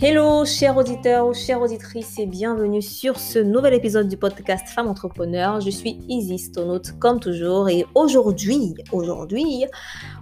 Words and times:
Hello, 0.00 0.44
chers 0.44 0.76
auditeurs 0.76 1.26
ou 1.26 1.32
chères 1.32 1.62
auditrices, 1.62 2.18
et 2.18 2.26
bienvenue 2.26 2.82
sur 2.82 3.18
ce 3.18 3.38
nouvel 3.38 3.74
épisode 3.74 4.08
du 4.08 4.16
podcast 4.16 4.68
Femmes 4.68 4.88
Entrepreneurs. 4.88 5.60
Je 5.60 5.70
suis 5.70 5.98
Isis 6.08 6.52
Tonote, 6.52 6.98
comme 6.98 7.20
toujours, 7.20 7.68
et 7.70 7.86
aujourd'hui, 7.94 8.74
aujourd'hui, 8.92 9.64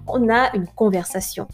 on 0.06 0.28
a 0.28 0.54
une 0.54 0.69
conversation. 0.69 1.49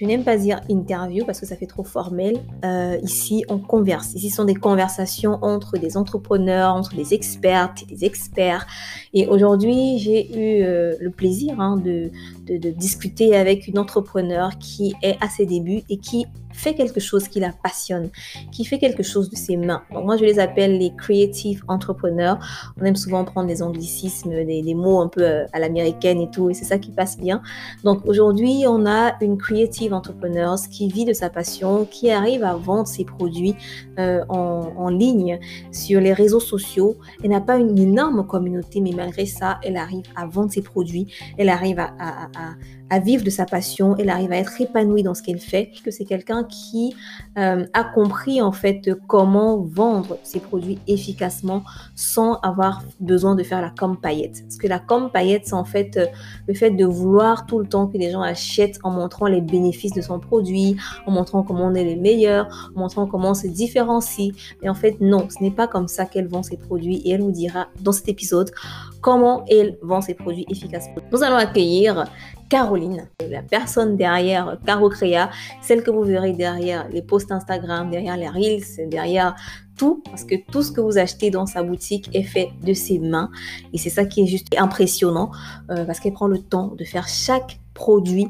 Je 0.00 0.06
n'aime 0.06 0.24
pas 0.24 0.38
dire 0.38 0.62
interview 0.70 1.26
parce 1.26 1.40
que 1.40 1.44
ça 1.44 1.56
fait 1.56 1.66
trop 1.66 1.84
formel. 1.84 2.38
Euh, 2.64 2.96
ici, 3.02 3.44
on 3.50 3.58
converse. 3.58 4.14
Ici, 4.14 4.30
ce 4.30 4.36
sont 4.36 4.46
des 4.46 4.54
conversations 4.54 5.38
entre 5.42 5.76
des 5.76 5.98
entrepreneurs, 5.98 6.74
entre 6.74 6.94
des 6.94 7.12
expertes 7.12 7.82
et 7.82 7.86
des 7.86 8.06
experts. 8.06 8.66
Et 9.12 9.26
aujourd'hui, 9.26 9.98
j'ai 9.98 10.30
eu 10.32 10.64
euh, 10.64 10.94
le 11.00 11.10
plaisir 11.10 11.60
hein, 11.60 11.76
de, 11.76 12.10
de, 12.58 12.70
discuter 12.70 13.36
avec 13.36 13.68
une 13.68 13.78
entrepreneur 13.78 14.58
qui 14.58 14.94
est 15.02 15.16
à 15.20 15.28
ses 15.28 15.46
débuts 15.46 15.82
et 15.88 15.98
qui 15.98 16.26
fait 16.52 16.74
quelque 16.74 17.00
chose 17.00 17.28
qui 17.28 17.40
la 17.40 17.52
passionne, 17.52 18.10
qui 18.52 18.64
fait 18.64 18.78
quelque 18.78 19.02
chose 19.02 19.30
de 19.30 19.36
ses 19.36 19.56
mains. 19.56 19.82
Moi, 19.90 20.16
je 20.16 20.24
les 20.24 20.38
appelle 20.38 20.78
les 20.78 20.92
creative 20.94 21.62
entrepreneurs. 21.68 22.38
On 22.80 22.84
aime 22.84 22.96
souvent 22.96 23.24
prendre 23.24 23.48
des 23.48 23.62
anglicismes, 23.62 24.30
des, 24.44 24.74
mots 24.74 25.00
un 25.00 25.08
peu 25.08 25.22
euh, 25.22 25.46
à 25.52 25.58
l'américaine 25.58 26.20
et 26.20 26.30
tout, 26.30 26.50
et 26.50 26.54
c'est 26.54 26.64
ça 26.64 26.78
qui 26.78 26.90
passe 26.90 27.18
bien. 27.18 27.42
Donc 27.84 28.06
aujourd'hui, 28.06 28.64
on 28.66 28.86
a 28.86 29.16
une 29.20 29.38
creative 29.38 29.92
entrepreneur 29.92 30.56
qui 30.70 30.88
vit 30.88 31.04
de 31.04 31.12
sa 31.12 31.30
passion, 31.30 31.86
qui 31.90 32.10
arrive 32.10 32.44
à 32.44 32.54
vendre 32.54 32.86
ses 32.86 33.04
produits 33.04 33.54
euh, 33.98 34.24
en, 34.28 34.88
ligne 34.90 35.38
sur 35.70 36.00
les 36.00 36.12
réseaux 36.12 36.40
sociaux. 36.40 36.96
Elle 37.22 37.30
n'a 37.30 37.40
pas 37.40 37.58
une 37.58 37.78
énorme 37.78 38.26
communauté, 38.26 38.80
mais 38.80 38.90
malgré 38.90 39.24
ça, 39.24 39.60
elle 39.62 39.76
arrive 39.76 40.02
à 40.16 40.26
vendre 40.26 40.50
ses 40.50 40.62
produits, 40.62 41.06
elle 41.38 41.48
arrive 41.48 41.78
à 41.78 42.28
à 42.90 42.98
vivre 42.98 43.22
de 43.22 43.30
sa 43.30 43.46
passion, 43.46 43.96
elle 43.98 44.10
arrive 44.10 44.32
à 44.32 44.36
être 44.36 44.60
épanouie 44.60 45.04
dans 45.04 45.14
ce 45.14 45.22
qu'elle 45.22 45.38
fait, 45.38 45.70
que 45.84 45.92
c'est 45.92 46.04
quelqu'un 46.04 46.44
qui 46.44 46.94
euh, 47.38 47.64
a 47.72 47.84
compris 47.84 48.42
en 48.42 48.50
fait 48.50 48.90
comment 49.06 49.58
vendre 49.58 50.18
ses 50.24 50.40
produits 50.40 50.80
efficacement 50.88 51.62
sans 51.94 52.34
avoir 52.40 52.82
besoin 52.98 53.36
de 53.36 53.44
faire 53.44 53.62
la 53.62 53.70
com 53.70 53.96
paillette. 53.96 54.42
Parce 54.42 54.56
que 54.56 54.66
la 54.66 54.80
com 54.80 55.08
paillette, 55.12 55.42
c'est 55.46 55.54
en 55.54 55.64
fait 55.64 55.96
euh, 55.96 56.06
le 56.48 56.54
fait 56.54 56.72
de 56.72 56.84
vouloir 56.84 57.46
tout 57.46 57.60
le 57.60 57.66
temps 57.66 57.86
que 57.86 57.96
les 57.96 58.10
gens 58.10 58.22
achètent 58.22 58.80
en 58.82 58.90
montrant 58.90 59.26
les 59.26 59.40
bénéfices 59.40 59.94
de 59.94 60.00
son 60.00 60.18
produit, 60.18 60.76
en 61.06 61.12
montrant 61.12 61.44
comment 61.44 61.66
on 61.66 61.74
est 61.74 61.84
les 61.84 61.96
meilleurs, 61.96 62.72
en 62.74 62.80
montrant 62.80 63.06
comment 63.06 63.30
on 63.30 63.34
se 63.34 63.46
différencie. 63.46 64.32
Mais 64.62 64.68
en 64.68 64.74
fait, 64.74 65.00
non, 65.00 65.28
ce 65.30 65.42
n'est 65.42 65.52
pas 65.52 65.68
comme 65.68 65.86
ça 65.86 66.06
qu'elle 66.06 66.26
vend 66.26 66.42
ses 66.42 66.56
produits 66.56 66.96
et 67.04 67.10
elle 67.10 67.22
vous 67.22 67.30
dira 67.30 67.68
dans 67.80 67.92
cet 67.92 68.08
épisode 68.08 68.50
comment 69.00 69.44
elle 69.48 69.78
vend 69.82 70.00
ses 70.00 70.14
produits 70.14 70.46
efficacement. 70.50 70.96
Nous 71.12 71.22
allons 71.22 71.36
accueillir 71.36 72.04
Caroline, 72.50 73.08
la 73.30 73.42
personne 73.42 73.96
derrière 73.96 74.58
Caro 74.66 74.90
Créa, 74.90 75.30
celle 75.62 75.84
que 75.84 75.90
vous 75.90 76.02
verrez 76.02 76.32
derrière 76.32 76.88
les 76.88 77.00
posts 77.00 77.30
Instagram, 77.30 77.90
derrière 77.90 78.16
les 78.16 78.28
Reels, 78.28 78.88
derrière 78.88 79.36
tout, 79.78 80.02
parce 80.04 80.24
que 80.24 80.34
tout 80.50 80.62
ce 80.62 80.72
que 80.72 80.80
vous 80.80 80.98
achetez 80.98 81.30
dans 81.30 81.46
sa 81.46 81.62
boutique 81.62 82.10
est 82.12 82.24
fait 82.24 82.50
de 82.62 82.74
ses 82.74 82.98
mains. 82.98 83.30
Et 83.72 83.78
c'est 83.78 83.88
ça 83.88 84.04
qui 84.04 84.22
est 84.22 84.26
juste 84.26 84.48
impressionnant, 84.58 85.30
euh, 85.70 85.84
parce 85.84 86.00
qu'elle 86.00 86.12
prend 86.12 86.26
le 86.26 86.42
temps 86.42 86.74
de 86.76 86.84
faire 86.84 87.06
chaque 87.06 87.60
produit 87.72 88.28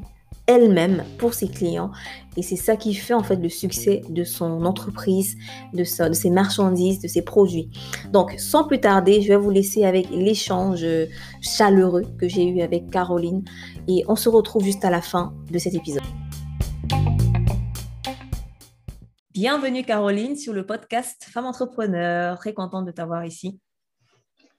elle-même 0.51 1.05
pour 1.19 1.33
ses 1.33 1.48
clients. 1.48 1.93
Et 2.37 2.43
c'est 2.43 2.56
ça 2.56 2.77
qui 2.77 2.95
fait 2.95 3.15
en 3.15 3.23
fait 3.23 3.37
le 3.37 3.48
succès 3.48 4.03
de 4.09 4.25
son 4.25 4.65
entreprise, 4.65 5.37
de, 5.73 5.84
ses 5.84 6.31
marchandises, 6.31 7.01
de 7.01 7.09
ses 7.09 7.23
produits. 7.23 7.70
Donc, 8.12 8.34
sans 8.39 8.65
plus 8.65 8.81
tarder, 8.81 9.23
je 9.23 9.28
vais 9.28 9.37
vous 9.37 9.51
laisser 9.51 9.84
avec 9.84 10.11
l'échange 10.11 10.84
chaleureux 11.41 12.05
que 12.19 12.28
j'ai 12.28 12.45
eu 12.45 12.62
avec 12.62 12.91
Caroline. 12.91 13.45
Et 13.89 14.05
on 14.09 14.17
se 14.17 14.28
retrouve 14.28 14.65
juste 14.65 14.84
à 14.84 14.91
la 14.91 15.01
fin 15.01 15.33
de 15.51 15.59
cet 15.59 15.75
épisode. 15.75 16.03
Bienvenue 19.33 19.84
Caroline 19.84 20.37
sur 20.37 20.53
le 20.53 20.67
podcast 20.67 21.25
Femme 21.31 21.47
Entrepreneur. 21.47 22.37
Très 22.38 22.55
contente 22.55 22.87
de 22.87 22.91
t'avoir 22.91 23.25
ici. 23.25 23.61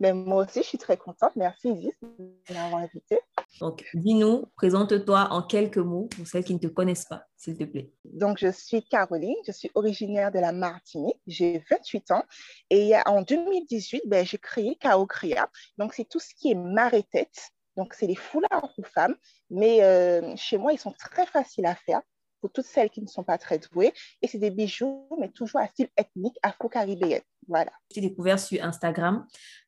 Mais 0.02 0.14
ben, 0.14 0.26
moi 0.26 0.46
aussi, 0.46 0.64
je 0.64 0.68
suis 0.68 0.78
très 0.80 0.98
contente. 0.98 1.36
Merci 1.36 1.70
Isis 1.70 1.94
de 2.02 2.54
m'avoir 2.56 2.82
invitée. 2.82 3.20
Donc, 3.60 3.86
dis-nous, 3.94 4.46
présente-toi 4.56 5.28
en 5.30 5.44
quelques 5.44 5.78
mots 5.78 6.10
pour 6.16 6.26
celles 6.26 6.44
qui 6.44 6.56
ne 6.56 6.60
te 6.60 6.66
connaissent 6.66 7.06
pas, 7.06 7.28
s'il 7.38 7.56
te 7.56 7.66
plaît. 7.66 7.94
Donc, 8.06 8.40
je 8.40 8.52
suis 8.52 8.84
Caroline, 8.84 9.36
je 9.46 9.52
suis 9.52 9.70
originaire 9.76 10.32
de 10.32 10.40
la 10.40 10.54
Martinique, 10.54 11.22
j'ai 11.28 11.64
28 11.70 12.10
ans 12.12 12.24
et 12.72 12.94
en 13.06 13.22
2018, 13.22 14.02
ben, 14.08 14.26
j'ai 14.26 14.40
créé 14.40 14.76
Crea. 14.76 15.48
Donc, 15.78 15.94
c'est 15.94 16.10
tout 16.10 16.20
ce 16.20 16.34
qui 16.34 16.50
est 16.50 16.56
marée-tête. 16.56 17.52
Donc, 17.78 17.94
c'est 17.94 18.08
les 18.08 18.16
foulards 18.16 18.74
pour 18.76 18.88
femmes, 18.88 19.16
mais 19.52 19.84
euh, 19.84 20.36
chez 20.36 20.58
moi, 20.58 20.74
ils 20.74 20.80
sont 20.80 20.94
très 20.94 21.28
faciles 21.28 21.68
à 21.68 21.76
faire 21.76 22.02
pour 22.42 22.52
toutes 22.52 22.66
celles 22.66 22.90
qui 22.90 23.02
ne 23.02 23.08
sont 23.08 23.24
pas 23.24 23.38
très 23.38 23.60
douées. 23.60 23.94
Et 24.22 24.28
c'est 24.28 24.40
des 24.40 24.52
bijoux, 24.52 25.08
mais 25.20 25.30
toujours 25.30 25.62
à 25.62 25.68
style 25.68 25.90
ethnique, 25.98 26.38
afro-caribéen. 26.44 27.22
Voilà. 27.48 27.72
Tu 27.90 28.02
découvert 28.02 28.40
sur 28.40 28.64
Instagram 28.64 29.26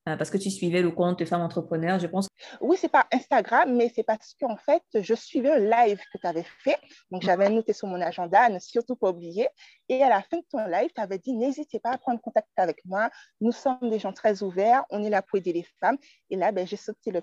euh, 0.07 0.15
parce 0.15 0.29
que 0.29 0.37
tu 0.37 0.51
suivais 0.51 0.81
le 0.81 0.91
compte 0.91 1.23
Femme 1.25 1.41
Entrepreneur, 1.41 1.97
je 1.99 2.07
pense. 2.07 2.27
Oui, 2.61 2.77
c'est 2.79 2.89
pas 2.89 3.07
Instagram, 3.11 3.75
mais 3.75 3.91
c'est 3.93 4.03
parce 4.03 4.35
qu'en 4.39 4.57
fait, 4.57 4.83
je 4.93 5.13
suivais 5.13 5.51
un 5.51 5.59
live 5.59 5.99
que 6.11 6.17
tu 6.17 6.27
avais 6.27 6.45
fait. 6.59 6.77
Donc, 7.09 7.23
j'avais 7.23 7.49
noté 7.49 7.73
sur 7.73 7.87
mon 7.87 7.99
agenda, 7.99 8.49
ne 8.49 8.59
surtout 8.59 8.95
pas 8.95 9.09
oublier. 9.09 9.47
Et 9.89 10.03
à 10.03 10.09
la 10.09 10.21
fin 10.21 10.37
de 10.37 10.45
ton 10.49 10.65
live, 10.67 10.89
tu 10.95 11.01
avais 11.01 11.17
dit 11.17 11.33
n'hésitez 11.33 11.79
pas 11.79 11.91
à 11.91 11.97
prendre 11.97 12.21
contact 12.21 12.47
avec 12.57 12.83
moi. 12.85 13.09
Nous 13.41 13.51
sommes 13.51 13.89
des 13.89 13.99
gens 13.99 14.13
très 14.13 14.43
ouverts. 14.43 14.83
On 14.89 15.03
est 15.03 15.09
là 15.09 15.21
pour 15.21 15.37
aider 15.37 15.53
les 15.53 15.65
femmes. 15.79 15.97
Et 16.29 16.35
là, 16.35 16.51
ben, 16.51 16.67
j'ai 16.67 16.77
sauté 16.77 17.11
le. 17.11 17.21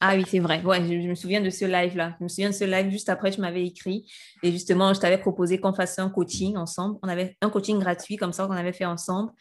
Ah 0.00 0.14
oui, 0.14 0.24
c'est 0.28 0.40
vrai. 0.40 0.62
Ouais, 0.62 0.82
je, 0.82 1.00
je, 1.00 1.08
me 1.08 1.14
souviens 1.14 1.40
de 1.40 1.48
ce 1.48 1.64
live-là. 1.64 2.16
Je 2.18 2.24
me 2.24 2.28
souviens 2.28 2.50
de 2.50 2.54
ce 2.54 2.64
live 2.64 2.90
juste 2.90 3.08
après, 3.08 3.30
tu 3.30 3.40
m'avais 3.40 3.64
écrit. 3.64 4.06
Et 4.42 4.52
justement, 4.52 4.92
je 4.92 5.00
t'avais 5.00 5.18
proposé 5.18 5.58
qu'on 5.58 5.72
fasse 5.72 5.98
un 5.98 6.10
coaching 6.10 6.56
ensemble. 6.56 6.98
On 7.02 7.08
avait 7.08 7.36
un 7.40 7.48
coaching 7.48 7.78
gratuit 7.78 8.16
comme 8.16 8.32
ça 8.32 8.46
qu'on 8.46 8.52
avait 8.52 8.74
fait 8.74 8.84
ensemble. 8.84 9.32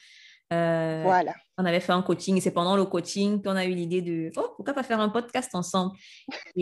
Euh, 0.53 1.01
voilà. 1.03 1.33
On 1.57 1.65
avait 1.65 1.79
fait 1.79 1.91
un 1.91 2.01
coaching 2.01 2.37
et 2.37 2.41
c'est 2.41 2.51
pendant 2.51 2.77
le 2.77 2.85
coaching 2.85 3.41
qu'on 3.41 3.55
a 3.55 3.65
eu 3.65 3.73
l'idée 3.73 4.01
de 4.01 4.31
oh, 4.37 4.53
pourquoi 4.55 4.73
pas 4.73 4.83
faire 4.83 4.99
un 4.99 5.09
podcast 5.09 5.55
ensemble? 5.55 5.95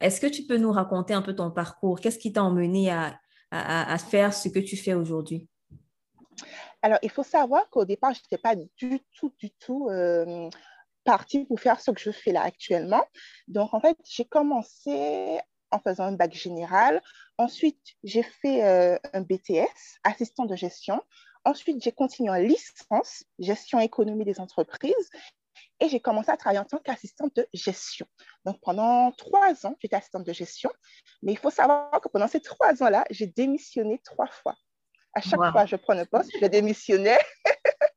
Est-ce 0.00 0.20
que 0.20 0.26
tu 0.26 0.44
peux 0.44 0.56
nous 0.56 0.72
raconter 0.72 1.14
un 1.14 1.22
peu 1.22 1.34
ton 1.34 1.50
parcours? 1.50 2.00
Qu'est-ce 2.00 2.18
qui 2.18 2.32
t'a 2.32 2.42
emmené 2.42 2.90
à, 2.90 3.18
à, 3.50 3.92
à, 3.92 3.98
faire 3.98 4.34
ce 4.34 4.48
que 4.48 4.58
tu 4.58 4.76
fais 4.76 4.94
aujourd'hui? 4.94 5.48
Alors, 6.82 6.98
il 7.02 7.10
faut 7.10 7.22
savoir 7.22 7.68
qu'au 7.70 7.84
départ, 7.84 8.12
je 8.14 8.20
n'étais 8.20 8.42
pas 8.42 8.56
du 8.56 9.00
tout, 9.14 9.32
du 9.38 9.50
tout 9.50 9.88
euh, 9.90 10.48
partie 11.04 11.44
pour 11.44 11.60
faire 11.60 11.80
ce 11.80 11.90
que 11.90 12.00
je 12.00 12.10
fais 12.10 12.32
là 12.32 12.42
actuellement. 12.42 13.04
Donc, 13.48 13.74
en 13.74 13.80
fait, 13.80 13.96
j'ai 14.04 14.24
commencé 14.24 15.40
en 15.70 15.78
faisant 15.78 16.04
un 16.04 16.12
bac 16.12 16.32
général. 16.32 17.02
Ensuite, 17.38 17.80
j'ai 18.04 18.22
fait 18.22 18.64
euh, 18.64 18.98
un 19.12 19.22
BTS, 19.22 19.98
assistant 20.04 20.44
de 20.44 20.56
gestion. 20.56 21.00
Ensuite, 21.44 21.82
j'ai 21.82 21.92
continué 21.92 22.30
en 22.30 22.34
licence, 22.34 23.24
gestion 23.38 23.80
économie 23.80 24.24
des 24.24 24.40
entreprises, 24.40 25.10
et 25.80 25.88
j'ai 25.88 26.00
commencé 26.00 26.30
à 26.30 26.36
travailler 26.36 26.60
en 26.60 26.64
tant 26.64 26.78
qu'assistante 26.78 27.34
de 27.36 27.46
gestion. 27.54 28.06
Donc, 28.44 28.60
pendant 28.60 29.12
trois 29.12 29.66
ans, 29.66 29.76
j'étais 29.80 29.96
assistante 29.96 30.24
de 30.24 30.32
gestion, 30.32 30.70
mais 31.22 31.32
il 31.32 31.38
faut 31.38 31.50
savoir 31.50 31.90
que 32.00 32.08
pendant 32.08 32.28
ces 32.28 32.40
trois 32.40 32.82
ans-là, 32.82 33.04
j'ai 33.10 33.26
démissionné 33.26 34.00
trois 34.04 34.26
fois. 34.26 34.54
À 35.14 35.20
chaque 35.20 35.40
wow. 35.40 35.50
fois, 35.50 35.66
je 35.66 35.76
prends 35.76 35.96
un 35.96 36.04
poste, 36.04 36.30
je 36.40 36.46
démissionnais 36.46 37.18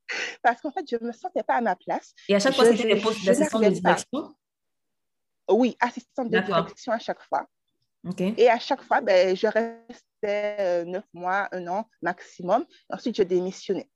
parce 0.43 0.61
qu'en 0.61 0.71
fait, 0.71 0.85
je 0.89 0.97
ne 1.01 1.07
me 1.07 1.13
sentais 1.13 1.43
pas 1.43 1.55
à 1.55 1.61
ma 1.61 1.75
place. 1.75 2.13
Et 2.29 2.35
à 2.35 2.39
chaque 2.39 2.55
fois, 2.55 2.65
c'était 2.65 2.93
des 2.95 3.01
postes 3.01 3.25
d'assistante 3.25 3.63
de 3.63 3.69
direction? 3.69 4.35
Oui, 5.49 5.75
assistante 5.79 6.29
de 6.29 6.39
direction 6.39 6.91
à 6.91 6.99
chaque 6.99 7.23
fois. 7.23 7.47
Okay. 8.05 8.33
Et 8.37 8.49
à 8.49 8.59
chaque 8.59 8.83
fois, 8.83 8.99
ben, 9.01 9.35
je 9.35 9.47
restais 9.47 10.57
euh, 10.59 10.83
neuf 10.83 11.05
mois, 11.13 11.47
un 11.53 11.65
an 11.67 11.89
maximum. 12.01 12.65
Ensuite, 12.89 13.15
je 13.15 13.23
démissionnais. 13.23 13.89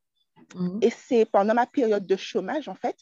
-hmm. 0.56 0.80
Et 0.82 0.90
c'est 0.90 1.26
pendant 1.26 1.54
ma 1.54 1.66
période 1.66 2.06
de 2.06 2.16
chômage, 2.16 2.68
en 2.70 2.76
fait, 2.76 2.98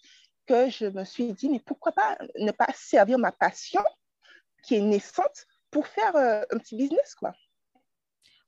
que 0.47 0.69
je 0.69 0.85
me 0.85 1.03
suis 1.03 1.33
dit, 1.33 1.49
mais 1.49 1.59
pourquoi 1.59 1.91
pas 1.91 2.17
ne 2.39 2.51
pas 2.51 2.67
servir 2.73 3.17
ma 3.19 3.31
passion 3.31 3.83
qui 4.63 4.75
est 4.75 4.81
naissante 4.81 5.45
pour 5.71 5.85
faire 5.87 6.15
euh, 6.15 6.41
un 6.51 6.57
petit 6.57 6.75
business, 6.75 7.15
quoi. 7.15 7.33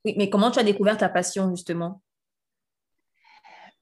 Oui, 0.04 0.14
mais 0.16 0.30
comment 0.30 0.50
tu 0.50 0.58
as 0.58 0.64
découvert 0.64 0.96
ta 0.96 1.08
passion, 1.08 1.50
justement? 1.50 2.02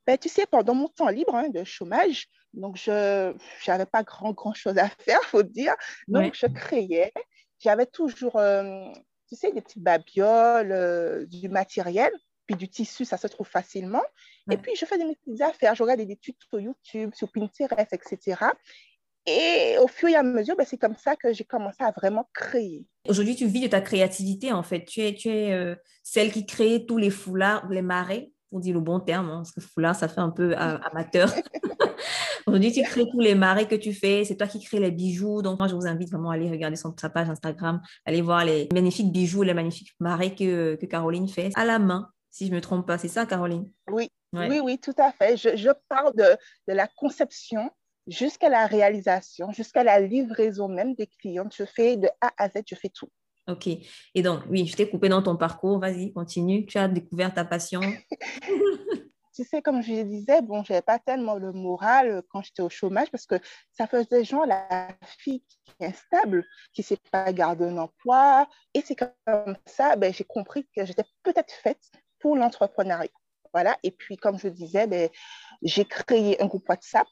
Ben, 0.07 0.17
tu 0.19 0.29
sais, 0.29 0.47
pendant 0.47 0.75
mon 0.75 0.89
temps 0.89 1.09
libre 1.09 1.35
hein, 1.35 1.49
de 1.49 1.65
chômage, 1.65 2.29
donc 2.53 2.77
je 2.77 3.35
n'avais 3.67 3.87
pas 3.87 4.03
grand, 4.03 4.33
grand 4.33 4.55
chose 4.55 4.79
à 4.79 4.89
faire, 4.89 5.23
faut 5.25 5.43
dire. 5.43 5.75
Donc, 6.09 6.25
ouais. 6.25 6.31
je 6.35 6.47
créais. 6.47 7.13
J'avais 7.59 7.87
toujours, 7.87 8.37
euh, 8.37 8.85
tu 9.29 9.37
sais, 9.37 9.53
des 9.53 9.61
petites 9.61 9.83
babioles, 9.83 10.73
euh, 10.73 11.27
du 11.27 11.49
matériel, 11.49 12.13
puis 12.47 12.57
du 12.57 12.69
tissu, 12.69 13.05
ça 13.05 13.17
se 13.17 13.27
trouve 13.27 13.47
facilement. 13.47 14.03
Ouais. 14.47 14.55
Et 14.55 14.59
puis, 14.59 14.73
je 14.79 14.85
fais 14.85 14.99
des 14.99 15.17
petites 15.17 15.43
affaires. 15.43 15.75
Je 15.75 15.83
regarde 15.83 16.01
des 16.01 16.17
tutos 16.17 16.59
YouTube, 16.59 17.11
sur 17.15 17.31
Pinterest, 17.33 17.93
etc. 17.93 18.37
Et 19.27 19.77
au 19.79 19.89
fur 19.89 20.09
et 20.09 20.15
à 20.15 20.23
mesure, 20.23 20.55
ben, 20.57 20.65
c'est 20.65 20.79
comme 20.79 20.97
ça 20.97 21.17
que 21.17 21.33
j'ai 21.33 21.45
commencé 21.45 21.83
à 21.83 21.91
vraiment 21.91 22.29
créer. 22.33 22.87
Aujourd'hui, 23.09 23.35
tu 23.35 23.47
vis 23.47 23.61
de 23.61 23.67
ta 23.67 23.81
créativité, 23.81 24.53
en 24.53 24.63
fait. 24.63 24.85
Tu 24.85 25.01
es, 25.01 25.15
tu 25.15 25.29
es 25.29 25.53
euh, 25.53 25.75
celle 26.05 26.31
qui 26.31 26.47
crée 26.47 26.87
tous 26.87 26.97
les 26.97 27.11
foulards, 27.11 27.69
les 27.69 27.83
marées, 27.83 28.33
pour 28.51 28.61
dire 28.61 28.75
le 28.75 28.81
bon 28.81 29.01
terme, 29.01 29.29
hein, 29.31 29.37
parce 29.39 29.53
que 29.53 29.61
foulard, 29.61 29.95
ça 29.95 30.09
fait 30.09 30.21
un 30.21 30.31
peu 30.31 30.55
amateur. 30.57 31.31
aujourd'hui, 32.47 32.73
tu 32.73 32.83
crées 32.83 33.07
tous 33.11 33.21
les 33.21 33.35
marais 33.35 33.67
que 33.67 33.75
tu 33.75 33.93
fais. 33.93 34.25
C'est 34.25 34.37
toi 34.37 34.47
qui 34.47 34.63
crées 34.63 34.81
les 34.81 34.91
bijoux. 34.91 35.43
Donc, 35.43 35.59
moi, 35.59 35.69
je 35.69 35.75
vous 35.75 35.87
invite 35.87 36.11
vraiment 36.11 36.31
à 36.31 36.35
aller 36.35 36.51
regarder 36.51 36.77
son, 36.77 36.95
sa 36.99 37.11
page 37.11 37.29
Instagram, 37.29 37.81
aller 38.05 38.23
voir 38.23 38.45
les 38.45 38.69
magnifiques 38.73 39.13
bijoux, 39.13 39.43
les 39.43 39.55
magnifiques 39.55 39.95
marais 40.01 40.35
que, 40.35 40.77
que 40.77 40.87
Caroline 40.87 41.29
fait 41.29 41.51
à 41.55 41.65
la 41.65 41.79
main, 41.79 42.11
si 42.31 42.47
je 42.47 42.51
ne 42.51 42.57
me 42.57 42.61
trompe 42.61 42.87
pas. 42.87 42.99
C'est 42.99 43.09
ça, 43.09 43.27
Caroline? 43.27 43.71
Oui, 43.91 44.11
oui, 44.33 44.61
oui, 44.63 44.79
tout 44.79 44.95
à 44.99 45.13
fait. 45.13 45.37
Je, 45.37 45.57
je 45.57 45.71
parle 45.89 46.15
de, 46.15 46.37
de 46.69 46.75
la 46.75 46.87
conception 46.87 47.71
jusqu'à 48.07 48.49
la 48.49 48.67
réalisation, 48.67 49.53
jusqu'à 49.53 49.85
la 49.85 50.01
livraison 50.01 50.69
même 50.69 50.95
des 50.95 51.07
clients. 51.07 51.49
Je 51.53 51.65
fais 51.65 51.97
de 51.97 52.09
A 52.21 52.33
à 52.39 52.49
Z, 52.49 52.63
je 52.69 52.75
fais 52.75 52.91
tout. 52.91 53.11
Ok. 53.49 53.69
Et 53.69 54.23
donc, 54.23 54.43
oui, 54.49 54.67
je 54.67 54.75
t'ai 54.75 54.89
coupé 54.89 55.09
dans 55.09 55.23
ton 55.23 55.37
parcours. 55.37 55.79
Vas-y, 55.79 56.13
continue. 56.13 56.67
Tu 56.67 56.79
as 56.79 56.89
découvert 56.89 57.33
ta 57.33 57.45
passion. 57.45 57.81
tu 59.35 59.45
sais, 59.45 59.63
comme 59.63 59.83
je 59.83 60.03
disais, 60.03 60.43
bon, 60.43 60.65
je 60.65 60.73
n'avais 60.73 60.83
pas 60.83 60.99
tellement 60.99 61.37
le 61.37 61.53
moral 61.53 62.23
quand 62.31 62.43
j'étais 62.43 62.63
au 62.63 62.69
chômage 62.69 63.11
parce 63.11 63.27
que 63.27 63.37
ça 63.71 63.87
faisait 63.87 64.25
genre 64.25 64.47
la 64.47 64.89
fille 65.19 65.43
qui 65.43 65.73
est 65.81 65.87
instable, 65.87 66.45
qui 66.73 66.81
ne 66.81 66.87
sait 66.87 66.99
pas 67.13 67.33
garder 67.33 67.67
un 67.67 67.79
emploi. 67.79 68.49
Et 68.75 68.81
c'est 68.81 68.97
comme 68.97 69.57
ça, 69.67 69.95
ben, 69.95 70.13
j'ai 70.13 70.25
compris 70.25 70.67
que 70.77 70.85
j'étais 70.85 71.05
peut-être 71.23 71.53
faite 71.53 71.91
pour 72.19 72.37
l'entrepreneuriat. 72.37 73.11
Voilà. 73.53 73.77
Et 73.85 73.93
puis, 73.93 74.17
comme 74.17 74.39
je 74.39 74.49
disais, 74.49 74.87
ben, 74.87 75.09
j'ai 75.63 75.85
créé 75.85 76.43
un 76.43 76.47
groupe 76.47 76.69
WhatsApp 76.69 77.07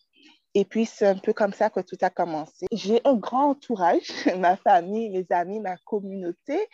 et 0.56 0.64
puis, 0.64 0.86
c'est 0.86 1.06
un 1.06 1.16
peu 1.16 1.32
comme 1.32 1.52
ça 1.52 1.68
que 1.68 1.80
tout 1.80 1.96
a 2.00 2.10
commencé. 2.10 2.66
J'ai 2.70 3.00
un 3.04 3.14
grand 3.14 3.50
entourage, 3.50 4.08
ma 4.38 4.56
famille, 4.56 5.10
mes 5.10 5.26
amis, 5.30 5.58
ma 5.58 5.76
communauté. 5.78 6.68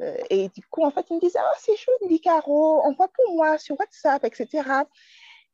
Euh, 0.00 0.16
et 0.28 0.50
du 0.50 0.60
coup, 0.70 0.84
en 0.84 0.90
fait, 0.90 1.06
ils 1.08 1.16
me 1.16 1.20
disaient, 1.20 1.38
oh, 1.42 1.56
c'est 1.58 1.76
chou, 1.76 1.90
dit 2.06 2.20
Caro, 2.20 2.82
envoie 2.82 3.08
pour 3.08 3.34
moi 3.34 3.56
sur 3.56 3.80
WhatsApp, 3.80 4.24
etc. 4.24 4.62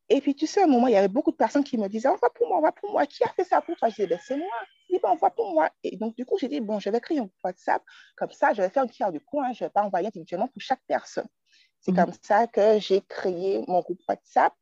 Et 0.08 0.20
puis, 0.20 0.34
tu 0.34 0.46
sais, 0.48 0.62
à 0.62 0.64
un 0.64 0.66
moment, 0.66 0.88
il 0.88 0.94
y 0.94 0.96
avait 0.96 1.08
beaucoup 1.08 1.30
de 1.30 1.36
personnes 1.36 1.62
qui 1.62 1.78
me 1.78 1.88
disaient, 1.88 2.08
envoie 2.08 2.32
pour 2.34 2.48
moi, 2.48 2.58
envoie 2.58 2.72
pour 2.72 2.90
moi. 2.90 3.06
Qui 3.06 3.22
a 3.22 3.28
fait 3.28 3.44
ça 3.44 3.60
pour 3.62 3.76
toi? 3.76 3.88
Je 3.88 3.94
disais, 3.94 4.08
ben, 4.08 4.18
c'est 4.22 4.36
moi. 4.36 4.52
Je 4.88 4.96
dis, 4.96 5.00
ben, 5.00 5.10
envoie 5.10 5.30
pour 5.30 5.52
moi. 5.52 5.70
Et 5.84 5.96
donc, 5.96 6.16
du 6.16 6.26
coup, 6.26 6.36
j'ai 6.38 6.48
dit, 6.48 6.60
bon, 6.60 6.80
je 6.80 6.90
vais 6.90 7.00
créer 7.00 7.20
un 7.20 7.30
WhatsApp. 7.44 7.82
Comme 8.16 8.32
ça, 8.32 8.52
je 8.52 8.62
vais 8.62 8.68
faire 8.68 8.82
un 8.82 8.88
tiers 8.88 9.12
du 9.12 9.20
coin. 9.20 9.52
Je 9.52 9.62
ne 9.62 9.68
vais 9.68 9.72
pas 9.72 9.82
envoyer 9.82 10.08
individuellement 10.08 10.48
pour 10.48 10.60
chaque 10.60 10.82
personne. 10.88 11.28
C'est 11.78 11.92
mhm. 11.92 11.98
comme 11.98 12.12
ça 12.20 12.46
que 12.48 12.80
j'ai 12.80 13.00
créé 13.02 13.64
mon 13.68 13.80
groupe 13.80 14.00
WhatsApp. 14.08 14.52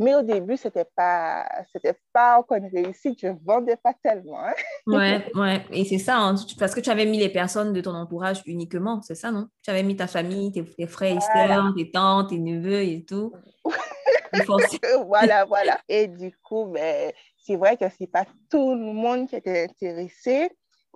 Mais 0.00 0.14
au 0.14 0.22
début, 0.22 0.56
c'était 0.56 0.86
pas, 0.96 1.44
c'était 1.72 1.98
pas 2.12 2.38
encore 2.38 2.58
une 2.58 2.70
réussite. 2.72 3.18
Je 3.20 3.28
vendais 3.44 3.76
pas 3.76 3.92
tellement. 4.00 4.38
Hein. 4.38 4.54
Ouais, 4.86 5.26
ouais. 5.34 5.66
Et 5.72 5.84
c'est 5.84 5.98
ça, 5.98 6.18
hein. 6.18 6.36
parce 6.58 6.74
que 6.74 6.80
tu 6.80 6.88
avais 6.88 7.04
mis 7.04 7.18
les 7.18 7.28
personnes 7.28 7.72
de 7.72 7.80
ton 7.80 7.94
entourage 7.94 8.42
uniquement, 8.46 9.02
c'est 9.02 9.16
ça, 9.16 9.32
non? 9.32 9.48
Tu 9.62 9.70
avais 9.70 9.82
mis 9.82 9.96
ta 9.96 10.06
famille, 10.06 10.52
tes, 10.52 10.86
frères 10.86 11.16
et 11.16 11.20
sœurs, 11.20 11.74
tes 11.76 11.90
tantes, 11.90 12.30
tes 12.30 12.38
neveux 12.38 12.82
et 12.82 13.04
tout. 13.04 13.32
voilà, 15.06 15.44
voilà. 15.46 15.80
Et 15.88 16.06
du 16.06 16.32
coup, 16.42 16.66
ben, 16.66 17.12
c'est 17.44 17.56
vrai 17.56 17.76
que 17.76 17.86
c'est 17.98 18.06
pas 18.06 18.24
tout 18.50 18.74
le 18.74 18.92
monde 18.92 19.28
qui 19.28 19.34
était 19.34 19.64
intéressé. 19.64 20.50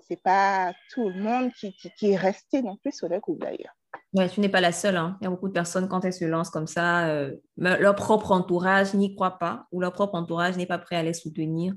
C'est 0.09 0.23
pas 0.23 0.73
tout 0.93 1.09
le 1.09 1.21
monde 1.21 1.53
qui, 1.59 1.75
qui, 1.75 1.91
qui 1.99 2.13
est 2.13 2.17
resté 2.17 2.63
non 2.63 2.77
plus 2.77 2.93
sur 2.93 3.09
le 3.09 3.19
groupe 3.19 3.41
d'ailleurs. 3.41 3.75
Ouais, 4.15 4.29
tu 4.29 4.41
n'es 4.41 4.49
pas 4.49 4.61
la 4.61 4.73
seule. 4.73 4.97
Hein. 4.97 5.17
Il 5.21 5.25
y 5.25 5.27
a 5.27 5.31
beaucoup 5.31 5.49
de 5.49 5.55
personnes, 5.55 5.89
quand 5.89 6.05
elles 6.05 6.13
se 6.13 6.25
lancent 6.25 6.51
comme 6.51 6.67
ça, 6.67 7.09
euh, 7.09 7.35
leur 7.57 7.95
propre 7.95 8.33
entourage 8.33 8.93
n'y 8.95 9.15
croit 9.15 9.39
pas 9.39 9.67
ou 9.73 9.81
leur 9.81 9.93
propre 9.93 10.15
entourage 10.15 10.57
n'est 10.57 10.67
pas 10.67 10.79
prêt 10.79 10.97
à 10.97 11.03
les 11.03 11.15
soutenir. 11.15 11.75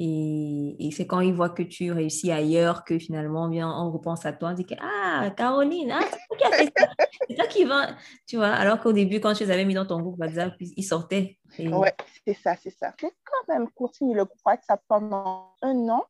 Et, 0.00 0.90
c'est 0.92 1.08
quand 1.08 1.20
ils 1.20 1.34
voient 1.34 1.50
que 1.50 1.64
tu 1.64 1.90
réussis 1.90 2.30
ailleurs 2.30 2.84
que 2.84 3.00
finalement, 3.00 3.48
bien, 3.48 3.68
on 3.68 3.90
repense 3.90 4.24
à 4.26 4.32
toi, 4.32 4.50
on 4.50 4.52
dit 4.54 4.64
que, 4.64 4.74
Ah, 4.80 5.30
Caroline, 5.36 5.92
ah, 5.92 6.04
c'est 6.08 6.38
toi 6.38 6.56
ça. 6.56 7.34
Toi 7.34 7.46
qui 7.46 7.64
va. 7.64 7.88
Tu 8.26 8.36
vois, 8.36 8.48
alors 8.48 8.80
qu'au 8.80 8.92
début, 8.92 9.18
quand 9.18 9.34
tu 9.34 9.44
les 9.44 9.50
avais 9.50 9.64
mis 9.64 9.74
dans 9.74 9.86
ton 9.86 10.00
groupe 10.00 10.18
WhatsApp, 10.20 10.54
ils 10.60 10.84
sortaient. 10.84 11.38
Oui, 11.58 11.68
Ouais, 11.68 11.94
c'est 12.24 12.34
ça, 12.34 12.54
c'est 12.62 12.70
ça. 12.70 12.94
J'ai 13.00 13.08
quand 13.08 13.52
même 13.52 13.68
continué 13.70 14.14
le 14.14 14.24
groupe 14.24 14.38
WhatsApp 14.46 14.80
pendant 14.86 15.54
un 15.62 15.88
an. 15.88 16.04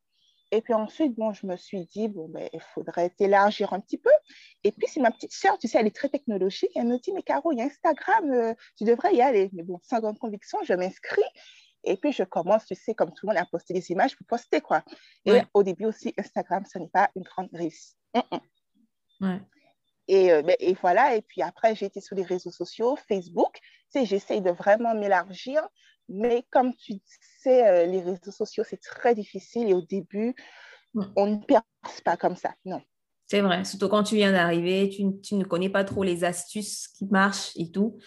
Et 0.51 0.63
puis 0.63 0.73
ensuite, 0.73 1.15
bon, 1.15 1.33
je 1.33 1.47
me 1.47 1.57
suis 1.57 1.85
dit, 1.87 2.09
bon, 2.09 2.29
ben, 2.29 2.49
il 2.53 2.61
faudrait 2.61 3.11
t'élargir 3.11 3.73
un 3.73 3.81
petit 3.81 3.99
peu. 3.99 4.11
Et 4.65 4.73
puis, 4.73 4.87
c'est 4.89 5.01
ma 5.01 5.11
petite 5.11 5.33
sœur, 5.33 5.59
tu 5.59 5.69
sais, 5.69 5.79
elle 5.79 5.87
est 5.87 5.95
très 5.95 6.09
technologique. 6.09 6.71
Elle 6.75 6.87
me 6.87 6.99
dit, 6.99 7.13
mais 7.13 7.23
Caro, 7.23 7.53
il 7.53 7.59
y 7.59 7.63
a 7.63 7.65
Instagram, 7.65 8.31
euh, 8.31 8.55
tu 8.77 8.85
devrais 8.85 9.15
y 9.15 9.21
aller. 9.21 9.51
Mais 9.53 9.63
bon, 9.63 9.79
sans 9.83 10.01
grande 10.01 10.19
conviction, 10.19 10.59
je 10.65 10.73
m'inscris. 10.73 11.23
Et 11.85 11.97
puis, 11.97 12.13
je 12.13 12.23
commence, 12.25 12.65
tu 12.65 12.75
sais, 12.75 12.95
comme 12.95 13.11
tout 13.11 13.27
le 13.27 13.29
monde, 13.29 13.37
à 13.37 13.47
poster 13.47 13.75
des 13.75 13.91
images 13.91 14.17
pour 14.17 14.27
poster, 14.27 14.61
quoi. 14.61 14.83
Et 15.27 15.41
au 15.53 15.63
début 15.63 15.85
aussi, 15.85 16.15
Instagram, 16.17 16.65
ce 16.65 16.79
n'est 16.79 16.89
pas 16.89 17.11
une 17.15 17.23
grande 17.23 17.51
réussite. 17.53 17.97
Ouais. 19.21 19.41
Et, 20.09 20.33
euh, 20.33 20.43
ben, 20.43 20.57
et, 20.59 20.75
voilà, 20.75 21.15
et 21.15 21.23
puis 21.23 21.43
après, 21.43 21.75
j'ai 21.75 21.87
été 21.87 22.01
sur 22.01 22.17
les 22.17 22.23
réseaux 22.23 22.51
sociaux, 22.51 22.97
Facebook. 23.09 23.59
Tu 23.93 24.01
sais, 24.01 24.07
j'essaye 24.07 24.41
de 24.41 24.51
vraiment 24.51 24.95
m'élargir. 24.95 25.69
Mais 26.09 26.45
comme 26.51 26.75
tu 26.75 26.95
sais, 27.41 27.67
euh, 27.67 27.87
les 27.87 28.01
réseaux 28.01 28.33
sociaux, 28.33 28.65
c'est 28.69 28.81
très 28.81 29.15
difficile 29.15 29.69
et 29.69 29.75
au 29.75 29.83
début, 29.83 30.35
on 31.17 31.27
ne 31.27 31.37
perce 31.45 32.01
pas 32.05 32.17
comme 32.17 32.37
ça, 32.37 32.55
non. 32.65 32.81
C'est 33.27 33.43
vrai, 33.43 33.65
surtout 33.65 33.89
quand 33.89 34.05
tu 34.05 34.15
viens 34.15 34.33
d'arriver, 34.33 34.89
tu, 34.89 35.21
tu, 35.21 35.35
ne 35.35 35.45
connais 35.45 35.69
pas 35.69 35.85
trop 35.85 36.03
les 36.03 36.25
astuces 36.25 36.89
qui 36.89 37.05
marchent 37.07 37.53
et 37.57 37.71
tout. 37.71 37.99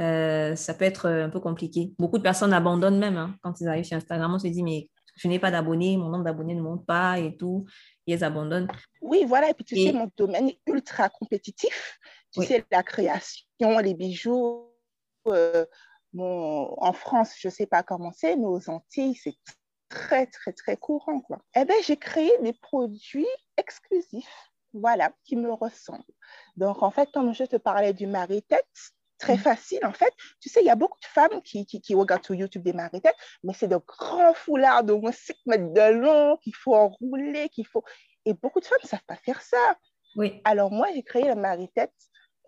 Euh, 0.00 0.54
ça 0.54 0.74
peut 0.74 0.84
être 0.84 1.08
un 1.08 1.30
peu 1.30 1.40
compliqué. 1.40 1.92
Beaucoup 1.98 2.18
de 2.18 2.22
personnes 2.22 2.52
abandonnent 2.52 2.98
même 2.98 3.16
hein, 3.16 3.34
quand 3.42 3.60
ils 3.60 3.68
arrivent 3.68 3.84
sur 3.84 3.96
Instagram. 3.96 4.34
On 4.34 4.38
se 4.38 4.46
dit, 4.46 4.62
mais 4.62 4.90
je 5.18 5.26
n'ai 5.26 5.38
pas 5.38 5.50
d'abonnés, 5.50 5.96
mon 5.96 6.08
nombre 6.08 6.24
d'abonnés 6.24 6.54
ne 6.54 6.62
monte 6.62 6.86
pas 6.86 7.18
et 7.18 7.36
tout. 7.36 7.66
ils 8.06 8.22
abandonnent. 8.22 8.68
Oui, 9.00 9.24
voilà. 9.26 9.50
Et 9.50 9.54
puis, 9.54 9.64
tu 9.64 9.76
sais, 9.76 9.92
mon 9.92 10.10
domaine 10.16 10.50
est 10.50 10.60
ultra 10.66 11.08
compétitif. 11.08 11.98
Tu 12.32 12.42
sais, 12.42 12.64
la 12.70 12.82
création, 12.82 13.78
les 13.82 13.94
bijoux, 13.94 14.70
euh, 15.28 15.64
en 16.24 16.92
France, 16.92 17.34
je 17.38 17.48
ne 17.48 17.52
sais 17.52 17.66
pas 17.66 17.82
comment 17.82 18.12
c'est, 18.12 18.36
mais 18.36 18.46
aux 18.46 18.70
Antilles, 18.70 19.14
c'est 19.14 19.36
très, 19.88 20.26
très, 20.26 20.52
très 20.52 20.76
courant. 20.76 21.20
Quoi. 21.20 21.38
Eh 21.56 21.64
bien, 21.64 21.76
j'ai 21.82 21.96
créé 21.96 22.30
des 22.42 22.52
produits 22.52 23.26
exclusifs, 23.56 24.50
voilà, 24.72 25.12
qui 25.24 25.36
me 25.36 25.52
ressemblent. 25.52 26.02
Donc, 26.56 26.82
en 26.82 26.90
fait, 26.90 27.10
comme 27.12 27.34
je 27.34 27.44
te 27.44 27.56
parlais 27.56 27.92
du 27.92 28.06
mari-tête, 28.06 28.66
très 29.18 29.34
mm. 29.34 29.38
facile, 29.38 29.84
en 29.84 29.92
fait. 29.92 30.12
Tu 30.40 30.48
sais, 30.48 30.60
il 30.60 30.66
y 30.66 30.70
a 30.70 30.76
beaucoup 30.76 30.98
de 31.00 31.06
femmes 31.06 31.42
qui, 31.42 31.66
qui, 31.66 31.94
regardent 31.94 32.24
sur 32.24 32.34
YouTube 32.34 32.62
des 32.62 32.72
mari-têtes, 32.72 33.16
mais 33.42 33.52
c'est 33.52 33.68
de 33.68 33.76
grands 33.76 34.34
foulards 34.34 34.84
de 34.84 34.92
moins 34.92 35.12
6 35.12 35.34
mètres 35.46 35.72
de 35.72 35.92
long 35.92 36.36
qu'il 36.38 36.54
faut 36.54 36.74
enrouler, 36.74 37.48
qu'il 37.48 37.66
faut... 37.66 37.84
Et 38.24 38.34
beaucoup 38.34 38.60
de 38.60 38.66
femmes 38.66 38.78
ne 38.82 38.88
savent 38.88 39.04
pas 39.06 39.16
faire 39.16 39.42
ça. 39.42 39.76
Oui. 40.16 40.40
Alors, 40.44 40.70
moi, 40.70 40.88
j'ai 40.94 41.02
créé 41.02 41.24
le 41.24 41.34
mari-tête 41.34 41.94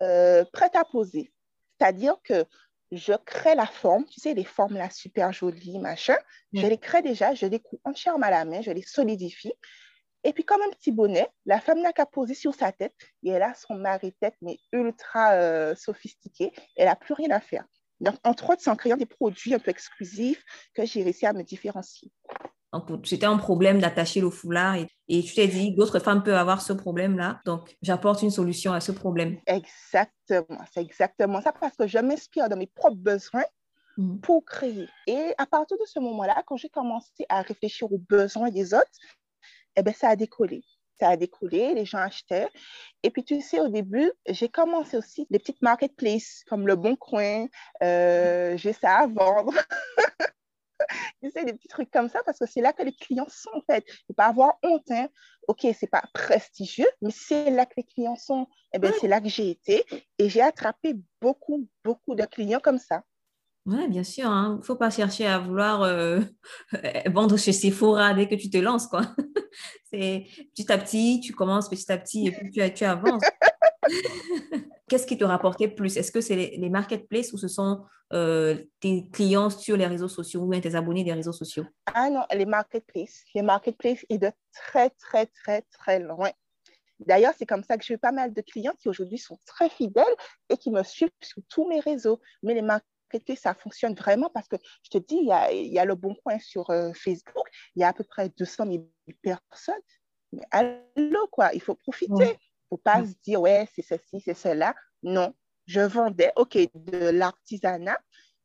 euh, 0.01 0.43
prêt 0.51 0.71
à 0.73 0.85
poser. 0.85 1.31
C'est-à-dire 1.79 2.15
que 2.23 2.45
je 2.91 3.13
crée 3.25 3.55
la 3.55 3.65
forme, 3.65 4.05
tu 4.05 4.19
sais, 4.19 4.33
les 4.33 4.43
formes 4.43 4.75
là 4.75 4.89
super 4.89 5.31
jolies, 5.31 5.79
machin. 5.79 6.17
Je 6.53 6.67
les 6.67 6.77
crée 6.77 7.01
déjà, 7.01 7.33
je 7.33 7.45
les 7.45 7.59
coupe 7.59 7.79
entièrement 7.85 8.25
à 8.25 8.31
la 8.31 8.45
main, 8.45 8.61
je 8.61 8.71
les 8.71 8.81
solidifie. 8.81 9.53
Et 10.23 10.33
puis, 10.33 10.43
comme 10.43 10.61
un 10.61 10.69
petit 10.69 10.91
bonnet, 10.91 11.27
la 11.45 11.59
femme 11.59 11.81
n'a 11.81 11.93
qu'à 11.93 12.05
poser 12.05 12.35
sur 12.35 12.53
sa 12.53 12.71
tête 12.71 12.93
et 13.23 13.29
elle 13.29 13.41
a 13.41 13.55
son 13.55 13.75
mari-tête, 13.75 14.35
mais 14.41 14.59
ultra 14.71 15.33
euh, 15.33 15.73
sophistiqué. 15.75 16.51
Elle 16.75 16.85
n'a 16.85 16.95
plus 16.95 17.13
rien 17.13 17.31
à 17.31 17.39
faire. 17.39 17.65
Donc, 18.01 18.15
entre 18.23 18.51
autres, 18.51 18.61
c'est 18.61 18.69
en 18.69 18.75
créant 18.75 18.97
des 18.97 19.05
produits 19.05 19.53
un 19.53 19.59
peu 19.59 19.71
exclusifs 19.71 20.43
que 20.73 20.85
j'ai 20.85 21.03
réussi 21.03 21.25
à 21.25 21.33
me 21.33 21.43
différencier. 21.43 22.11
C'était 23.03 23.25
un 23.25 23.37
problème 23.37 23.79
d'attacher 23.79 24.21
le 24.21 24.29
foulard 24.29 24.75
et, 24.75 25.23
tu 25.23 25.33
t'es 25.33 25.47
dit, 25.47 25.73
d'autres 25.73 25.99
femmes 25.99 26.23
peuvent 26.23 26.35
avoir 26.35 26.61
ce 26.61 26.71
problème-là. 26.71 27.41
Donc, 27.45 27.75
j'apporte 27.81 28.21
une 28.21 28.31
solution 28.31 28.71
à 28.71 28.79
ce 28.79 28.93
problème. 28.93 29.37
Exactement, 29.45 30.63
c'est 30.73 30.81
exactement 30.81 31.41
ça 31.41 31.51
parce 31.51 31.75
que 31.75 31.85
je 31.85 31.97
m'inspire 31.97 32.47
de 32.47 32.55
mes 32.55 32.67
propres 32.67 32.95
besoins 32.95 33.43
mhm. 33.97 34.21
pour 34.21 34.45
créer. 34.45 34.87
Et 35.07 35.33
à 35.37 35.45
partir 35.45 35.77
de 35.77 35.85
ce 35.85 35.99
moment-là, 35.99 36.41
quand 36.45 36.55
j'ai 36.55 36.69
commencé 36.69 37.25
à 37.27 37.41
réfléchir 37.41 37.91
aux 37.91 38.01
besoins 38.09 38.49
des 38.49 38.73
autres, 38.73 38.87
eh 39.75 39.83
bien, 39.83 39.93
ça 39.93 40.09
a 40.09 40.15
décollé. 40.15 40.63
Ça 40.99 41.09
a 41.09 41.17
décollé, 41.17 41.73
les 41.73 41.85
gens 41.85 41.97
achetaient. 41.97 42.47
Et 43.03 43.09
puis, 43.09 43.23
tu 43.23 43.41
sais, 43.41 43.59
au 43.59 43.67
début, 43.67 44.11
j'ai 44.29 44.49
commencé 44.49 44.95
aussi 44.95 45.27
des 45.29 45.39
petites 45.39 45.61
marketplaces 45.61 46.43
comme 46.47 46.67
Le 46.67 46.75
Bon 46.75 46.95
Coin. 46.95 47.47
Euh, 47.83 48.55
j'ai 48.55 48.71
ça 48.71 48.99
à 48.99 49.07
vendre. 49.07 49.53
tu 51.23 51.31
sais, 51.31 51.45
des 51.45 51.53
petits 51.53 51.67
trucs 51.67 51.91
comme 51.91 52.09
ça, 52.09 52.21
parce 52.25 52.39
que 52.39 52.45
c'est 52.45 52.61
là 52.61 52.73
que 52.73 52.83
les 52.83 52.93
clients 52.93 53.27
sont, 53.29 53.51
en 53.53 53.61
fait. 53.61 53.83
Il 53.87 53.91
ne 53.91 54.05
faut 54.07 54.13
pas 54.13 54.27
avoir 54.27 54.55
honte. 54.63 54.89
Hein. 54.91 55.07
OK, 55.47 55.61
ce 55.61 55.67
n'est 55.67 55.89
pas 55.89 56.03
prestigieux, 56.13 56.89
mais 57.01 57.11
c'est 57.11 57.49
là 57.51 57.65
que 57.65 57.73
les 57.77 57.83
clients 57.83 58.15
sont. 58.15 58.47
Eh 58.73 58.79
bien, 58.79 58.91
c'est 58.99 59.07
là 59.07 59.19
que 59.19 59.29
j'ai 59.29 59.49
été. 59.49 59.85
Et 60.17 60.29
j'ai 60.29 60.41
attrapé 60.41 60.95
beaucoup, 61.21 61.67
beaucoup 61.83 62.15
de 62.15 62.25
clients 62.25 62.59
comme 62.61 62.79
ça. 62.79 63.03
Oui, 63.65 63.87
bien 63.87 64.03
sûr. 64.03 64.25
Il 64.25 64.27
hein. 64.27 64.57
ne 64.57 64.63
faut 64.63 64.75
pas 64.75 64.89
chercher 64.89 65.27
à 65.27 65.39
vouloir 65.39 65.83
euh, 65.83 66.19
vendre 67.07 67.37
chez 67.37 67.51
Sephora 67.53 68.13
dès 68.13 68.27
que 68.27 68.35
tu 68.35 68.49
te 68.49 68.57
lances. 68.57 68.87
quoi. 68.87 69.01
c'est 69.91 70.25
petit 70.55 70.71
à 70.71 70.77
petit, 70.77 71.21
tu 71.23 71.33
commences 71.33 71.69
petit 71.69 71.91
à 71.91 71.97
petit 71.97 72.27
et 72.27 72.31
puis 72.31 72.49
tu, 72.49 72.73
tu 72.73 72.83
avances. 72.85 73.23
Qu'est-ce 74.91 75.07
qui 75.07 75.17
te 75.17 75.23
rapportait 75.23 75.69
plus? 75.69 75.95
Est-ce 75.95 76.11
que 76.11 76.19
c'est 76.19 76.35
les, 76.35 76.69
marketplaces 76.69 77.31
ou 77.31 77.37
ce 77.37 77.47
sont 77.47 77.85
euh, 78.11 78.61
tes 78.81 79.07
clients 79.13 79.49
sur 79.49 79.77
les 79.77 79.87
réseaux 79.87 80.09
sociaux 80.09 80.41
ou 80.41 80.49
bien 80.49 80.59
tes 80.59 80.75
abonnés 80.75 81.05
des 81.05 81.13
réseaux 81.13 81.31
sociaux? 81.31 81.63
Ah 81.85 82.09
non, 82.09 82.25
les 82.33 82.45
marketplaces. 82.45 83.23
Les 83.33 83.41
marketplaces 83.41 84.05
est 84.09 84.17
de 84.17 84.29
très, 84.51 84.89
très, 84.89 85.27
très, 85.27 85.61
très 85.61 86.01
loin. 86.01 86.31
D'ailleurs, 86.99 87.31
c'est 87.37 87.45
comme 87.45 87.63
ça 87.63 87.77
que 87.77 87.85
j'ai 87.85 87.93
eu 87.93 87.97
pas 87.97 88.11
mal 88.11 88.33
de 88.33 88.41
clients 88.41 88.73
qui 88.77 88.89
aujourd'hui 88.89 89.17
sont 89.17 89.39
très 89.45 89.69
fidèles 89.69 90.03
et 90.49 90.57
qui 90.57 90.71
me 90.71 90.83
suivent 90.83 91.09
sur 91.21 91.41
tous 91.47 91.65
mes 91.69 91.79
réseaux. 91.79 92.19
Mais 92.43 92.53
les 92.53 92.61
marketplaces 92.61 92.91
marketplace, 93.13 93.39
ça 93.39 93.53
fonctionne 93.53 93.93
vraiment 93.93 94.29
parce 94.33 94.49
que 94.49 94.57
je 94.83 94.89
te 94.89 94.97
dis, 94.97 95.19
il 95.21 95.27
y 95.27 95.31
a, 95.31 95.51
il 95.51 95.71
y 95.71 95.79
a 95.79 95.85
le 95.85 95.95
bon 95.95 96.15
coin 96.15 96.37
sur 96.39 96.69
euh, 96.69 96.91
Facebook, 96.93 97.47
il 97.75 97.81
y 97.81 97.83
a 97.83 97.89
à 97.89 97.93
peu 97.93 98.03
près 98.03 98.29
200 98.29 98.65
000 98.65 98.83
personnes. 99.21 99.75
Mais 100.33 100.43
allô, 100.51 101.27
quoi, 101.29 101.53
il 101.53 101.61
faut 101.61 101.75
profiter. 101.75 102.37
Faut 102.71 102.77
pas 102.77 103.05
se 103.05 103.13
dire, 103.23 103.41
ouais, 103.41 103.67
c'est 103.75 103.83
ceci, 103.83 104.21
c'est 104.23 104.33
cela. 104.33 104.73
Non, 105.03 105.33
je 105.65 105.81
vendais, 105.81 106.31
OK, 106.37 106.57
de 106.57 107.09
l'artisanat. 107.09 107.99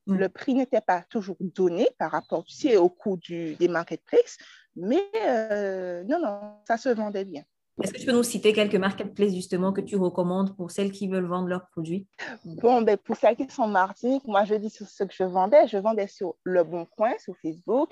Le 0.09 0.29
prix 0.29 0.55
n'était 0.55 0.81
pas 0.81 1.03
toujours 1.11 1.37
donné 1.41 1.89
par 1.99 2.13
rapport 2.13 2.45
tu 2.45 2.55
sais, 2.55 2.77
au 2.77 2.89
coût 2.89 3.17
du, 3.17 3.57
des 3.57 3.67
marketplaces, 3.67 4.37
mais 4.77 5.03
euh, 5.27 6.05
non, 6.05 6.21
non, 6.21 6.41
ça 6.67 6.77
se 6.77 6.91
vendait 6.91 7.25
bien. 7.25 7.43
Est-ce 7.83 7.93
que 7.93 7.99
tu 7.99 8.07
peux 8.07 8.13
nous 8.13 8.23
citer 8.23 8.53
quelques 8.53 8.77
marketplaces 8.77 9.35
justement 9.35 9.73
que 9.73 9.81
tu 9.81 9.97
recommandes 9.97 10.57
pour 10.57 10.71
celles 10.71 10.93
qui 10.93 11.09
veulent 11.09 11.27
vendre 11.27 11.49
leurs 11.49 11.69
produits? 11.71 12.07
Bon, 12.45 12.83
ben, 12.83 12.97
pour 12.97 13.17
celles 13.17 13.37
qui 13.37 13.51
sont 13.51 13.67
Martinique, 13.67 14.27
moi 14.27 14.45
je 14.45 14.55
dis 14.55 14.71
sur 14.71 14.89
ce 14.89 15.05
que 15.05 15.13
je 15.13 15.25
vendais. 15.25 15.67
Je 15.67 15.77
vendais 15.77 16.07
sur 16.07 16.37
Le 16.45 16.65
Bon 16.65 16.87
Coin, 16.87 17.13
sur 17.19 17.37
Facebook. 17.43 17.91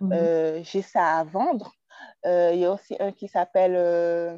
Mhm. 0.00 0.12
Euh, 0.12 0.60
j'ai 0.62 0.82
ça 0.82 1.18
à 1.18 1.24
vendre. 1.24 1.72
Euh, 2.26 2.50
il 2.52 2.60
y 2.60 2.64
a 2.64 2.72
aussi 2.72 2.96
un 3.00 3.12
qui 3.12 3.28
s'appelle 3.28 3.76
euh, 3.76 4.36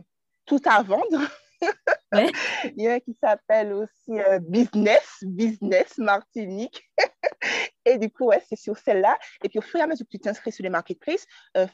Tout 0.50 0.60
à 0.64 0.82
vendre. 0.82 1.20
il 2.76 2.82
y 2.82 2.88
a 2.88 2.94
un 2.94 2.98
qui 3.00 3.16
s'appelle 3.22 3.72
aussi 3.72 4.18
Business, 4.40 5.18
Business 5.22 5.96
Martinique. 5.96 6.82
et 7.84 7.98
du 7.98 8.10
coup, 8.10 8.26
ouais, 8.26 8.42
c'est 8.48 8.56
sur 8.56 8.76
celle-là. 8.76 9.16
Et 9.44 9.48
puis 9.48 9.60
au 9.60 9.62
fur 9.62 9.78
et 9.78 9.84
à 9.84 9.86
mesure 9.86 10.04
que 10.06 10.10
tu 10.10 10.18
t'inscris 10.18 10.50
sur 10.50 10.64
les 10.64 10.70
marketplaces, 10.70 11.24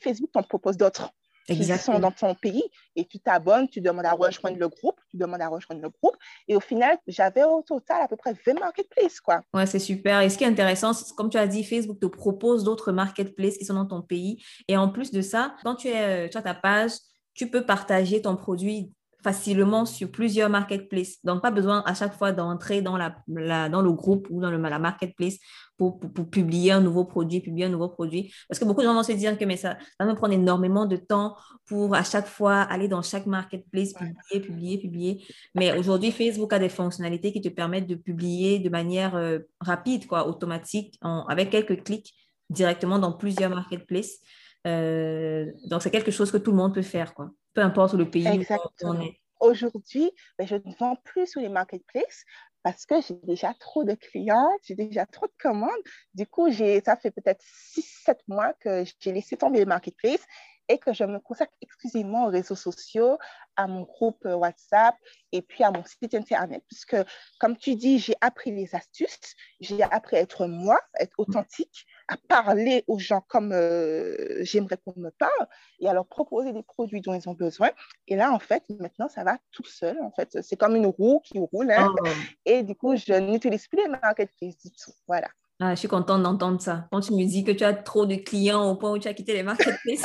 Facebook 0.03 0.31
t'en 0.33 0.43
propose 0.43 0.77
d'autres 0.77 1.11
qui 1.55 1.65
sont 1.79 1.99
dans 1.99 2.11
ton 2.11 2.35
pays 2.35 2.65
et 2.97 3.05
tu 3.05 3.19
t'abonnes, 3.21 3.69
tu 3.69 3.81
demandes 3.81 4.07
à 4.07 4.13
rejoindre 4.13 4.59
le 4.59 4.69
groupe, 4.69 5.01
tu 5.11 5.17
demandes 5.17 5.41
à 5.41 5.49
rejoindre 5.49 5.83
le 5.83 5.91
groupe. 5.91 6.17
Et 6.49 6.57
au 6.57 6.61
final, 6.61 6.99
j'avais 7.07 7.45
au 7.45 7.63
total 7.63 8.03
à 8.03 8.09
peu 8.09 8.17
près 8.17 8.35
20 8.47 8.59
marketplaces. 8.59 9.21
Quoi. 9.21 9.43
Ouais, 9.55 9.67
c'est 9.67 9.79
super. 9.79 10.21
Et 10.21 10.29
ce 10.29 10.39
qui 10.39 10.45
est 10.45 10.49
intéressant, 10.49 10.93
comme 11.17 11.31
tu 11.31 11.39
as 11.39 11.47
dit, 11.47 11.65
Facebook 11.65 12.01
te 12.01 12.07
propose 12.07 12.65
d'autres 12.65 12.93
marketplaces 12.93 13.59
qui 13.59 13.65
sont 13.65 13.75
dans 13.75 13.87
ton 13.87 14.03
pays. 14.03 14.43
Et 14.69 14.77
en 14.77 14.89
plus 14.89 15.11
de 15.11 15.23
ça, 15.23 15.55
quand 15.63 15.77
tu, 15.77 15.89
es, 15.89 16.27
euh, 16.27 16.29
tu 16.29 16.37
as 16.37 16.43
ta 16.43 16.55
page, 16.55 16.93
tu 17.37 17.49
peux 17.49 17.65
partager 17.65 18.23
ton 18.23 18.37
produit 18.37 18.91
facilement 19.27 19.87
sur 19.87 20.09
plusieurs 20.09 20.49
marketplaces. 20.49 21.17
Donc, 21.25 21.43
pas 21.43 21.51
besoin 21.51 21.83
à 21.85 21.95
chaque 21.95 22.15
fois 22.17 22.31
d'entrer 22.31 22.81
dans, 22.81 22.97
la, 22.97 23.69
dans 23.69 23.83
le 23.83 23.93
groupe 23.93 24.29
ou 24.31 24.41
dans 24.41 24.53
le, 24.53 24.59
la 24.59 24.79
marketplace 24.79 25.39
pour, 25.77 25.99
pour, 25.99 26.31
publier 26.31 26.71
un 26.71 26.81
nouveau 26.81 27.05
produit, 27.05 27.41
publier 27.41 27.65
un 27.65 27.71
nouveau 27.71 27.89
produit. 27.89 28.33
Parce 28.49 28.61
que 28.61 28.65
beaucoup 28.65 28.83
de 28.83 28.87
gens 28.87 28.95
vont 28.95 29.03
se 29.03 29.11
dire 29.11 29.37
que 29.37 29.45
mais 29.45 29.57
ça, 29.57 29.79
va 29.99 30.07
me 30.07 30.15
prendre 30.15 30.33
énormément 30.33 30.87
de 30.87 30.97
temps 30.97 31.35
pour 31.67 31.97
à 31.97 32.05
chaque 32.05 32.29
fois 32.29 32.61
aller 32.61 32.87
dans 32.87 33.03
chaque 33.03 33.27
marketplace, 33.27 33.95
publier, 33.95 34.41
publier, 34.41 34.79
publier. 34.79 35.27
Mais 35.57 35.77
aujourd'hui, 35.77 36.13
Facebook 36.13 36.53
a 36.53 36.61
des 36.61 36.69
fonctionnalités 36.69 37.33
qui 37.33 37.41
te 37.41 37.49
permettent 37.49 37.89
de 37.89 37.97
publier 37.97 38.61
de 38.61 38.69
manière 38.69 39.17
euh, 39.17 39.41
rapide, 39.61 40.07
quoi, 40.07 40.29
automatique, 40.29 41.01
avec 41.29 41.51
quelques 41.51 41.83
clics 41.83 42.15
directement 42.49 43.01
dans 43.01 43.13
plusieurs 43.13 43.51
marketplaces. 43.51 44.21
Euh, 44.67 45.51
donc, 45.65 45.83
c'est 45.83 45.91
quelque 45.91 46.11
chose 46.11 46.31
que 46.31 46.37
tout 46.37 46.51
le 46.51 46.57
monde 46.57 46.75
peut 46.75 46.83
faire, 46.83 47.15
quoi. 47.15 47.31
peu 47.55 47.61
importe 47.61 47.95
le 47.95 48.11
pays 48.11 48.27
où 48.27 48.45
on 48.83 49.01
est. 49.01 49.21
Aujourd'hui, 49.39 50.11
ben, 50.39 50.47
je 50.47 50.57
ne 50.57 50.75
vends 50.79 50.97
plus 51.05 51.27
sur 51.27 51.41
les 51.43 51.51
marketplaces 51.51 52.25
parce 52.63 52.87
que 52.87 53.01
j'ai 53.01 53.15
déjà 53.23 53.55
trop 53.61 53.85
de 53.85 53.95
clients, 53.95 54.51
j'ai 54.65 54.75
déjà 54.75 55.05
trop 55.07 55.27
de 55.27 55.33
commandes. 55.39 55.71
Du 56.15 56.27
coup, 56.27 56.51
ça 56.51 56.97
fait 56.97 57.11
peut-être 57.11 57.45
6-7 57.45 58.17
mois 58.29 58.55
que 58.55 58.83
j'ai 58.99 59.13
laissé 59.13 59.37
tomber 59.37 59.59
les 59.59 59.67
marketplaces 59.67 60.25
et 60.69 60.79
que 60.79 60.93
je 60.93 61.05
me 61.05 61.19
consacre 61.21 61.53
exclusivement 61.61 62.27
aux 62.27 62.31
réseaux 62.31 62.57
sociaux, 62.57 63.19
à 63.57 63.67
mon 63.67 63.83
groupe 63.83 64.25
euh, 64.27 64.35
WhatsApp 64.35 64.97
et 65.33 65.43
puis 65.43 65.63
à 65.63 65.71
mon 65.71 65.85
site 65.85 66.15
Internet. 66.15 66.65
Puisque, 66.67 66.97
comme 67.39 67.57
tu 67.57 67.77
dis, 67.77 67.99
j'ai 67.99 68.17
appris 68.21 68.51
les 68.51 68.75
astuces, 68.75 69.35
j'ai 69.61 69.83
appris 69.83 70.17
à 70.17 70.21
être 70.21 70.47
moi, 70.47 70.81
à 70.95 71.03
être 71.03 71.15
authentique, 71.19 71.87
à 72.09 72.17
parler 72.29 72.85
aux 72.87 72.99
gens 72.99 73.23
comme 73.29 73.53
euh, 73.53 74.17
j'aimerais 74.43 74.79
qu'on 74.85 74.95
me 74.97 75.11
parle 75.11 75.47
et 75.81 75.89
à 75.89 75.93
leur 75.93 76.07
proposer 76.07 76.53
des 76.53 76.63
produits 76.63 77.01
dont 77.01 77.15
ils 77.15 77.29
ont 77.29 77.35
besoin. 77.35 77.71
Et 78.07 78.17
là, 78.17 78.33
en 78.33 78.39
fait, 78.39 78.63
maintenant, 78.81 79.09
ça 79.09 79.25
va 79.25 79.39
tout 79.53 79.67
seul. 79.67 79.99
En 80.03 80.11
fait, 80.13 80.39
c'est 80.43 80.57
comme 80.57 80.77
une 80.77 80.87
roue 80.87 81.21
qui 81.25 81.39
roule. 81.39 81.71
Hein. 81.71 81.93
Oh. 81.99 82.09
Et 82.45 82.63
du 82.63 82.75
coup, 82.75 82.97
je 82.97 83.13
n'utilise 83.15 83.67
plus 83.67 83.79
les 83.79 83.89
marketplaces 83.89 84.59
du 84.59 84.71
tout. 84.71 84.93
Voilà. 85.07 85.29
Ah, 85.59 85.75
je 85.75 85.81
suis 85.81 85.89
contente 85.89 86.23
d'entendre 86.23 86.61
ça. 86.61 86.87
Quand 86.93 87.01
tu 87.01 87.15
me 87.15 87.25
dis 87.25 87.43
que 87.43 87.53
tu 87.53 87.65
as 87.65 87.73
trop 87.73 88.05
de 88.05 88.17
clients 88.17 88.71
au 88.71 88.77
point 88.77 88.93
où 88.93 88.99
tu 88.99 89.09
as 89.09 89.15
quitté 89.15 89.33
les 89.33 89.43
marketplaces, 89.43 90.03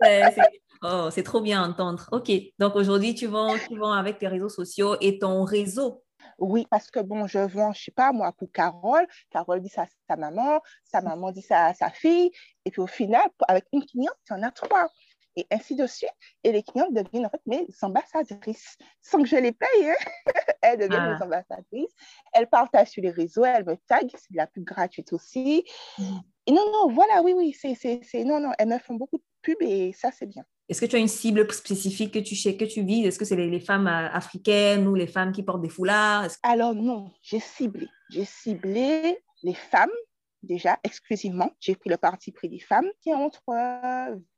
oh, 0.82 1.08
c'est 1.10 1.22
trop 1.22 1.40
bien 1.40 1.62
à 1.62 1.68
entendre. 1.68 2.08
OK. 2.12 2.32
Donc 2.58 2.74
aujourd'hui, 2.74 3.14
tu 3.14 3.26
vends, 3.26 3.54
tu 3.68 3.78
vends 3.78 3.92
avec 3.92 4.18
tes 4.18 4.28
réseaux 4.28 4.48
sociaux 4.48 4.96
et 5.00 5.18
ton 5.18 5.44
réseau. 5.44 6.02
Oui, 6.38 6.66
parce 6.70 6.90
que 6.90 7.00
bon, 7.00 7.26
je 7.26 7.38
vends, 7.38 7.72
je 7.72 7.84
sais 7.84 7.90
pas 7.90 8.12
moi, 8.12 8.32
pour 8.32 8.50
Carole. 8.52 9.06
Carole 9.30 9.60
dit 9.60 9.68
ça 9.68 9.82
à 9.82 9.86
sa 10.08 10.16
maman, 10.16 10.60
sa 10.84 11.00
maman 11.00 11.32
dit 11.32 11.42
ça 11.42 11.66
à 11.66 11.74
sa 11.74 11.90
fille. 11.90 12.30
Et 12.64 12.70
puis 12.70 12.80
au 12.80 12.86
final, 12.86 13.28
avec 13.48 13.64
une 13.72 13.84
cliente, 13.84 14.16
tu 14.26 14.32
en 14.32 14.42
as 14.42 14.50
trois 14.50 14.88
et 15.36 15.46
ainsi 15.50 15.76
de 15.76 15.86
suite. 15.86 16.10
Et 16.44 16.52
les 16.52 16.62
clients 16.62 16.88
deviennent 16.90 17.26
en 17.26 17.30
fait 17.30 17.42
mes 17.46 17.66
ambassadrices, 17.82 18.76
sans 19.02 19.22
que 19.22 19.28
je 19.28 19.36
les 19.36 19.52
paye. 19.52 19.68
Hein. 19.84 19.94
elles 20.62 20.78
deviennent 20.78 21.00
ah. 21.00 21.16
mes 21.16 21.22
ambassadrices. 21.22 21.94
Elles 22.32 22.48
partagent 22.48 22.88
sur 22.88 23.02
les 23.02 23.10
réseaux, 23.10 23.44
elles 23.44 23.64
me 23.64 23.76
taguent, 23.86 24.10
c'est 24.14 24.32
de 24.32 24.36
la 24.36 24.46
pub 24.46 24.64
gratuite 24.64 25.12
aussi. 25.12 25.64
Mm. 25.98 26.18
Et 26.46 26.52
non, 26.52 26.64
non, 26.72 26.88
voilà, 26.92 27.22
oui, 27.22 27.34
oui, 27.36 27.52
c'est, 27.52 28.24
non, 28.24 28.40
non, 28.40 28.52
elles 28.58 28.68
me 28.68 28.78
font 28.78 28.94
beaucoup 28.94 29.18
de 29.18 29.24
pubs 29.42 29.62
et 29.62 29.92
ça, 29.92 30.10
c'est 30.12 30.26
bien. 30.26 30.44
Est-ce 30.68 30.80
que 30.80 30.86
tu 30.86 30.96
as 30.96 30.98
une 30.98 31.08
cible 31.08 31.50
spécifique 31.52 32.12
que 32.12 32.18
tu, 32.18 32.34
que 32.34 32.64
tu 32.64 32.82
vises? 32.82 33.06
Est-ce 33.06 33.18
que 33.18 33.24
c'est 33.24 33.36
les, 33.36 33.60
femmes 33.60 33.86
euh, 33.86 34.08
africaines 34.10 34.88
ou 34.88 34.96
les 34.96 35.06
femmes 35.06 35.30
qui 35.30 35.44
portent 35.44 35.62
des 35.62 35.68
foulards? 35.68 36.28
Alors 36.42 36.74
non, 36.74 37.12
j'ai 37.22 37.38
ciblé. 37.38 37.88
J'ai 38.10 38.24
ciblé 38.24 39.18
les 39.44 39.54
femmes 39.54 39.90
déjà 40.42 40.78
exclusivement. 40.82 41.52
J'ai 41.60 41.76
pris 41.76 41.88
le 41.88 41.96
parti 41.96 42.32
pris 42.32 42.48
des 42.48 42.58
femmes 42.58 42.88
qui 43.00 43.10
ont 43.10 43.26
entre 43.26 43.42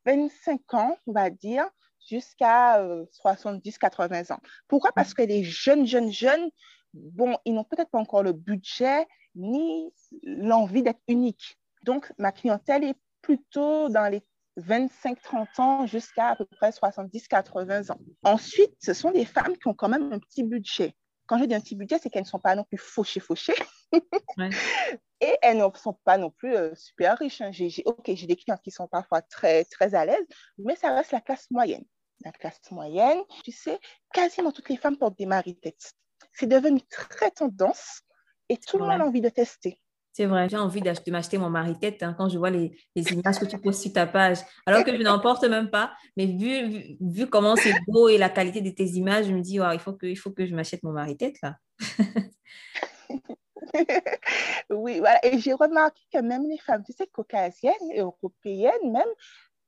25 0.04 0.61
euh, 0.61 0.76
ans, 0.76 0.97
on 1.06 1.12
va 1.12 1.30
dire, 1.30 1.66
jusqu'à 2.08 2.82
70-80 3.25 4.30
euh, 4.30 4.35
ans. 4.35 4.40
Pourquoi? 4.68 4.92
Parce 4.92 5.14
que 5.14 5.23
les 5.23 5.44
jeunes, 5.44 5.87
jeunes, 5.87 6.12
jeunes, 6.12 6.50
bon, 6.92 7.38
ils 7.47 7.54
n'ont 7.54 7.64
peut-être 7.64 7.90
pas 7.90 7.99
encore 7.99 8.23
le 8.23 8.32
budget 8.32 9.06
ni 9.35 9.92
l'envie 10.23 10.82
d'être 10.82 11.00
unique. 11.08 11.58
Donc, 11.85 12.12
ma 12.18 12.32
clientèle 12.32 12.85
est 12.85 12.97
plutôt 13.23 13.88
dans 13.88 14.08
les 14.11 14.23
25-30 14.59 15.61
ans 15.61 15.87
jusqu'à 15.87 16.29
à 16.29 16.37
peu 16.37 16.45
près 16.45 16.71
70-80 16.71 17.93
ans. 17.93 18.00
Ensuite, 18.23 18.75
ce 18.81 18.93
sont 18.93 19.11
des 19.11 19.25
femmes 19.25 19.57
qui 19.57 19.69
ont 19.69 19.75
quand 19.75 19.88
même 19.88 20.12
un 20.12 20.19
petit 20.19 20.43
budget. 20.43 20.95
Quand 21.27 21.38
je 21.38 21.45
dis 21.45 21.55
un 21.55 21.61
petit 21.61 21.77
budget, 21.77 21.99
c'est 21.99 22.11
qu'elles 22.11 22.23
ne 22.23 22.29
sont 22.29 22.38
pas 22.38 22.55
non 22.55 22.65
plus 22.65 22.79
fauchées, 22.79 23.21
fauchées. 23.21 23.55
Et 25.21 25.37
elles 25.43 25.59
ne 25.59 25.67
sont 25.75 25.99
pas 26.05 26.17
non 26.17 26.31
plus 26.31 26.55
euh, 26.55 26.75
super 26.75 27.19
riches. 27.19 27.41
Hein. 27.41 27.50
J'ai, 27.50 27.83
ok, 27.85 28.11
j'ai 28.15 28.27
des 28.27 28.37
clients 28.37 28.59
qui 28.62 28.71
sont 28.71 28.87
parfois 28.87 29.21
très, 29.21 29.65
très 29.65 29.95
à 29.95 30.05
l'aise, 30.05 30.25
mais 30.59 30.77
ça 30.77 30.95
reste 30.95 31.12
la 31.12 31.21
classe 31.21 31.50
moyenne. 31.50 31.85
La 32.25 32.33
classe 32.33 32.71
moyenne, 32.71 33.21
tu 33.45 33.53
sais, 33.53 33.79
quasiment 34.12 34.53
toutes 34.53 34.69
les 34.69 34.77
femmes 34.77 34.97
portent 34.97 35.19
des 35.19 35.27
maris-têtes. 35.27 35.93
C'est 36.33 36.47
devenu 36.47 36.81
très 36.88 37.31
tendance 37.31 38.03
et 38.49 38.57
tout 38.57 38.79
le 38.79 38.87
monde 38.87 39.00
a 39.00 39.05
envie 39.05 39.21
de 39.21 39.29
tester. 39.29 39.81
C'est 40.19 40.27
vrai, 40.27 40.49
j'ai 40.49 40.57
envie 40.57 40.81
de 40.81 41.11
m'acheter 41.13 41.39
mon 41.39 41.49
mari-tête 41.49 42.03
hein, 42.03 42.13
quand 42.19 42.29
je 42.29 42.39
vois 42.39 42.51
les, 42.51 42.73
images 42.97 43.39
que 43.39 43.45
tu 43.45 43.57
poses 43.57 43.81
sur 43.81 43.93
ta 43.93 44.05
page. 44.05 44.39
Alors 44.67 44.83
que 44.83 44.91
je 44.91 45.01
n'en 45.01 45.21
porte 45.21 45.45
même 45.45 45.71
pas, 45.71 45.93
mais 46.17 46.27
vu, 46.27 46.97
vu, 47.01 47.29
comment 47.29 47.55
c'est 47.55 47.73
beau 47.87 48.09
et 48.09 48.19
la 48.19 48.29
qualité 48.29 48.61
de 48.61 48.71
tes 48.71 48.87
images, 48.87 49.27
je 49.27 49.33
me 49.33 49.41
dis, 49.41 49.61
il, 49.73 49.79
faut 49.79 49.93
que, 49.93 50.07
il 50.07 50.17
faut 50.17 50.33
que 50.33 50.45
je 50.45 50.57
m'achète 50.57 50.83
mon 50.83 50.91
mari-tête 50.91 51.37
là. 51.41 51.55
oui, 54.71 54.99
voilà. 54.99 55.25
Et 55.25 55.39
j'ai 55.39 55.53
remarqué 55.53 56.03
que 56.13 56.19
même 56.19 56.49
les 56.49 56.59
femmes, 56.59 56.83
tu 56.85 56.93
sais, 56.93 57.07
caucasiennes, 57.07 57.75
européennes 57.95 58.91
même, 58.91 59.07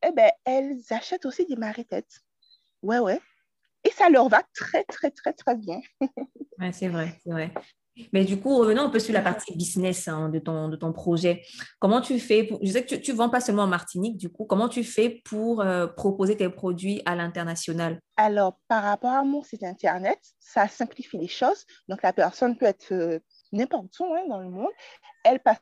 eh 0.04 0.10
ben, 0.10 0.32
elles 0.44 0.80
achètent 0.90 1.26
aussi 1.26 1.46
des 1.46 1.54
mari-têtes. 1.54 2.22
Ouais, 2.82 2.98
ouais. 2.98 3.20
Et 3.84 3.92
ça 3.92 4.08
leur 4.08 4.28
va 4.28 4.42
très, 4.52 4.82
très, 4.82 5.12
très, 5.12 5.32
très 5.32 5.54
bien. 5.54 5.80
ouais, 6.58 6.72
c'est 6.72 6.88
vrai, 6.88 7.16
c'est 7.22 7.30
vrai. 7.30 7.52
Mais 8.12 8.24
du 8.24 8.38
coup, 8.38 8.56
revenons 8.56 8.82
un 8.82 8.88
peu 8.88 8.98
sur 8.98 9.12
la 9.12 9.22
partie 9.22 9.56
business 9.56 10.08
hein, 10.08 10.28
de, 10.28 10.38
ton, 10.38 10.68
de 10.68 10.76
ton 10.76 10.92
projet. 10.92 11.42
Comment 11.78 12.00
tu 12.00 12.18
fais 12.18 12.44
pour... 12.44 12.58
Je 12.62 12.70
sais 12.70 12.84
que 12.84 12.94
tu 12.94 13.12
ne 13.12 13.16
vends 13.16 13.30
pas 13.30 13.40
seulement 13.40 13.64
en 13.64 13.68
Martinique, 13.68 14.16
du 14.16 14.28
coup, 14.30 14.44
comment 14.44 14.68
tu 14.68 14.84
fais 14.84 15.20
pour 15.24 15.60
euh, 15.60 15.86
proposer 15.86 16.36
tes 16.36 16.48
produits 16.48 17.02
à 17.06 17.14
l'international? 17.14 18.00
Alors, 18.16 18.58
par 18.68 18.82
rapport 18.82 19.12
à 19.12 19.24
mon 19.24 19.42
site 19.42 19.62
Internet, 19.62 20.18
ça 20.38 20.68
simplifie 20.68 21.18
les 21.18 21.28
choses. 21.28 21.64
Donc, 21.88 22.02
la 22.02 22.12
personne 22.12 22.56
peut 22.56 22.66
être 22.66 22.92
euh, 22.92 23.18
n'importe 23.52 23.98
où 24.00 24.04
hein, 24.14 24.26
dans 24.28 24.40
le 24.40 24.50
monde. 24.50 24.70
Elle 25.24 25.40
passe 25.40 25.58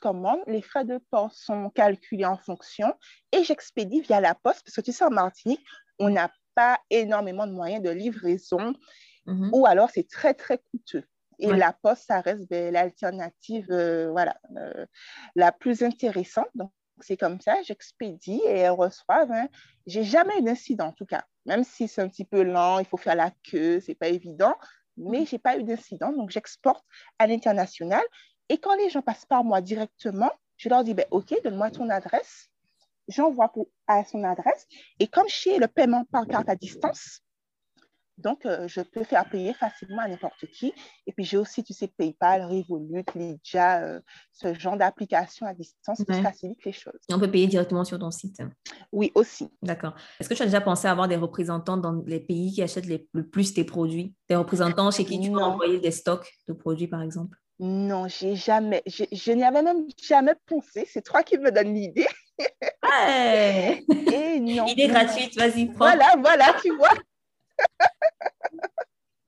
commande, 0.00 0.40
les 0.46 0.62
frais 0.62 0.84
de 0.84 0.98
port 1.10 1.32
sont 1.32 1.70
calculés 1.70 2.24
en 2.24 2.36
fonction 2.36 2.92
et 3.32 3.44
j'expédie 3.44 4.00
via 4.00 4.20
la 4.20 4.34
poste 4.34 4.62
parce 4.64 4.76
que 4.76 4.80
tu 4.80 4.92
sais, 4.92 5.04
en 5.04 5.10
Martinique, 5.10 5.64
on 5.98 6.10
n'a 6.10 6.30
pas 6.54 6.80
énormément 6.90 7.46
de 7.46 7.52
moyens 7.52 7.82
de 7.82 7.90
livraison 7.90 8.74
mm-hmm. 9.26 9.50
ou 9.52 9.66
alors 9.66 9.90
c'est 9.90 10.08
très, 10.08 10.34
très 10.34 10.58
coûteux. 10.58 11.04
Et 11.38 11.52
la 11.52 11.72
poste, 11.72 12.04
ça 12.06 12.20
reste 12.20 12.48
ben, 12.48 12.72
l'alternative 12.72 13.66
euh, 13.70 14.10
voilà, 14.10 14.36
euh, 14.56 14.86
la 15.34 15.52
plus 15.52 15.82
intéressante. 15.82 16.48
Donc, 16.54 16.72
c'est 17.00 17.16
comme 17.16 17.40
ça, 17.40 17.62
j'expédie 17.62 18.40
et 18.46 18.58
elles 18.58 18.70
reçoivent. 18.70 19.30
Hein. 19.30 19.48
J'ai 19.86 20.02
jamais 20.02 20.38
eu 20.38 20.42
d'incident, 20.42 20.86
en 20.86 20.92
tout 20.92 21.06
cas. 21.06 21.24
Même 21.44 21.62
si 21.62 21.88
c'est 21.88 22.00
un 22.00 22.08
petit 22.08 22.24
peu 22.24 22.42
lent, 22.42 22.78
il 22.78 22.86
faut 22.86 22.96
faire 22.96 23.14
la 23.14 23.30
queue, 23.50 23.80
c'est 23.80 23.94
pas 23.94 24.08
évident. 24.08 24.54
Mais 24.96 25.20
mm. 25.20 25.26
j'ai 25.26 25.38
pas 25.38 25.58
eu 25.58 25.62
d'incident, 25.62 26.12
donc 26.12 26.30
j'exporte 26.30 26.84
à 27.18 27.26
l'international. 27.26 28.02
Et 28.48 28.58
quand 28.58 28.74
les 28.76 28.88
gens 28.88 29.02
passent 29.02 29.26
par 29.26 29.44
moi 29.44 29.60
directement, 29.60 30.30
je 30.56 30.68
leur 30.68 30.84
dis, 30.84 30.94
ben, 30.94 31.06
OK, 31.10 31.34
donne-moi 31.44 31.70
ton 31.70 31.90
adresse. 31.90 32.48
J'envoie 33.08 33.52
à 33.86 34.04
son 34.04 34.24
adresse. 34.24 34.66
Et 34.98 35.06
comme 35.06 35.28
chez 35.28 35.58
le 35.58 35.68
paiement 35.68 36.04
par 36.10 36.26
carte 36.26 36.48
à 36.48 36.56
distance, 36.56 37.20
donc, 38.18 38.46
euh, 38.46 38.66
je 38.66 38.80
peux 38.80 39.04
faire 39.04 39.28
payer 39.28 39.52
facilement 39.52 40.02
à 40.02 40.08
n'importe 40.08 40.46
qui. 40.46 40.72
Et 41.06 41.12
puis, 41.12 41.24
j'ai 41.24 41.36
aussi, 41.36 41.62
tu 41.62 41.74
sais, 41.74 41.88
PayPal, 41.88 42.44
Revolut, 42.44 43.04
Lydia, 43.14 43.82
euh, 43.82 44.00
ce 44.32 44.54
genre 44.54 44.76
d'application 44.76 45.46
à 45.46 45.52
distance 45.52 45.98
qui 45.98 46.22
facilite 46.22 46.64
les 46.64 46.72
choses. 46.72 46.98
Et 47.10 47.14
on 47.14 47.18
peut 47.18 47.30
payer 47.30 47.46
directement 47.46 47.84
sur 47.84 47.98
ton 47.98 48.10
site. 48.10 48.40
Oui, 48.92 49.12
aussi. 49.14 49.48
D'accord. 49.62 49.94
Est-ce 50.18 50.28
que 50.28 50.34
tu 50.34 50.42
as 50.42 50.46
déjà 50.46 50.62
pensé 50.62 50.88
à 50.88 50.92
avoir 50.92 51.08
des 51.08 51.16
représentants 51.16 51.76
dans 51.76 52.02
les 52.06 52.20
pays 52.20 52.52
qui 52.52 52.62
achètent 52.62 52.86
le 52.86 53.26
plus 53.28 53.52
tes 53.52 53.64
produits? 53.64 54.14
Des 54.28 54.36
représentants 54.36 54.90
chez 54.90 55.04
qui 55.04 55.20
tu 55.20 55.30
peux 55.30 55.42
envoyer 55.42 55.78
des 55.78 55.90
stocks 55.90 56.32
de 56.48 56.54
produits, 56.54 56.88
par 56.88 57.02
exemple? 57.02 57.36
Non, 57.58 58.06
j'ai 58.06 58.36
jamais, 58.36 58.82
je, 58.86 59.32
n'y 59.32 59.42
avais 59.42 59.62
même 59.62 59.86
jamais 60.02 60.34
pensé. 60.46 60.86
C'est 60.90 61.02
toi 61.02 61.22
qui 61.22 61.38
me 61.38 61.50
donnes 61.50 61.74
l'idée. 61.74 62.06
Non. 64.38 64.66
Idée 64.66 64.88
gratuite, 64.88 65.36
vas-y, 65.36 65.66
prends. 65.66 65.86
Voilà, 65.86 66.14
voilà, 66.18 66.54
tu 66.62 66.70
vois. 66.76 66.92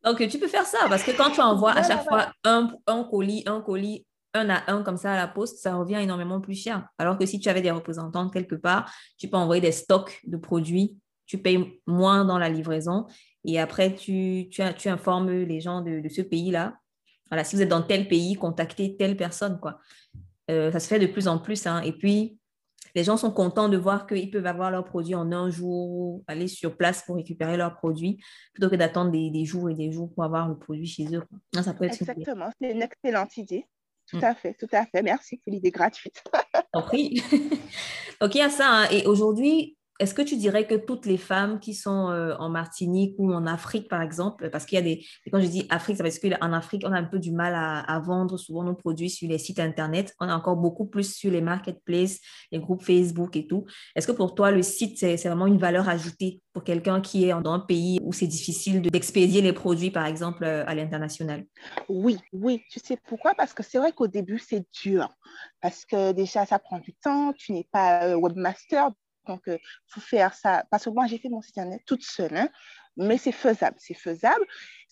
Donc, 0.04 0.26
tu 0.28 0.38
peux 0.38 0.48
faire 0.48 0.64
ça 0.64 0.78
parce 0.88 1.02
que 1.02 1.10
quand 1.10 1.30
tu 1.30 1.40
envoies 1.40 1.72
à 1.72 1.82
chaque 1.82 2.04
fois 2.04 2.32
un, 2.44 2.70
un, 2.86 3.04
colis, 3.04 3.42
un 3.46 3.60
colis, 3.60 4.06
un 4.34 4.48
à 4.48 4.70
un 4.72 4.82
comme 4.82 4.96
ça 4.96 5.12
à 5.12 5.16
la 5.16 5.28
poste, 5.28 5.58
ça 5.58 5.74
revient 5.74 5.96
énormément 5.96 6.40
plus 6.40 6.54
cher. 6.54 6.88
Alors 6.98 7.18
que 7.18 7.26
si 7.26 7.40
tu 7.40 7.48
avais 7.48 7.62
des 7.62 7.70
représentants 7.70 8.30
quelque 8.30 8.54
part, 8.54 8.90
tu 9.18 9.28
peux 9.28 9.36
envoyer 9.36 9.60
des 9.60 9.72
stocks 9.72 10.20
de 10.24 10.36
produits, 10.36 10.96
tu 11.26 11.38
payes 11.38 11.80
moins 11.86 12.24
dans 12.24 12.38
la 12.38 12.48
livraison 12.48 13.06
et 13.44 13.58
après, 13.58 13.94
tu, 13.94 14.48
tu, 14.50 14.62
tu 14.76 14.88
informes 14.88 15.30
les 15.30 15.60
gens 15.60 15.80
de, 15.80 16.06
ce 16.08 16.22
pays-là. 16.22 16.74
Voilà, 17.30 17.44
si 17.44 17.56
vous 17.56 17.62
êtes 17.62 17.68
dans 17.68 17.82
tel 17.82 18.08
pays, 18.08 18.34
contactez 18.34 18.96
telle 18.96 19.16
personne. 19.16 19.58
Quoi. 19.60 19.78
Euh, 20.50 20.72
ça 20.72 20.80
se 20.80 20.88
fait 20.88 20.98
de 20.98 21.06
plus 21.06 21.28
en 21.28 21.38
plus. 21.38 21.66
Hein. 21.66 21.82
Et 21.82 21.92
puis, 21.92 22.37
les 22.98 23.04
gens 23.04 23.16
sont 23.16 23.30
contents 23.30 23.68
de 23.68 23.76
voir 23.76 24.08
qu'ils 24.08 24.28
peuvent 24.28 24.46
avoir 24.46 24.72
leurs 24.72 24.84
produits 24.84 25.14
en 25.14 25.30
un 25.30 25.50
jour, 25.50 26.24
aller 26.26 26.48
sur 26.48 26.76
place 26.76 27.04
pour 27.06 27.14
récupérer 27.14 27.56
leurs 27.56 27.76
produits, 27.76 28.18
plutôt 28.52 28.68
que 28.68 28.74
d'attendre 28.74 29.12
des, 29.12 29.44
jours 29.44 29.70
et 29.70 29.74
des 29.74 29.92
jours 29.92 30.12
pour 30.12 30.24
avoir 30.24 30.48
le 30.48 30.58
produit 30.58 30.88
chez 30.88 31.04
eux. 31.14 31.22
ça 31.54 31.74
peut 31.74 31.84
être 31.84 32.02
Exactement, 32.02 32.50
c'est 32.60 32.72
une 32.72 32.82
excellente 32.82 33.36
idée. 33.36 33.66
Tout 34.08 34.16
mm. 34.16 34.24
à 34.24 34.34
fait, 34.34 34.54
tout 34.54 34.66
à 34.72 34.84
fait. 34.84 35.00
Merci 35.02 35.36
pour 35.36 35.52
l'idée 35.52 35.70
gratuite. 35.70 36.24
Compris. 36.72 37.22
Y 38.20 38.40
a 38.40 38.50
ça. 38.50 38.68
Hein. 38.68 38.88
Et 38.90 39.06
aujourd'hui, 39.06 39.77
est-ce 39.98 40.14
que 40.14 40.22
tu 40.22 40.36
dirais 40.36 40.66
que 40.66 40.76
toutes 40.76 41.06
les 41.06 41.16
femmes 41.16 41.58
qui 41.58 41.74
sont 41.74 42.10
euh, 42.10 42.36
en 42.38 42.48
Martinique 42.48 43.16
ou 43.18 43.32
en 43.32 43.46
Afrique, 43.46 43.88
par 43.88 44.00
exemple, 44.00 44.48
parce 44.50 44.64
qu'il 44.64 44.76
y 44.76 44.78
a 44.78 44.82
des... 44.82 45.04
Quand 45.32 45.40
je 45.40 45.46
dis 45.46 45.66
Afrique, 45.70 45.96
c'est 45.96 46.04
parce 46.04 46.18
qu'en 46.20 46.52
Afrique, 46.52 46.84
on 46.86 46.92
a 46.92 46.98
un 46.98 47.04
peu 47.04 47.18
du 47.18 47.32
mal 47.32 47.54
à, 47.54 47.98
vendre 47.98 48.36
souvent 48.36 48.62
nos 48.62 48.74
produits 48.74 49.10
sur 49.10 49.28
les 49.28 49.38
sites 49.38 49.58
Internet. 49.58 50.14
On 50.20 50.28
a 50.28 50.36
encore 50.36 50.56
beaucoup 50.56 50.86
plus 50.86 51.14
sur 51.14 51.32
les 51.32 51.40
marketplaces, 51.40 52.20
les 52.52 52.60
groupes 52.60 52.82
Facebook 52.82 53.34
et 53.34 53.48
tout. 53.48 53.66
Est-ce 53.96 54.06
que 54.06 54.12
pour 54.12 54.36
toi, 54.36 54.52
le 54.52 54.62
site, 54.62 54.98
c'est 54.98 55.16
vraiment 55.16 55.46
une 55.46 55.58
valeur 55.58 55.88
ajoutée 55.88 56.40
pour 56.52 56.62
quelqu'un 56.62 57.00
qui 57.00 57.24
est 57.24 57.42
dans 57.42 57.52
un 57.52 57.60
pays 57.60 57.98
où 58.02 58.12
c'est 58.12 58.28
difficile 58.28 58.82
d'expédier 58.82 59.42
les 59.42 59.52
produits, 59.52 59.90
par 59.90 60.06
exemple, 60.06 60.44
euh, 60.44 60.64
à 60.68 60.76
l'international? 60.76 61.44
Oui, 61.88 62.18
oui. 62.32 62.62
Tu 62.70 62.78
sais 62.78 62.96
pourquoi? 63.08 63.34
Parce 63.34 63.52
que 63.52 63.64
c'est 63.64 63.78
vrai 63.78 63.92
qu'au 63.92 64.06
début, 64.06 64.38
c'est 64.38 64.64
dur. 64.80 65.08
Parce 65.60 65.84
que 65.84 66.12
déjà, 66.12 66.46
ça 66.46 66.60
prend 66.60 66.78
du 66.78 66.94
temps. 66.94 67.32
Tu 67.32 67.52
n'es 67.52 67.66
pas 67.72 68.04
euh, 68.04 68.14
webmaster, 68.14 68.90
donc, 69.28 69.42
il 69.46 69.58
faut 69.86 70.00
faire 70.00 70.34
ça. 70.34 70.64
Parce 70.70 70.84
que 70.84 70.90
moi, 70.90 71.06
j'ai 71.06 71.18
fait 71.18 71.28
mon 71.28 71.42
site 71.42 71.58
internet 71.58 71.82
toute 71.86 72.02
seule, 72.02 72.36
hein. 72.36 72.48
mais 72.96 73.18
c'est 73.18 73.32
faisable. 73.32 73.76
C'est 73.78 73.94
faisable. 73.94 74.44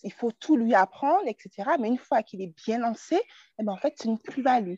Il 0.03 0.13
faut 0.13 0.31
tout 0.31 0.55
lui 0.55 0.73
apprendre, 0.73 1.27
etc. 1.27 1.71
Mais 1.79 1.89
une 1.89 1.97
fois 1.97 2.23
qu'il 2.23 2.41
est 2.41 2.53
bien 2.65 2.79
lancé, 2.79 3.19
eh 3.59 3.63
ben, 3.63 3.73
en 3.73 3.77
fait, 3.77 3.93
c'est 3.97 4.07
une 4.07 4.19
plus-value. 4.19 4.75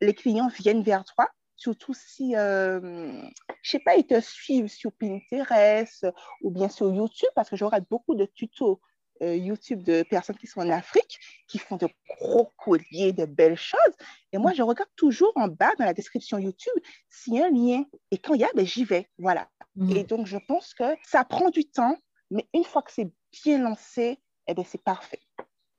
Les 0.00 0.14
clients 0.14 0.48
viennent 0.48 0.82
vers 0.82 1.04
toi, 1.04 1.28
surtout 1.56 1.94
si, 1.94 2.34
euh, 2.36 3.22
je 3.62 3.70
sais 3.70 3.78
pas, 3.78 3.96
ils 3.96 4.06
te 4.06 4.20
suivent 4.20 4.68
sur 4.68 4.92
Pinterest 4.92 6.06
ou 6.42 6.50
bien 6.50 6.68
sur 6.68 6.92
YouTube, 6.92 7.30
parce 7.34 7.50
que 7.50 7.56
j'aurai 7.56 7.80
beaucoup 7.82 8.14
de 8.14 8.24
tutos 8.24 8.72
euh, 8.74 8.95
YouTube 9.20 9.82
de 9.82 10.02
personnes 10.02 10.36
qui 10.36 10.46
sont 10.46 10.60
en 10.60 10.70
Afrique, 10.70 11.18
qui 11.48 11.58
font 11.58 11.76
de 11.76 11.88
gros 12.18 12.52
colliers, 12.56 13.12
de 13.12 13.24
belles 13.24 13.56
choses. 13.56 13.94
Et 14.32 14.38
moi, 14.38 14.52
je 14.52 14.62
regarde 14.62 14.90
toujours 14.96 15.32
en 15.36 15.48
bas 15.48 15.74
dans 15.78 15.84
la 15.84 15.94
description 15.94 16.38
YouTube 16.38 16.74
s'il 17.08 17.34
y 17.34 17.40
a 17.40 17.46
un 17.46 17.50
lien. 17.50 17.84
Et 18.10 18.18
quand 18.18 18.34
il 18.34 18.40
y 18.40 18.44
a, 18.44 18.50
ben, 18.54 18.66
j'y 18.66 18.84
vais. 18.84 19.08
Voilà. 19.18 19.48
Mhm. 19.76 19.96
Et 19.96 20.04
donc, 20.04 20.26
je 20.26 20.38
pense 20.48 20.74
que 20.74 20.84
ça 21.04 21.24
prend 21.24 21.50
du 21.50 21.64
temps, 21.64 21.96
mais 22.30 22.46
une 22.54 22.64
fois 22.64 22.82
que 22.82 22.92
c'est 22.92 23.10
bien 23.44 23.58
lancé, 23.58 24.18
eh 24.46 24.54
ben, 24.54 24.64
c'est 24.66 24.82
parfait. 24.82 25.20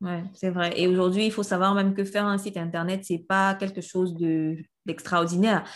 Oui, 0.02 0.20
c'est 0.34 0.50
vrai. 0.50 0.80
Et 0.80 0.88
aujourd'hui, 0.88 1.26
il 1.26 1.32
faut 1.32 1.44
savoir 1.44 1.74
même 1.74 1.96
que 1.96 2.04
faire 2.04 2.26
un 2.26 2.38
site 2.38 2.58
Internet, 2.58 3.04
ce 3.06 3.14
n'est 3.14 3.20
pas 3.20 3.56
quelque 3.56 3.82
chose 3.82 4.16
d'extraordinaire 4.86 5.68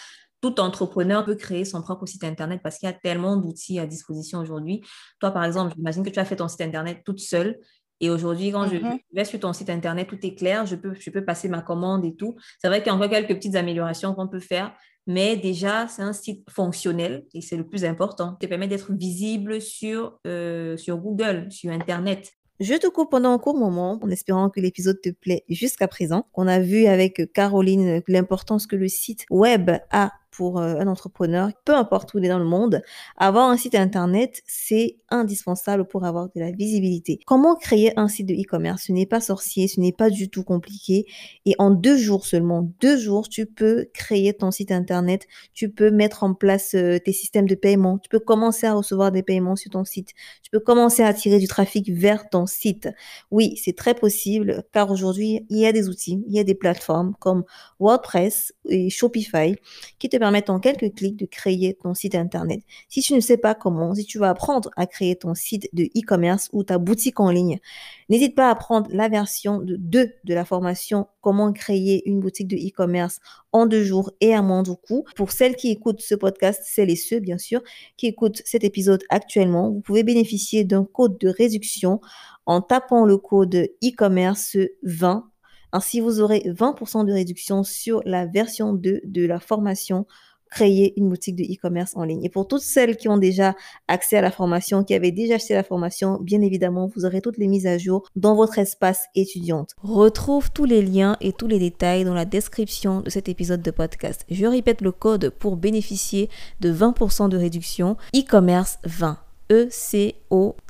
tout 0.41 0.59
entrepreneur 0.59 1.23
peut 1.23 1.35
créer 1.35 1.65
son 1.65 1.81
propre 1.81 2.05
site 2.05 2.23
Internet 2.23 2.61
parce 2.63 2.77
qu'il 2.77 2.87
y 2.87 2.91
a 2.91 2.93
tellement 2.93 3.37
d'outils 3.37 3.79
à 3.79 3.85
disposition 3.85 4.39
aujourd'hui. 4.39 4.81
Toi, 5.19 5.31
par 5.31 5.45
exemple, 5.45 5.73
j'imagine 5.75 6.03
que 6.03 6.09
tu 6.09 6.19
as 6.19 6.25
fait 6.25 6.35
ton 6.35 6.47
site 6.47 6.61
Internet 6.61 7.01
toute 7.05 7.19
seule. 7.19 7.59
Et 8.03 8.09
aujourd'hui, 8.09 8.51
quand 8.51 8.67
je 8.67 8.77
mhm. 8.77 8.97
vais 9.13 9.25
sur 9.25 9.39
ton 9.39 9.53
site 9.53 9.69
Internet, 9.69 10.07
tout 10.07 10.17
est 10.25 10.33
clair, 10.33 10.65
je 10.65 10.75
peux, 10.75 10.95
je 10.99 11.09
peux 11.11 11.23
passer 11.23 11.47
ma 11.47 11.61
commande 11.61 12.03
et 12.03 12.15
tout. 12.15 12.35
C'est 12.59 12.67
vrai 12.67 12.79
qu'il 12.79 12.87
y 12.87 12.89
a 12.89 12.95
encore 12.95 13.09
quelques 13.09 13.35
petites 13.35 13.55
améliorations 13.55 14.15
qu'on 14.15 14.27
peut 14.27 14.39
faire, 14.39 14.73
mais 15.05 15.37
déjà, 15.37 15.87
c'est 15.87 16.01
un 16.01 16.13
site 16.13 16.49
fonctionnel 16.49 17.25
et 17.35 17.41
c'est 17.41 17.57
le 17.57 17.67
plus 17.67 17.85
important. 17.85 18.31
Ça 18.31 18.37
te 18.41 18.45
permet 18.47 18.67
d'être 18.67 18.91
visible 18.91 19.61
sur, 19.61 20.19
euh, 20.25 20.77
sur 20.77 20.97
Google, 20.97 21.51
sur 21.51 21.71
Internet. 21.71 22.31
Je 22.59 22.75
te 22.75 22.87
coupe 22.87 23.09
pendant 23.09 23.33
un 23.33 23.39
court 23.39 23.57
moment 23.57 23.99
en 24.01 24.09
espérant 24.09 24.49
que 24.49 24.59
l'épisode 24.59 25.01
te 25.01 25.09
plaît 25.09 25.43
jusqu'à 25.49 25.87
présent. 25.87 26.27
On 26.33 26.47
a 26.47 26.59
vu 26.59 26.85
avec 26.85 27.31
Caroline 27.33 28.01
l'importance 28.07 28.67
que 28.67 28.75
le 28.75 28.87
site 28.87 29.25
web 29.31 29.71
a 29.89 30.11
pour 30.31 30.59
euh, 30.59 30.75
un 30.79 30.87
entrepreneur, 30.87 31.49
peu 31.65 31.75
importe 31.75 32.13
où 32.13 32.17
il 32.17 32.25
est 32.25 32.29
dans 32.29 32.39
le 32.39 32.45
monde, 32.45 32.81
avoir 33.17 33.49
un 33.49 33.57
site 33.57 33.75
internet, 33.75 34.41
c'est 34.47 34.97
indispensable 35.09 35.85
pour 35.85 36.05
avoir 36.05 36.29
de 36.33 36.39
la 36.39 36.51
visibilité. 36.51 37.19
Comment 37.25 37.55
créer 37.55 37.97
un 37.99 38.07
site 38.07 38.27
de 38.27 38.33
e-commerce? 38.33 38.85
Ce 38.87 38.91
n'est 38.93 39.05
pas 39.05 39.19
sorcier, 39.19 39.67
ce 39.67 39.79
n'est 39.79 39.91
pas 39.91 40.09
du 40.09 40.29
tout 40.29 40.43
compliqué. 40.43 41.05
Et 41.45 41.53
en 41.59 41.69
deux 41.69 41.97
jours 41.97 42.25
seulement, 42.25 42.71
deux 42.79 42.97
jours, 42.97 43.27
tu 43.27 43.45
peux 43.45 43.89
créer 43.93 44.33
ton 44.33 44.51
site 44.51 44.71
internet, 44.71 45.27
tu 45.53 45.69
peux 45.69 45.91
mettre 45.91 46.23
en 46.23 46.33
place 46.33 46.75
euh, 46.75 46.97
tes 46.97 47.13
systèmes 47.13 47.47
de 47.47 47.55
paiement, 47.55 47.99
tu 47.99 48.09
peux 48.09 48.19
commencer 48.19 48.65
à 48.65 48.73
recevoir 48.73 49.11
des 49.11 49.23
paiements 49.23 49.57
sur 49.57 49.71
ton 49.71 49.83
site, 49.83 50.11
tu 50.43 50.49
peux 50.49 50.61
commencer 50.61 51.03
à 51.03 51.07
attirer 51.07 51.39
du 51.39 51.47
trafic 51.47 51.91
vers 51.91 52.29
ton 52.29 52.45
site. 52.45 52.89
Oui, 53.31 53.59
c'est 53.61 53.75
très 53.75 53.93
possible 53.93 54.63
car 54.71 54.89
aujourd'hui, 54.91 55.45
il 55.49 55.57
y 55.57 55.65
a 55.65 55.73
des 55.73 55.89
outils, 55.89 56.23
il 56.27 56.33
y 56.33 56.39
a 56.39 56.45
des 56.45 56.55
plateformes 56.55 57.15
comme 57.19 57.43
WordPress 57.79 58.53
et 58.69 58.89
Shopify 58.89 59.55
qui 59.99 60.07
te 60.07 60.20
permettre 60.21 60.51
en 60.51 60.59
quelques 60.59 60.93
clics 60.93 61.17
de 61.17 61.25
créer 61.25 61.73
ton 61.73 61.95
site 61.95 62.13
internet. 62.13 62.61
Si 62.89 63.01
tu 63.01 63.15
ne 63.15 63.19
sais 63.19 63.37
pas 63.37 63.55
comment, 63.55 63.95
si 63.95 64.05
tu 64.05 64.19
vas 64.19 64.29
apprendre 64.29 64.69
à 64.77 64.85
créer 64.85 65.15
ton 65.15 65.33
site 65.33 65.67
de 65.73 65.85
e-commerce 65.97 66.47
ou 66.53 66.63
ta 66.63 66.77
boutique 66.77 67.19
en 67.19 67.31
ligne, 67.31 67.59
n'hésite 68.07 68.35
pas 68.35 68.51
à 68.51 68.53
prendre 68.53 68.87
la 68.93 69.09
version 69.09 69.57
de 69.57 69.77
2 69.77 70.13
de 70.23 70.33
la 70.35 70.45
formation 70.45 71.07
comment 71.21 71.51
créer 71.51 72.07
une 72.07 72.19
boutique 72.19 72.47
de 72.47 72.55
e-commerce 72.55 73.19
en 73.51 73.65
deux 73.65 73.83
jours 73.83 74.11
et 74.21 74.35
à 74.35 74.43
moindre 74.43 74.75
coût. 74.75 75.05
Pour 75.15 75.31
celles 75.31 75.55
qui 75.55 75.71
écoutent 75.71 76.01
ce 76.01 76.13
podcast, 76.13 76.61
celles 76.63 76.91
et 76.91 76.95
ceux 76.95 77.19
bien 77.19 77.39
sûr 77.39 77.63
qui 77.97 78.05
écoutent 78.05 78.43
cet 78.45 78.63
épisode 78.63 79.03
actuellement, 79.09 79.71
vous 79.71 79.81
pouvez 79.81 80.03
bénéficier 80.03 80.65
d'un 80.65 80.85
code 80.85 81.17
de 81.17 81.29
réduction 81.29 81.99
en 82.45 82.61
tapant 82.61 83.05
le 83.05 83.17
code 83.17 83.55
e-commerce 83.83 84.55
20 84.83 85.30
ainsi, 85.73 85.99
vous 85.99 86.21
aurez 86.21 86.43
20% 86.45 87.05
de 87.05 87.13
réduction 87.13 87.63
sur 87.63 88.01
la 88.05 88.25
version 88.25 88.73
2 88.73 89.01
de 89.03 89.25
la 89.25 89.39
formation 89.39 90.05
créer 90.51 90.93
une 90.97 91.09
boutique 91.09 91.37
de 91.37 91.43
e-commerce 91.43 91.95
en 91.95 92.03
ligne. 92.03 92.23
Et 92.23 92.29
pour 92.29 92.47
toutes 92.47 92.61
celles 92.61 92.97
qui 92.97 93.07
ont 93.07 93.17
déjà 93.17 93.55
accès 93.87 94.17
à 94.17 94.21
la 94.21 94.31
formation, 94.31 94.83
qui 94.83 94.93
avaient 94.93 95.11
déjà 95.11 95.35
acheté 95.35 95.53
la 95.53 95.63
formation, 95.63 96.19
bien 96.21 96.41
évidemment, 96.41 96.91
vous 96.93 97.05
aurez 97.05 97.21
toutes 97.21 97.37
les 97.37 97.47
mises 97.47 97.65
à 97.65 97.77
jour 97.77 98.05
dans 98.15 98.35
votre 98.35 98.59
espace 98.59 99.05
étudiante. 99.15 99.71
Retrouve 99.81 100.51
tous 100.51 100.65
les 100.65 100.81
liens 100.81 101.15
et 101.21 101.31
tous 101.31 101.47
les 101.47 101.57
détails 101.57 102.03
dans 102.03 102.13
la 102.13 102.25
description 102.25 102.99
de 102.99 103.09
cet 103.09 103.29
épisode 103.29 103.61
de 103.61 103.71
podcast. 103.71 104.25
Je 104.29 104.45
répète 104.45 104.81
le 104.81 104.91
code 104.91 105.29
pour 105.29 105.55
bénéficier 105.55 106.29
de 106.59 106.71
20% 106.71 107.29
de 107.29 107.37
réduction 107.37 107.95
e-commerce 108.13 108.77
20. 108.83 109.17
E-C-O-M-M-E-R-C-E 109.51 110.69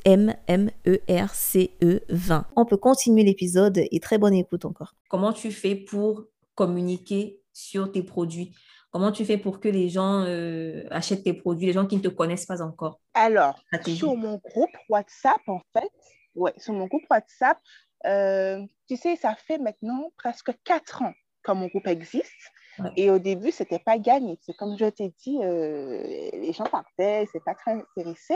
20. 2.10 2.48
On 2.56 2.66
peut 2.66 2.78
continuer 2.78 3.24
l'épisode 3.24 3.78
et 3.78 4.00
très 4.00 4.18
bonne 4.18 4.34
écoute 4.34 4.66
encore. 4.66 4.96
Comment 5.08 5.34
tu 5.34 5.52
fais 5.52 5.76
pour 5.76 6.24
communiquer 6.56 7.40
sur 7.54 7.92
tes 7.92 8.02
produits? 8.02 8.56
Comment 8.90 9.12
tu 9.12 9.24
fais 9.24 9.38
pour 9.38 9.60
que 9.60 9.70
les 9.70 9.88
gens 9.88 10.26
euh, 10.26 10.84
achètent 10.90 11.24
tes 11.24 11.34
produits, 11.34 11.68
les 11.68 11.74
gens 11.74 11.86
qui 11.86 11.98
ne 11.98 12.02
te 12.02 12.08
connaissent 12.08 12.48
pas 12.48 12.64
encore? 12.64 13.00
Alors, 13.14 13.64
sur 13.86 14.16
mon 14.16 14.38
groupe 14.38 14.76
WhatsApp, 14.90 15.42
en 15.48 15.62
fait, 15.74 15.92
ouais, 16.34 16.54
sur 16.58 16.74
mon 16.74 16.88
groupe 16.88 17.04
WhatsApp, 17.10 17.60
euh, 18.06 18.66
tu 18.88 18.98
sais, 18.98 19.16
ça 19.16 19.36
fait 19.36 19.60
maintenant 19.60 20.12
presque 20.18 20.52
quatre 20.64 21.04
ans 21.04 21.14
que 21.44 21.52
mon 21.52 21.68
groupe 21.68 21.88
existe. 21.88 22.52
Et 22.96 23.10
au 23.10 23.20
début, 23.20 23.52
ce 23.52 23.64
n'était 23.64 23.80
pas 23.80 23.98
gagné. 23.98 24.38
C'est 24.42 24.56
comme 24.56 24.78
je 24.78 24.86
t'ai 24.86 25.14
dit, 25.24 25.38
euh, 25.42 26.02
les 26.34 26.54
gens 26.54 26.64
partaient, 26.64 27.28
c'est 27.32 27.44
pas 27.44 27.56
très 27.56 27.74
intéressé. 27.74 28.36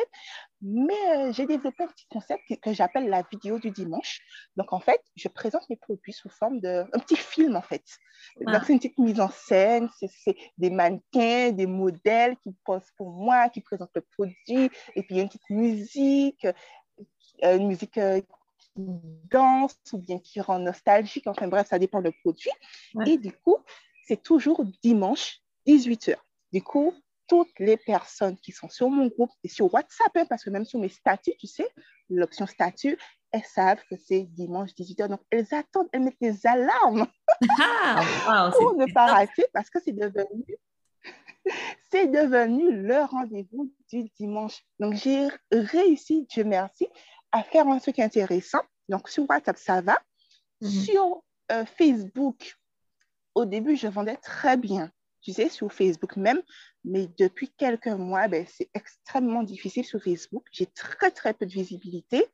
Mais 0.61 0.93
euh, 1.09 1.31
j'ai 1.31 1.45
développé 1.45 1.83
un 1.83 1.87
petit 1.87 2.07
concept 2.09 2.41
que, 2.61 2.73
j'appelle 2.73 3.07
la 3.09 3.23
vidéo 3.31 3.59
du 3.59 3.71
dimanche. 3.71 4.19
Donc, 4.55 4.73
en 4.73 4.79
fait, 4.79 5.01
je 5.15 5.27
présente 5.27 5.69
mes 5.69 5.75
produits 5.75 6.13
sous 6.13 6.29
forme 6.29 6.59
d'un 6.59 6.85
petit 6.85 7.15
film, 7.15 7.55
en 7.55 7.61
fait. 7.61 7.83
Donc, 8.41 8.63
c'est 8.65 8.73
une 8.73 8.79
petite 8.79 8.97
mise 8.97 9.19
en 9.19 9.29
scène. 9.29 9.89
C'est 9.99 10.35
des 10.57 10.69
mannequins, 10.69 11.51
des 11.51 11.67
modèles 11.67 12.35
qui 12.37 12.53
posent 12.65 12.91
pour 12.97 13.11
moi, 13.11 13.49
qui 13.49 13.61
présentent 13.61 13.95
le 13.95 14.01
produit. 14.01 14.69
Et 14.95 15.03
puis, 15.03 15.07
il 15.11 15.17
y 15.17 15.19
a 15.19 15.23
une 15.23 15.29
petite 15.29 15.49
musique, 15.49 16.45
euh, 17.43 17.57
une 17.57 17.67
musique 17.67 17.93
qui 17.93 18.71
danse 18.75 19.77
ou 19.93 19.99
bien 19.99 20.19
qui 20.19 20.41
rend 20.41 20.59
nostalgique. 20.59 21.27
Enfin, 21.27 21.47
bref, 21.47 21.67
ça 21.67 21.79
dépend 21.79 22.01
du 22.01 22.11
produit. 22.23 22.51
Et 23.05 23.17
du 23.17 23.31
coup, 23.31 23.57
c'est 24.05 24.21
toujours 24.21 24.63
dimanche, 24.83 25.41
18h. 25.67 26.15
Du 26.53 26.61
coup, 26.61 26.93
toutes 27.27 27.59
les 27.59 27.77
personnes 27.77 28.37
qui 28.37 28.51
sont 28.51 28.69
sur 28.69 28.89
mon 28.89 29.07
groupe 29.07 29.31
et 29.43 29.49
sur 29.49 29.73
WhatsApp, 29.73 30.11
hein, 30.15 30.25
parce 30.29 30.43
que 30.43 30.49
même 30.49 30.65
sur 30.65 30.79
mes 30.79 30.89
statuts, 30.89 31.35
tu 31.39 31.47
sais, 31.47 31.67
l'option 32.09 32.45
statut, 32.45 32.97
elles 33.31 33.43
savent 33.43 33.83
que 33.89 33.95
c'est 33.97 34.23
dimanche 34.23 34.71
18h. 34.71 35.07
Donc, 35.07 35.21
elles 35.31 35.53
attendent, 35.53 35.89
elles 35.91 36.01
mettent 36.01 36.21
des 36.21 36.45
alarmes 36.45 37.07
ah, 37.59 38.51
pour 38.57 38.75
ne 38.75 38.91
pas 38.93 39.07
rater 39.07 39.45
parce 39.51 39.69
que 39.69 39.79
c'est 39.83 39.91
devenu, 39.91 40.45
c'est 41.91 42.07
devenu 42.07 42.71
le 42.71 43.01
rendez-vous 43.03 43.73
du 43.91 44.03
dimanche. 44.17 44.63
Donc, 44.79 44.93
j'ai 44.93 45.27
réussi, 45.51 46.25
Dieu 46.29 46.43
merci, 46.43 46.87
à 47.31 47.43
faire 47.43 47.67
un 47.67 47.79
truc 47.79 47.99
intéressant. 47.99 48.61
Donc, 48.87 49.09
sur 49.09 49.27
WhatsApp, 49.27 49.57
ça 49.57 49.81
va. 49.81 49.99
Mhm. 50.61 50.69
Sur 50.69 51.23
euh, 51.51 51.65
Facebook, 51.65 52.55
au 53.35 53.45
début, 53.45 53.75
je 53.75 53.87
vendais 53.87 54.17
très 54.17 54.57
bien, 54.57 54.89
tu 55.21 55.33
sais, 55.33 55.49
sur 55.49 55.71
Facebook 55.71 56.15
même, 56.15 56.41
mais 56.83 57.07
depuis 57.19 57.51
quelques 57.57 57.87
mois, 57.87 58.27
ben, 58.27 58.45
c'est 58.47 58.69
extrêmement 58.73 59.43
difficile 59.43 59.85
sur 59.85 60.01
Facebook. 60.01 60.45
J'ai 60.51 60.67
très, 60.67 61.11
très 61.11 61.33
peu 61.33 61.45
de 61.45 61.51
visibilité. 61.51 62.25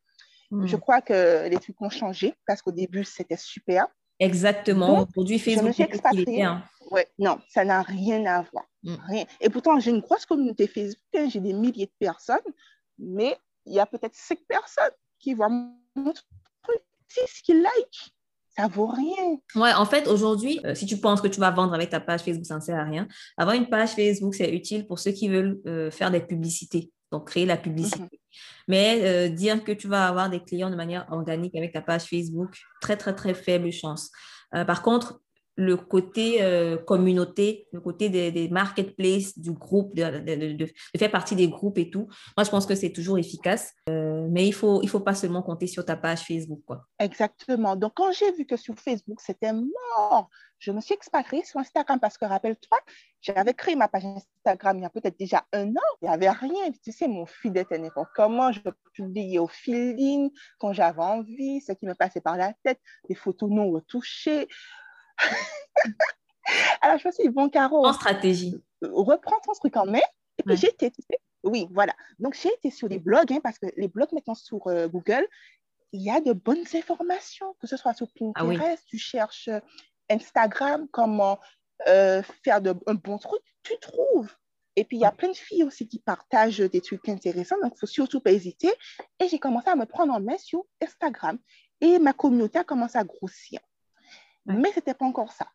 Hmm. 0.52 0.66
Je 0.68 0.76
crois 0.76 1.02
que 1.02 1.48
les 1.50 1.58
trucs 1.58 1.82
ont 1.82 1.90
changé 1.90 2.34
parce 2.46 2.62
qu'au 2.62 2.72
début, 2.72 3.04
c'était 3.04 3.38
super. 3.38 3.88
Exactement. 4.20 5.08
Aujourd'hui, 5.10 5.40
Facebook, 5.40 5.80
est 5.80 6.46
Ouais, 6.92 7.08
non, 7.18 7.40
ça 7.50 7.64
n'a 7.64 7.82
rien 7.82 8.26
à 8.26 8.42
voir. 8.52 8.66
Hmm. 8.84 8.96
Rien. 9.08 9.26
Et 9.40 9.50
pourtant, 9.50 9.80
j'ai 9.80 9.92
une 9.92 10.02
grosse 10.02 10.26
communauté 10.26 10.68
Facebook, 10.68 11.02
hein. 11.16 11.28
j'ai 11.30 11.40
des 11.40 11.54
milliers 11.54 11.86
de 11.88 11.94
personnes, 11.98 12.40
mais 13.00 13.38
il 13.66 13.74
y 13.74 13.80
a 13.80 13.86
peut-être 13.86 14.16
cinq 14.16 14.40
personnes 14.48 14.92
qui 15.20 15.34
voient 15.34 15.50
mon 15.50 16.14
truc, 16.14 16.82
six 17.08 17.42
qui 17.42 17.54
like 17.54 18.14
ça 18.58 18.68
vaut 18.68 18.88
rien. 18.88 19.38
Ouais, 19.56 19.74
en 19.74 19.86
fait, 19.86 20.08
aujourd'hui, 20.08 20.60
euh, 20.66 20.76
si 20.76 20.86
tu 20.86 20.98
penses 20.98 21.22
que 21.22 21.28
tu 21.28 21.40
vas 21.40 21.52
vendre 21.52 21.74
avec 21.74 21.90
ta 21.90 22.00
page 22.00 22.22
Facebook, 22.22 22.46
ça 22.46 22.56
ne 22.56 22.62
sert 22.62 22.78
à 22.78 22.84
rien. 22.84 23.08
Avoir 23.38 23.56
une 23.56 23.70
page 23.70 23.92
Facebook, 23.92 24.36
c'est 24.36 24.52
utile 24.52 24.86
pour 24.86 25.00
ceux 25.00 25.12
qui 25.12 25.30
veulent 25.30 25.60
euh, 25.68 25.90
faire 25.90 26.12
des 26.12 26.20
publicités, 26.20 26.92
donc 27.12 27.28
créer 27.28 27.46
la 27.46 27.58
publicité. 27.58 28.02
Mhm. 28.02 28.10
Mais 28.68 29.02
euh, 29.04 29.30
dire 29.30 29.64
que 29.64 29.72
tu 29.72 29.88
vas 29.88 30.08
avoir 30.08 30.30
des 30.30 30.42
clients 30.42 30.70
de 30.70 30.76
manière 30.76 31.06
organique 31.12 31.56
avec 31.56 31.74
ta 31.74 31.82
page 31.82 32.04
Facebook, 32.04 32.58
très, 32.82 32.98
très, 32.98 33.16
très 33.16 33.34
faible 33.34 33.72
chance. 33.72 34.12
par 34.52 34.82
contre, 34.82 35.22
le 35.62 35.78
côté 35.78 36.42
euh, 36.42 36.76
communauté, 36.76 37.68
le 37.72 37.80
côté 37.80 38.10
des, 38.10 38.50
marketplaces, 38.50 39.38
du 39.38 39.52
groupe, 39.52 39.94
de, 39.96 40.66
faire 40.98 41.12
partie 41.12 41.36
des 41.36 41.50
groupes 41.50 41.78
et 41.78 41.92
tout. 41.92 42.08
Moi, 42.36 42.44
je 42.44 42.50
pense 42.50 42.66
que 42.66 42.74
c'est 42.74 42.92
toujours 42.92 43.20
efficace, 43.20 43.74
euh, 43.88 44.28
mais 44.32 44.48
il 44.48 44.54
faut, 44.54 44.82
il 44.82 44.90
faut 44.90 45.00
pas 45.00 45.14
seulement 45.14 45.44
compter 45.44 45.68
sur 45.68 45.86
ta 45.86 45.96
page 45.96 46.22
Facebook. 46.22 46.62
Quoi. 46.66 46.88
Exactement. 46.98 47.76
Donc, 47.76 47.94
quand 47.96 48.12
j'ai 48.12 48.32
vu 48.32 48.46
que 48.46 48.58
sur 48.58 48.74
Facebook, 48.76 49.20
c'était 49.22 49.54
mort, 49.54 50.30
je 50.58 50.72
me 50.72 50.82
suis 50.82 50.96
expatriée 50.96 51.44
sur 51.44 51.60
Instagram 51.60 52.00
parce 52.00 52.18
que, 52.18 52.26
rappelle-toi, 52.26 52.80
j'avais 53.22 53.54
créé 53.54 53.76
ma 53.76 53.88
page 53.88 54.06
Instagram 54.06 54.78
il 54.78 54.82
y 54.82 54.86
a 54.86 54.90
peut-être 54.90 55.18
déjà 55.18 55.44
un 55.54 55.70
an. 55.70 55.90
Il 56.02 56.08
n'y 56.08 56.14
avait 56.14 56.30
rien. 56.30 56.72
Tu 56.84 56.92
sais, 56.92 57.08
mon 57.08 57.28
fil 57.28 57.56
était 57.56 57.82
Comment 58.16 58.52
je 58.52 58.62
publiais 58.94 59.40
au 59.40 59.48
feeling, 59.48 60.32
quand 60.60 60.74
j'avais 60.74 61.02
envie, 61.02 61.62
ce 61.62 61.72
qui 61.74 61.86
me 61.86 61.94
passait 61.94 62.22
par 62.22 62.38
la 62.38 62.54
tête, 62.64 62.80
des 63.10 63.16
photos 63.16 63.50
non 63.50 63.72
retouchées. 63.72 64.48
Alors, 66.82 66.98
je 66.98 67.08
me 67.08 67.12
suis 67.14 67.24
dit, 67.24 67.30
bon, 67.30 67.50
Caro. 67.50 67.86
En 67.86 67.94
stratégie. 67.94 68.62
Reprends 68.82 69.40
ton 69.46 69.54
truc 69.54 69.78
en 69.78 69.86
main. 69.86 70.00
Et 70.38 70.44
puis, 70.44 70.58
j'ai 70.58 70.70
été, 70.70 70.92
oui, 71.44 71.68
voilà. 71.72 71.94
Donc, 72.20 72.36
j'ai 72.42 72.50
été 72.50 72.72
sur 72.72 72.88
les 72.88 73.00
blogs, 73.00 73.32
hein, 73.32 73.40
parce 73.44 73.60
que 73.60 73.68
les 73.78 73.88
blogs 73.88 74.12
maintenant 74.12 74.36
sur 74.36 74.68
euh, 74.68 74.88
Google, 74.88 75.26
il 75.92 76.02
y 76.02 76.10
a 76.10 76.22
de 76.22 76.34
bonnes 76.34 76.66
informations, 76.74 77.56
que 77.60 77.68
ce 77.68 77.78
soit 77.78 77.94
sur 77.94 78.08
ah 78.36 78.44
Pinterest, 78.44 78.84
tu 78.88 78.98
cherches 78.98 79.48
euh, 79.50 79.60
Instagram, 80.10 80.88
comment 80.92 81.40
euh, 81.88 82.22
faire 82.44 82.62
de, 82.62 82.76
un 82.88 82.94
bon 82.94 83.18
truc, 83.18 83.42
tu 83.64 83.74
trouves. 83.80 84.34
Et 84.76 84.86
puis, 84.86 84.98
il 84.98 85.02
y 85.02 85.06
a 85.06 85.12
plein 85.12 85.30
de 85.30 85.36
filles 85.36 85.64
aussi 85.64 85.88
qui 85.88 86.00
partagent 86.00 86.60
des 86.60 86.82
trucs 86.82 87.10
intéressants, 87.10 87.58
donc 87.62 87.72
il 87.72 87.76
ne 87.76 87.80
faut 87.80 87.88
surtout 87.88 88.22
pas 88.22 88.32
hésiter. 88.32 88.72
Et 89.20 89.28
j'ai 89.28 89.40
commencé 89.40 89.70
à 89.70 89.76
me 89.76 89.86
prendre 89.86 90.14
en 90.14 90.22
main 90.22 90.38
sur 90.38 90.66
Instagram. 90.82 91.38
Et 91.82 92.00
ma 92.00 92.14
communauté 92.14 92.60
a 92.60 92.64
commencé 92.64 92.98
à 92.98 93.04
grossir. 93.04 93.60
Mais 94.46 94.72
ce 94.72 94.78
n'était 94.78 94.94
pas 94.94 95.06
encore 95.06 95.32
ça. 95.32 95.48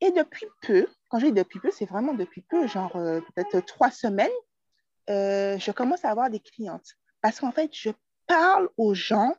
Et 0.00 0.12
depuis 0.12 0.46
peu, 0.62 0.86
quand 1.08 1.18
je 1.18 1.26
dis 1.26 1.32
depuis 1.32 1.58
peu, 1.58 1.70
c'est 1.70 1.86
vraiment 1.86 2.14
depuis 2.14 2.42
peu, 2.42 2.66
genre 2.66 2.94
euh, 2.96 3.20
peut-être 3.34 3.60
trois 3.66 3.90
semaines, 3.90 4.28
euh, 5.10 5.58
je 5.58 5.72
commence 5.72 6.04
à 6.04 6.10
avoir 6.10 6.30
des 6.30 6.40
clientes. 6.40 6.94
Parce 7.20 7.40
qu'en 7.40 7.50
fait, 7.50 7.70
je 7.74 7.90
parle 8.26 8.68
aux 8.76 8.94
gens 8.94 9.34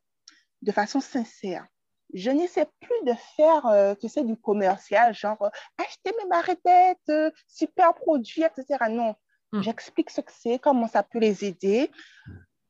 de 0.61 0.71
façon 0.71 0.99
sincère. 0.99 1.65
Je 2.13 2.31
n'essaie 2.31 2.67
plus 2.81 3.05
de 3.05 3.13
faire, 3.37 3.65
euh, 3.67 3.95
tu 3.95 4.09
sais, 4.09 4.23
du 4.23 4.35
commercial, 4.35 5.13
genre 5.13 5.49
acheter 5.77 6.11
mes 6.17 6.27
barrettes, 6.29 7.33
super 7.47 7.93
produit, 7.93 8.43
etc. 8.43 8.85
Non, 8.89 9.15
hmm. 9.53 9.61
j'explique 9.61 10.09
ce 10.09 10.21
que 10.21 10.31
c'est, 10.33 10.59
comment 10.59 10.87
ça 10.87 11.03
peut 11.03 11.19
les 11.19 11.45
aider. 11.45 11.89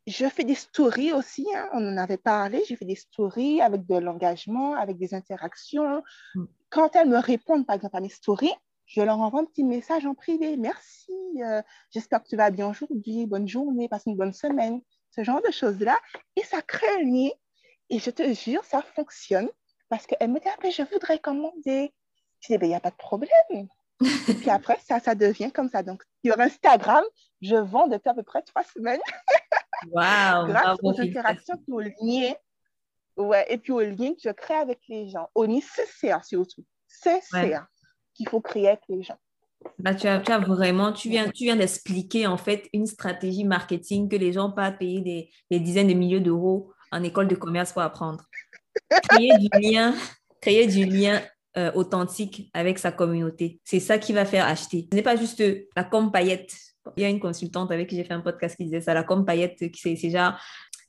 Je 0.09 0.25
fais 0.27 0.43
des 0.43 0.55
stories 0.55 1.13
aussi, 1.13 1.45
hein, 1.55 1.69
on 1.71 1.87
en 1.87 1.97
avait 1.97 2.17
parlé, 2.17 2.63
j'ai 2.67 2.75
fait 2.75 2.85
des 2.85 2.95
stories 2.95 3.61
avec 3.61 3.85
de 3.85 3.95
l'engagement, 3.95 4.73
avec 4.73 4.97
des 4.97 5.13
interactions. 5.13 6.01
Mm. 6.33 6.45
Quand 6.71 6.95
elles 6.95 7.07
me 7.07 7.19
répondent, 7.19 7.65
par 7.65 7.75
exemple, 7.75 7.95
à 7.95 8.01
mes 8.01 8.09
stories, 8.09 8.53
je 8.87 9.01
leur 9.01 9.19
envoie 9.19 9.41
un 9.41 9.45
petit 9.45 9.63
message 9.63 10.07
en 10.07 10.15
privé. 10.15 10.57
Merci, 10.57 11.13
euh, 11.43 11.61
j'espère 11.91 12.23
que 12.23 12.27
tu 12.27 12.35
vas 12.35 12.49
bien 12.49 12.67
aujourd'hui, 12.67 13.27
bonne 13.27 13.47
journée, 13.47 13.87
passe 13.87 14.07
une 14.07 14.17
bonne 14.17 14.33
semaine, 14.33 14.81
ce 15.11 15.23
genre 15.23 15.43
de 15.45 15.51
choses-là. 15.51 15.95
Et 16.35 16.43
ça 16.43 16.63
crée 16.63 16.87
un 16.99 17.03
lien. 17.03 17.29
Et 17.91 17.99
je 17.99 18.09
te 18.09 18.33
jure, 18.33 18.63
ça 18.65 18.81
fonctionne 18.81 19.49
parce 19.89 20.07
qu'elle 20.07 20.31
me 20.31 20.39
dit, 20.39 20.47
après, 20.47 20.71
je 20.71 20.81
voudrais 20.91 21.19
commander. 21.19 21.93
Je 22.39 22.47
dis, 22.47 22.57
ben, 22.57 22.65
il 22.65 22.69
n'y 22.69 22.75
a 22.75 22.79
pas 22.79 22.91
de 22.91 22.95
problème. 22.95 23.67
Et 24.27 24.33
puis 24.33 24.49
après, 24.49 24.79
ça, 24.87 24.99
ça 24.99 25.13
devient 25.13 25.51
comme 25.51 25.69
ça. 25.69 25.83
Donc, 25.83 26.03
sur 26.25 26.39
Instagram, 26.39 27.03
je 27.41 27.55
vends 27.55 27.87
depuis 27.87 28.09
à 28.09 28.13
peu 28.15 28.23
près 28.23 28.41
trois 28.41 28.63
semaines. 28.63 29.01
Wow, 29.87 30.47
Grâce 30.47 30.77
aux 30.81 30.99
interactions 30.99 31.55
et 31.67 31.71
aux 31.71 31.79
liens. 31.79 32.33
Ouais, 33.17 33.45
et 33.49 33.57
puis 33.57 33.71
aux 33.71 33.81
liens 33.81 34.13
que 34.13 34.21
je 34.23 34.29
crée 34.29 34.55
avec 34.55 34.79
les 34.87 35.09
gens. 35.09 35.29
Au 35.35 35.45
nécessaire 35.45 36.23
surtout. 36.23 36.63
C'est 36.87 37.21
ça 37.21 37.67
qu'il 38.13 38.27
faut 38.27 38.41
créer 38.41 38.69
avec 38.69 38.81
les 38.89 39.03
gens. 39.03 39.17
Bah, 39.77 39.93
tu, 39.93 40.07
as, 40.07 40.19
tu, 40.19 40.31
as, 40.31 40.39
vraiment, 40.39 40.93
tu 40.93 41.09
viens, 41.09 41.29
tu 41.29 41.43
viens 41.43 41.57
d'expliquer 41.57 42.27
en 42.27 42.37
fait 42.37 42.69
une 42.73 42.85
stratégie 42.85 43.43
marketing 43.43 44.07
que 44.07 44.15
les 44.15 44.31
gens 44.31 44.51
pas 44.51 44.71
payer 44.71 45.01
des, 45.01 45.29
des, 45.51 45.59
dizaines 45.59 45.87
de 45.87 45.93
milliers 45.93 46.21
d'euros 46.21 46.71
en 46.91 47.03
école 47.03 47.27
de 47.27 47.35
commerce 47.35 47.73
pour 47.73 47.81
apprendre. 47.81 48.23
Créer 49.09 49.37
du 49.37 49.49
lien, 49.59 49.93
créer 50.41 50.65
du 50.65 50.85
lien 50.85 51.21
euh, 51.57 51.71
authentique 51.73 52.49
avec 52.53 52.79
sa 52.79 52.91
communauté. 52.91 53.59
C'est 53.65 53.81
ça 53.81 53.97
qui 53.97 54.13
va 54.13 54.23
faire 54.23 54.45
acheter. 54.45 54.87
Ce 54.89 54.95
n'est 54.95 55.03
pas 55.03 55.17
juste 55.17 55.43
la 55.75 55.83
com 55.83 56.11
paillette 56.11 56.55
il 56.97 57.03
y 57.03 57.05
a 57.05 57.09
une 57.09 57.19
consultante 57.19 57.71
avec 57.71 57.89
qui 57.89 57.95
j'ai 57.95 58.03
fait 58.03 58.13
un 58.13 58.21
podcast 58.21 58.55
qui 58.55 58.65
disait 58.65 58.81
ça, 58.81 58.93
la 58.93 59.03
comme 59.03 59.25
paillette, 59.25 59.71
qui 59.71 59.97
c'est 59.97 60.09
genre 60.09 60.33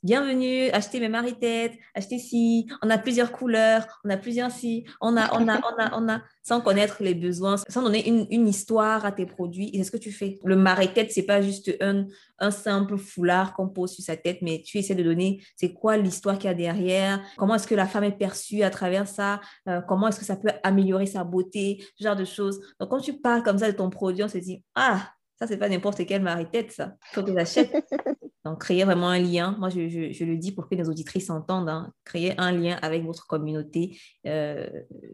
bienvenue, 0.03 0.71
achetez 0.71 0.99
mes 0.99 1.09
maritettes, 1.09 1.73
achetez 1.93 2.17
ci, 2.17 2.67
on 2.81 2.89
a 2.89 2.97
plusieurs 2.97 3.31
couleurs, 3.31 3.85
on 4.03 4.09
a 4.09 4.17
plusieurs 4.17 4.49
ci, 4.49 4.83
on 4.99 5.15
a, 5.15 5.31
on 5.39 5.47
a, 5.47 5.59
on 5.59 5.79
a, 5.79 5.99
on 5.99 6.09
a, 6.09 6.21
sans 6.41 6.59
connaître 6.59 7.03
les 7.03 7.13
besoins, 7.13 7.57
sans 7.69 7.83
donner 7.83 8.07
une, 8.07 8.25
une 8.31 8.47
histoire 8.47 9.05
à 9.05 9.11
tes 9.11 9.27
produits. 9.27 9.69
Et 9.73 9.77
c'est 9.77 9.83
ce 9.83 9.91
que 9.91 9.97
tu 9.97 10.11
fais. 10.11 10.39
Le 10.43 10.55
maritette, 10.55 11.11
c'est 11.11 11.25
pas 11.25 11.41
juste 11.41 11.71
un, 11.81 12.07
un 12.39 12.49
simple 12.49 12.97
foulard 12.97 13.53
qu'on 13.53 13.69
pose 13.69 13.93
sur 13.93 14.03
sa 14.03 14.17
tête, 14.17 14.39
mais 14.41 14.63
tu 14.65 14.79
essaies 14.79 14.95
de 14.95 15.03
donner 15.03 15.43
c'est 15.55 15.71
quoi 15.71 15.97
l'histoire 15.97 16.39
qu'il 16.39 16.49
y 16.49 16.51
a 16.51 16.55
derrière, 16.55 17.21
comment 17.37 17.55
est-ce 17.55 17.67
que 17.67 17.75
la 17.75 17.85
femme 17.85 18.03
est 18.03 18.17
perçue 18.17 18.63
à 18.63 18.71
travers 18.71 19.07
ça, 19.07 19.39
euh, 19.67 19.81
comment 19.81 20.07
est-ce 20.07 20.19
que 20.19 20.25
ça 20.25 20.35
peut 20.35 20.49
améliorer 20.63 21.05
sa 21.05 21.23
beauté, 21.23 21.85
ce 21.95 22.03
genre 22.03 22.15
de 22.15 22.25
choses. 22.25 22.59
Donc 22.79 22.89
quand 22.89 23.01
tu 23.01 23.13
parles 23.13 23.43
comme 23.43 23.59
ça 23.59 23.71
de 23.71 23.77
ton 23.77 23.91
produit, 23.91 24.23
on 24.23 24.27
se 24.27 24.39
dit, 24.39 24.63
ah, 24.73 25.11
ça, 25.41 25.47
c'est 25.47 25.57
pas 25.57 25.69
n'importe 25.69 26.05
quelle 26.05 26.21
maritette, 26.21 26.71
ça. 26.71 26.93
Il 27.11 27.15
faut 27.15 27.23
que 27.23 27.33
j'achète. 27.33 27.71
Donc, 28.45 28.61
créer 28.61 28.83
vraiment 28.83 29.09
un 29.09 29.17
lien. 29.17 29.55
Moi, 29.57 29.69
je, 29.69 29.89
je, 29.89 30.23
le 30.23 30.37
dis 30.37 30.51
pour 30.51 30.69
que 30.69 30.75
les 30.75 30.87
auditrices 30.87 31.31
entendent. 31.31 31.67
Hein. 31.67 31.91
Créer 32.05 32.39
un 32.39 32.51
lien 32.51 32.77
avec 32.83 33.03
votre 33.03 33.25
communauté. 33.25 33.97
Euh, 34.27 34.69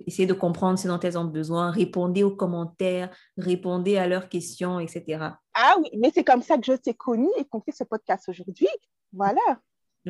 essayez 0.05 0.27
de 0.27 0.33
comprendre 0.33 0.77
ce 0.77 0.89
dont 0.89 0.99
elles 0.99 1.17
ont 1.17 1.23
besoin. 1.23 1.71
Répondez 1.71 2.23
aux 2.23 2.35
commentaires. 2.35 3.09
Répondez 3.37 3.95
à 3.95 4.05
leurs 4.05 4.27
questions, 4.27 4.81
etc. 4.81 5.29
Ah 5.53 5.75
oui, 5.81 5.89
mais 5.97 6.11
c'est 6.13 6.25
comme 6.25 6.41
ça 6.41 6.57
que 6.57 6.65
je 6.65 6.73
t'ai 6.73 6.93
connue 6.93 7.31
et 7.37 7.45
qu'on 7.45 7.61
fait 7.61 7.71
ce 7.71 7.85
podcast 7.85 8.27
aujourd'hui. 8.27 8.67
Voilà. 9.13 9.61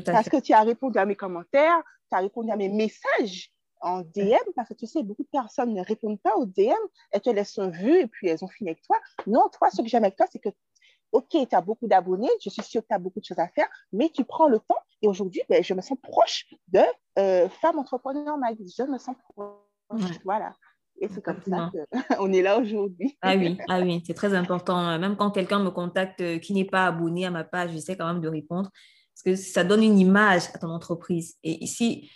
Parce 0.03 0.29
que 0.29 0.41
tu 0.41 0.53
as 0.53 0.63
répondu 0.63 0.97
à 0.97 1.05
mes 1.05 1.15
commentaires, 1.15 1.79
tu 2.11 2.17
as 2.17 2.21
répondu 2.21 2.49
à 2.49 2.55
mes 2.55 2.69
messages. 2.69 3.51
En 3.81 4.01
DM, 4.01 4.51
parce 4.55 4.69
que 4.69 4.73
tu 4.73 4.87
sais, 4.87 5.03
beaucoup 5.03 5.23
de 5.23 5.29
personnes 5.29 5.73
ne 5.73 5.83
répondent 5.83 6.19
pas 6.19 6.35
aux 6.35 6.45
DM, 6.45 6.71
elles 7.11 7.21
te 7.21 7.29
laissent 7.29 7.59
vu 7.59 8.01
et 8.01 8.07
puis 8.07 8.27
elles 8.27 8.43
ont 8.43 8.47
fini 8.47 8.69
avec 8.69 8.81
toi. 8.83 8.97
Non, 9.25 9.49
toi, 9.51 9.69
ce 9.69 9.81
que 9.81 9.87
j'aime 9.87 10.03
avec 10.03 10.15
toi, 10.15 10.25
c'est 10.31 10.39
que, 10.39 10.49
OK, 11.11 11.29
tu 11.31 11.55
as 11.55 11.61
beaucoup 11.61 11.87
d'abonnés, 11.87 12.29
je 12.41 12.49
suis 12.49 12.63
sûre 12.63 12.81
que 12.81 12.87
tu 12.87 12.95
as 12.95 12.99
beaucoup 12.99 13.19
de 13.19 13.25
choses 13.25 13.39
à 13.39 13.47
faire, 13.47 13.67
mais 13.93 14.09
tu 14.09 14.23
prends 14.25 14.47
le 14.47 14.59
temps. 14.59 14.79
Et 15.01 15.07
aujourd'hui, 15.07 15.41
ben, 15.49 15.63
je 15.63 15.73
me 15.73 15.81
sens 15.81 15.97
proche 16.01 16.45
de 16.69 16.81
euh, 17.19 17.47
femmes 17.49 17.79
entrepreneurs. 17.79 18.37
Je 18.59 18.83
me 18.83 18.97
sens 18.97 19.15
proche. 19.33 20.19
Voilà. 20.25 20.53
Et 20.99 21.07
c'est 21.07 21.21
comme 21.21 21.41
ça 21.47 21.71
qu'on 22.17 22.31
est 22.33 22.41
là 22.41 22.57
aujourd'hui. 22.57 23.17
Ah 23.21 23.35
oui, 23.35 23.57
ah 23.69 23.81
oui 23.81 24.01
c'est 24.05 24.15
très 24.15 24.33
important. 24.33 24.97
Même 24.97 25.15
quand 25.15 25.29
quelqu'un 25.29 25.59
me 25.59 25.69
contacte 25.69 26.21
euh, 26.21 26.39
qui 26.39 26.53
n'est 26.53 26.65
pas 26.65 26.87
abonné 26.87 27.25
à 27.25 27.31
ma 27.31 27.43
page, 27.43 27.71
j'essaie 27.71 27.95
quand 27.95 28.07
même 28.07 28.21
de 28.21 28.27
répondre 28.27 28.71
parce 29.17 29.35
que 29.35 29.41
ça 29.41 29.63
donne 29.63 29.83
une 29.83 29.97
image 29.97 30.43
à 30.53 30.59
ton 30.59 30.69
entreprise. 30.69 31.37
Et 31.43 31.63
ici, 31.63 32.11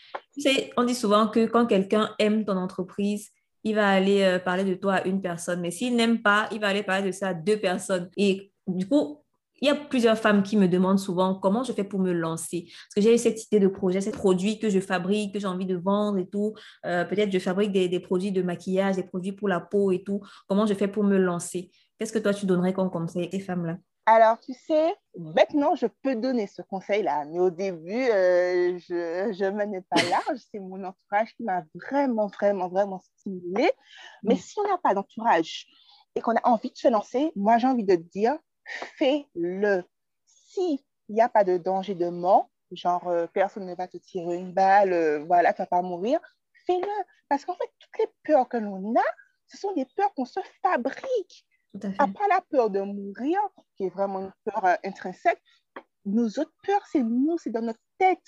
on 0.77 0.83
dit 0.83 0.93
souvent 0.93 1.27
que 1.27 1.47
quand 1.47 1.65
quelqu'un 1.65 2.11
aime 2.19 2.45
ton 2.45 2.57
entreprise, 2.57 3.29
il 3.63 3.75
va 3.75 3.89
aller 3.89 4.21
euh, 4.21 4.39
parler 4.39 4.63
de 4.63 4.75
toi 4.75 4.95
à 4.95 5.07
une 5.07 5.21
personne. 5.21 5.61
Mais 5.61 5.71
s'il 5.71 5.95
n'aime 5.95 6.21
pas, 6.21 6.47
il 6.51 6.59
va 6.59 6.67
aller 6.67 6.83
parler 6.83 7.07
de 7.07 7.11
ça 7.11 7.29
à 7.29 7.33
deux 7.33 7.57
personnes. 7.57 8.09
Et 8.17 8.51
du 8.67 8.87
coup, 8.87 9.23
il 9.61 9.67
y 9.67 9.69
a 9.69 9.75
plusieurs 9.75 10.17
femmes 10.17 10.43
qui 10.43 10.57
me 10.57 10.67
demandent 10.67 10.99
souvent 10.99 11.35
comment 11.35 11.63
je 11.63 11.71
fais 11.71 11.83
pour 11.83 11.99
me 11.99 12.11
lancer. 12.11 12.65
Parce 12.65 12.95
que 12.95 13.01
j'ai 13.01 13.17
cette 13.17 13.45
idée 13.45 13.59
de 13.59 13.67
projet, 13.67 14.01
ces 14.01 14.11
produits 14.11 14.59
que 14.59 14.69
je 14.69 14.79
fabrique, 14.79 15.33
que 15.33 15.39
j'ai 15.39 15.47
envie 15.47 15.67
de 15.67 15.77
vendre 15.77 16.19
et 16.19 16.27
tout. 16.27 16.53
Euh, 16.85 17.03
peut-être 17.05 17.31
je 17.31 17.39
fabrique 17.39 17.71
des, 17.71 17.99
produits 17.99 18.31
de 18.31 18.43
maquillage, 18.43 18.95
des 18.95 19.03
produits 19.03 19.31
pour 19.31 19.47
la 19.47 19.59
peau 19.59 19.91
et 19.91 20.03
tout. 20.03 20.21
Comment 20.47 20.67
je 20.67 20.73
fais 20.75 20.87
pour 20.87 21.03
me 21.03 21.17
lancer? 21.17 21.71
Qu'est-ce 21.97 22.13
que 22.13 22.19
toi, 22.19 22.33
tu 22.33 22.45
donnerais 22.45 22.73
comme 22.73 22.89
conseil 22.89 23.27
à 23.27 23.31
ces 23.31 23.39
femmes-là? 23.39 23.77
Alors, 24.11 24.41
tu 24.41 24.53
sais, 24.53 24.93
maintenant, 25.17 25.73
je 25.75 25.85
peux 25.85 26.17
donner 26.17 26.45
ce 26.45 26.61
conseil-là, 26.61 27.23
mais 27.25 27.39
au 27.39 27.49
début, 27.49 28.09
euh, 28.09 28.77
je 28.79 29.45
ne 29.45 29.51
menais 29.51 29.81
pas 29.89 30.03
large. 30.03 30.39
C'est 30.51 30.59
mon 30.59 30.83
entourage 30.83 31.33
qui 31.35 31.43
m'a 31.43 31.63
vraiment, 31.75 32.27
vraiment, 32.27 32.67
vraiment 32.67 32.99
stimulée. 32.99 33.71
Mais 34.23 34.33
mm. 34.33 34.37
si 34.37 34.59
on 34.59 34.67
n'a 34.67 34.77
pas 34.77 34.93
d'entourage 34.93 35.65
et 36.15 36.19
qu'on 36.19 36.35
a 36.35 36.41
envie 36.43 36.71
de 36.71 36.77
se 36.77 36.89
lancer, 36.89 37.31
moi, 37.37 37.57
j'ai 37.57 37.67
envie 37.67 37.85
de 37.85 37.95
te 37.95 38.01
dire, 38.01 38.37
fais-le. 38.97 39.85
S'il 40.25 40.79
n'y 41.07 41.21
a 41.21 41.29
pas 41.29 41.45
de 41.45 41.55
danger 41.55 41.95
de 41.95 42.09
mort, 42.09 42.49
genre 42.71 43.07
euh, 43.07 43.27
personne 43.27 43.65
ne 43.65 43.75
va 43.75 43.87
te 43.87 43.95
tirer 43.95 44.35
une 44.35 44.51
balle, 44.51 44.91
euh, 44.91 45.23
voilà, 45.23 45.53
tu 45.53 45.61
ne 45.61 45.65
vas 45.65 45.69
pas 45.69 45.81
mourir, 45.81 46.19
fais-le. 46.65 47.05
Parce 47.29 47.45
qu'en 47.45 47.55
fait, 47.55 47.71
toutes 47.79 47.97
les 47.99 48.09
peurs 48.23 48.49
que 48.49 48.57
l'on 48.57 48.93
a, 48.93 49.05
ce 49.47 49.57
sont 49.57 49.71
des 49.73 49.85
peurs 49.95 50.13
qu'on 50.15 50.25
se 50.25 50.41
fabrique. 50.61 51.45
À, 51.99 52.07
part 52.07 52.27
la 52.29 52.41
peur 52.49 52.69
de 52.69 52.81
mourir, 52.81 53.39
qui 53.77 53.85
est 53.85 53.89
vraiment 53.89 54.19
une 54.19 54.33
peur 54.43 54.65
euh, 54.65 54.75
intrinsèque, 54.83 55.41
nos 56.05 56.27
autres 56.27 56.53
peurs, 56.63 56.85
c'est 56.91 57.03
nous, 57.03 57.37
c'est 57.37 57.51
dans 57.51 57.61
notre 57.61 57.79
tête. 57.97 58.23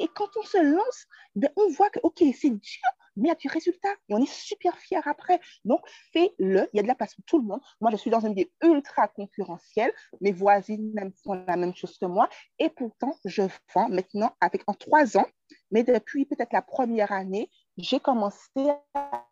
Et, 0.00 0.08
quand 0.14 0.28
on 0.36 0.42
se 0.42 0.58
lance, 0.58 1.06
ben, 1.34 1.50
on 1.56 1.70
voit 1.70 1.90
que, 1.90 2.00
OK, 2.02 2.22
c'est 2.38 2.50
dur, 2.50 2.90
mais 3.16 3.24
il 3.24 3.28
y 3.28 3.30
a 3.30 3.36
du 3.36 3.48
résultat 3.48 3.90
et 4.08 4.14
on 4.14 4.22
est 4.22 4.30
super 4.30 4.76
fiers 4.78 5.00
après. 5.04 5.40
Donc, 5.64 5.80
fais-le. 6.12 6.68
Il 6.72 6.76
y 6.76 6.80
a 6.80 6.82
de 6.82 6.88
la 6.88 6.94
place 6.94 7.14
pour 7.14 7.24
tout 7.24 7.38
le 7.38 7.44
monde. 7.44 7.60
Moi, 7.80 7.90
je 7.92 7.96
suis 7.96 8.10
dans 8.10 8.26
un 8.26 8.30
milieu 8.30 8.50
ultra 8.62 9.08
concurrentiel. 9.08 9.92
Mes 10.20 10.32
voisines 10.32 10.92
même 10.94 11.12
font 11.24 11.34
la 11.46 11.56
même 11.56 11.74
chose 11.74 11.96
que 11.98 12.06
moi. 12.06 12.28
Et 12.58 12.70
pourtant, 12.70 13.14
je 13.24 13.42
vends 13.74 13.88
maintenant 13.88 14.34
avec 14.40 14.62
en 14.66 14.74
trois 14.74 15.16
ans, 15.16 15.26
mais 15.70 15.84
depuis 15.84 16.26
peut-être 16.26 16.52
la 16.52 16.62
première 16.62 17.12
année, 17.12 17.50
j'ai 17.76 18.00
commencé 18.00 18.50
à 18.94 19.26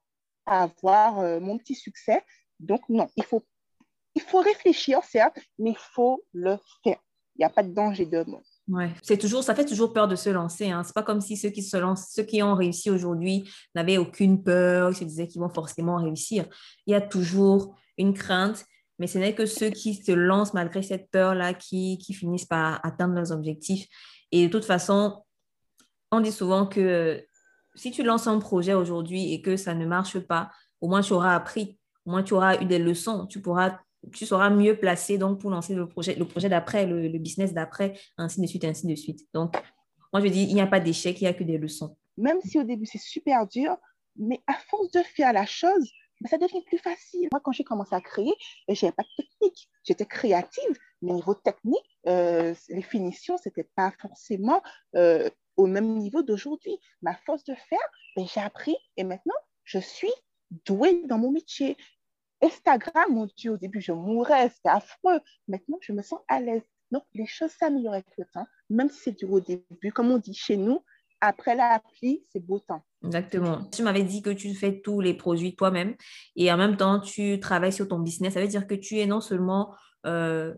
avoir 0.47 1.21
euh, 1.21 1.41
mon 1.41 1.59
petit 1.59 1.75
succès. 1.75 2.23
Donc, 2.65 2.83
non, 2.89 3.09
il 3.17 3.25
faut, 3.25 3.43
réfléchir, 4.41 5.03
certes, 5.05 5.39
mais 5.59 5.71
il 5.71 5.79
faut 5.79 6.23
le 6.33 6.57
faire. 6.83 6.99
Il 7.37 7.41
n'y 7.41 7.45
a 7.45 7.51
pas 7.51 7.63
de 7.63 7.73
danger 7.73 8.07
de 8.07 8.23
mort. 8.29 8.43
Ouais, 8.69 8.93
c'est 9.03 9.19
toujours, 9.19 9.43
ça 9.43 9.55
fait 9.55 9.65
toujours 9.65 9.93
peur 9.93 10.09
de 10.09 10.17
se 10.17 10.31
lancer. 10.31 10.71
Hein. 10.71 10.83
C'est 10.85 10.95
pas 10.95 11.03
comme 11.03 11.21
si 11.21 11.37
ceux 11.37 11.51
qui 11.51 12.43
ont 12.43 12.55
réussi 12.55 12.91
aujourd'hui 12.91 13.51
n'avaient 13.75 13.99
aucune 13.99 14.43
peur, 14.43 14.91
ils 14.91 14.97
se 14.97 15.05
disaient 15.05 15.27
qu'ils 15.27 15.41
vont 15.41 15.51
forcément 15.51 15.97
réussir. 15.97 16.47
Il 16.87 16.93
y 16.93 16.95
a 16.95 17.01
toujours 17.01 17.77
une 17.99 18.15
crainte, 18.15 18.65
mais 18.99 19.07
ce 19.07 19.19
n'est 19.19 19.35
que 19.35 19.47
ceux 19.47 19.71
qui 19.71 19.95
se 19.95 20.13
lancent 20.13 20.55
malgré 20.55 20.83
cette 20.83 21.11
peur-là 21.11 21.53
qui, 21.53 21.99
qui 21.99 22.15
finissent 22.15 22.47
par 22.47 22.81
atteindre 22.85 23.15
leurs 23.15 23.33
objectifs. 23.33 23.87
Et 24.31 24.47
de 24.47 24.53
toute 24.53 24.65
façon, 24.65 25.25
on 26.13 26.21
dit 26.21 26.33
souvent 26.33 26.67
que 26.67 27.25
si 27.75 27.91
tu 27.91 28.03
lances 28.03 28.27
un 28.27 28.39
projet 28.39 28.75
aujourd'hui 28.75 29.33
et 29.33 29.43
que 29.43 29.57
ça 29.57 29.75
ne 29.75 29.85
marche 29.87 30.19
pas, 30.21 30.51
au 30.81 30.89
moins 30.89 31.03
tu 31.03 31.13
auras 31.13 31.35
appris, 31.35 31.79
au 32.07 32.11
moins 32.11 32.23
tu 32.23 32.35
auras 32.35 32.61
eu 32.61 32.65
des 32.65 32.79
leçons, 32.79 33.27
tu 33.27 33.41
pourras 33.41 33.79
tu 34.13 34.27
seras 34.27 34.51
mieux 34.51 34.77
placé 34.77 35.19
donc, 35.19 35.41
pour 35.41 35.51
lancer 35.51 35.75
le 35.75 35.89
projet, 35.89 36.15
le 36.15 36.27
projet 36.27 36.49
d'après, 36.49 36.87
le, 36.87 37.19
business 37.19 37.53
d'après, 37.53 37.99
ainsi 38.19 38.41
de 38.41 38.47
suite, 38.47 38.65
ainsi 38.65 38.87
de 38.87 38.95
suite. 38.95 39.27
Donc, 39.33 39.55
moi, 40.13 40.23
je 40.23 40.29
dis, 40.29 40.43
il 40.43 40.55
n'y 40.55 40.61
a 40.61 40.67
pas 40.67 40.81
d'échec, 40.81 41.21
il 41.21 41.25
n'y 41.25 41.29
a 41.29 41.35
que 41.35 41.45
des 41.45 41.59
leçons. 41.59 41.97
Même 42.17 42.39
si 42.43 42.59
au 42.59 42.65
début, 42.65 42.87
c'est 42.87 43.01
super 43.01 43.47
dur, 43.47 43.77
mais 44.17 44.41
à 44.47 44.55
force 44.55 44.91
de 44.93 45.01
faire 45.01 45.33
la 45.33 45.47
chose, 45.47 45.91
ben, 46.21 46.29
ça 46.29 46.39
devient 46.39 46.63
plus 46.67 46.79
facile. 46.79 47.29
Moi, 47.33 47.41
quand 47.43 47.53
j'ai 47.53 47.65
commencé 47.65 47.95
à 47.95 48.01
créer, 48.01 48.33
ben, 48.69 48.77
je 48.77 48.85
n'avais 48.85 48.95
pas 48.95 49.03
de 49.03 49.23
technique. 49.25 49.69
J'étais 49.83 50.07
créative, 50.07 50.79
mais 51.03 51.13
au 51.13 51.17
niveau 51.17 51.35
technique, 51.35 51.99
euh, 52.07 52.55
les 52.69 52.83
finitions, 52.83 53.37
ce 53.37 53.49
n'était 53.49 53.69
pas 53.75 53.93
forcément 54.01 54.63
euh, 54.95 55.29
au 55.57 55.67
même 55.67 55.99
niveau 55.99 56.23
d'aujourd'hui. 56.23 56.79
Ma 57.03 57.17
force 57.27 57.45
de 57.45 57.55
faire, 57.55 57.79
ben, 58.17 58.27
j'ai 58.33 58.41
appris 58.41 58.77
et 58.97 59.05
maintenant, 59.05 59.35
je 59.65 59.79
suis 59.79 60.13
douée 60.65 61.03
dans 61.07 61.19
mon 61.19 61.33
métier. 61.33 61.77
Instagram, 62.45 63.07
mon 63.11 63.27
Dieu, 63.37 63.53
au 63.53 63.57
début, 63.57 63.81
je 63.81 63.93
mourais, 63.93 64.51
c'était 64.51 64.69
affreux. 64.69 65.21
Maintenant, 65.49 65.79
je 65.81 65.93
me 65.93 66.03
sens 66.03 66.21
à 66.29 66.41
l'aise. 66.41 66.63
Donc, 66.91 67.05
les 67.15 67.27
choses 67.27 67.51
s'améliorent 67.51 67.95
avec 67.95 68.07
le 68.19 68.25
temps, 68.33 68.47
même 68.71 68.91
si 68.91 69.01
c'est 69.01 69.19
dur 69.19 69.33
au 69.33 69.41
début. 69.41 69.93
Comme 69.93 70.11
on 70.11 70.19
dit 70.19 70.35
chez 70.35 70.57
nous, 70.57 70.81
après 71.21 71.55
la 71.57 71.81
pluie, 71.93 72.23
c'est 72.31 72.45
beau 72.45 72.59
temps. 72.59 72.85
Exactement. 73.05 73.65
Tu 73.73 73.83
m'avais 73.83 74.03
dit 74.03 74.23
que 74.23 74.31
tu 74.31 74.55
fais 74.55 74.81
tous 74.81 75.01
les 75.01 75.15
produits 75.15 75.57
toi-même 75.57 75.95
et 76.37 76.53
en 76.53 76.57
même 76.57 76.77
temps, 76.77 77.01
tu 77.01 77.41
travailles 77.41 77.73
sur 77.73 77.89
ton 77.89 77.99
business. 77.99 78.35
Ça 78.35 78.41
veut 78.41 78.49
dire 78.49 78.67
que 78.67 78.75
tu 78.75 78.99
es 78.99 79.07
non 79.07 79.21
seulement 79.21 79.75
euh, 80.07 80.55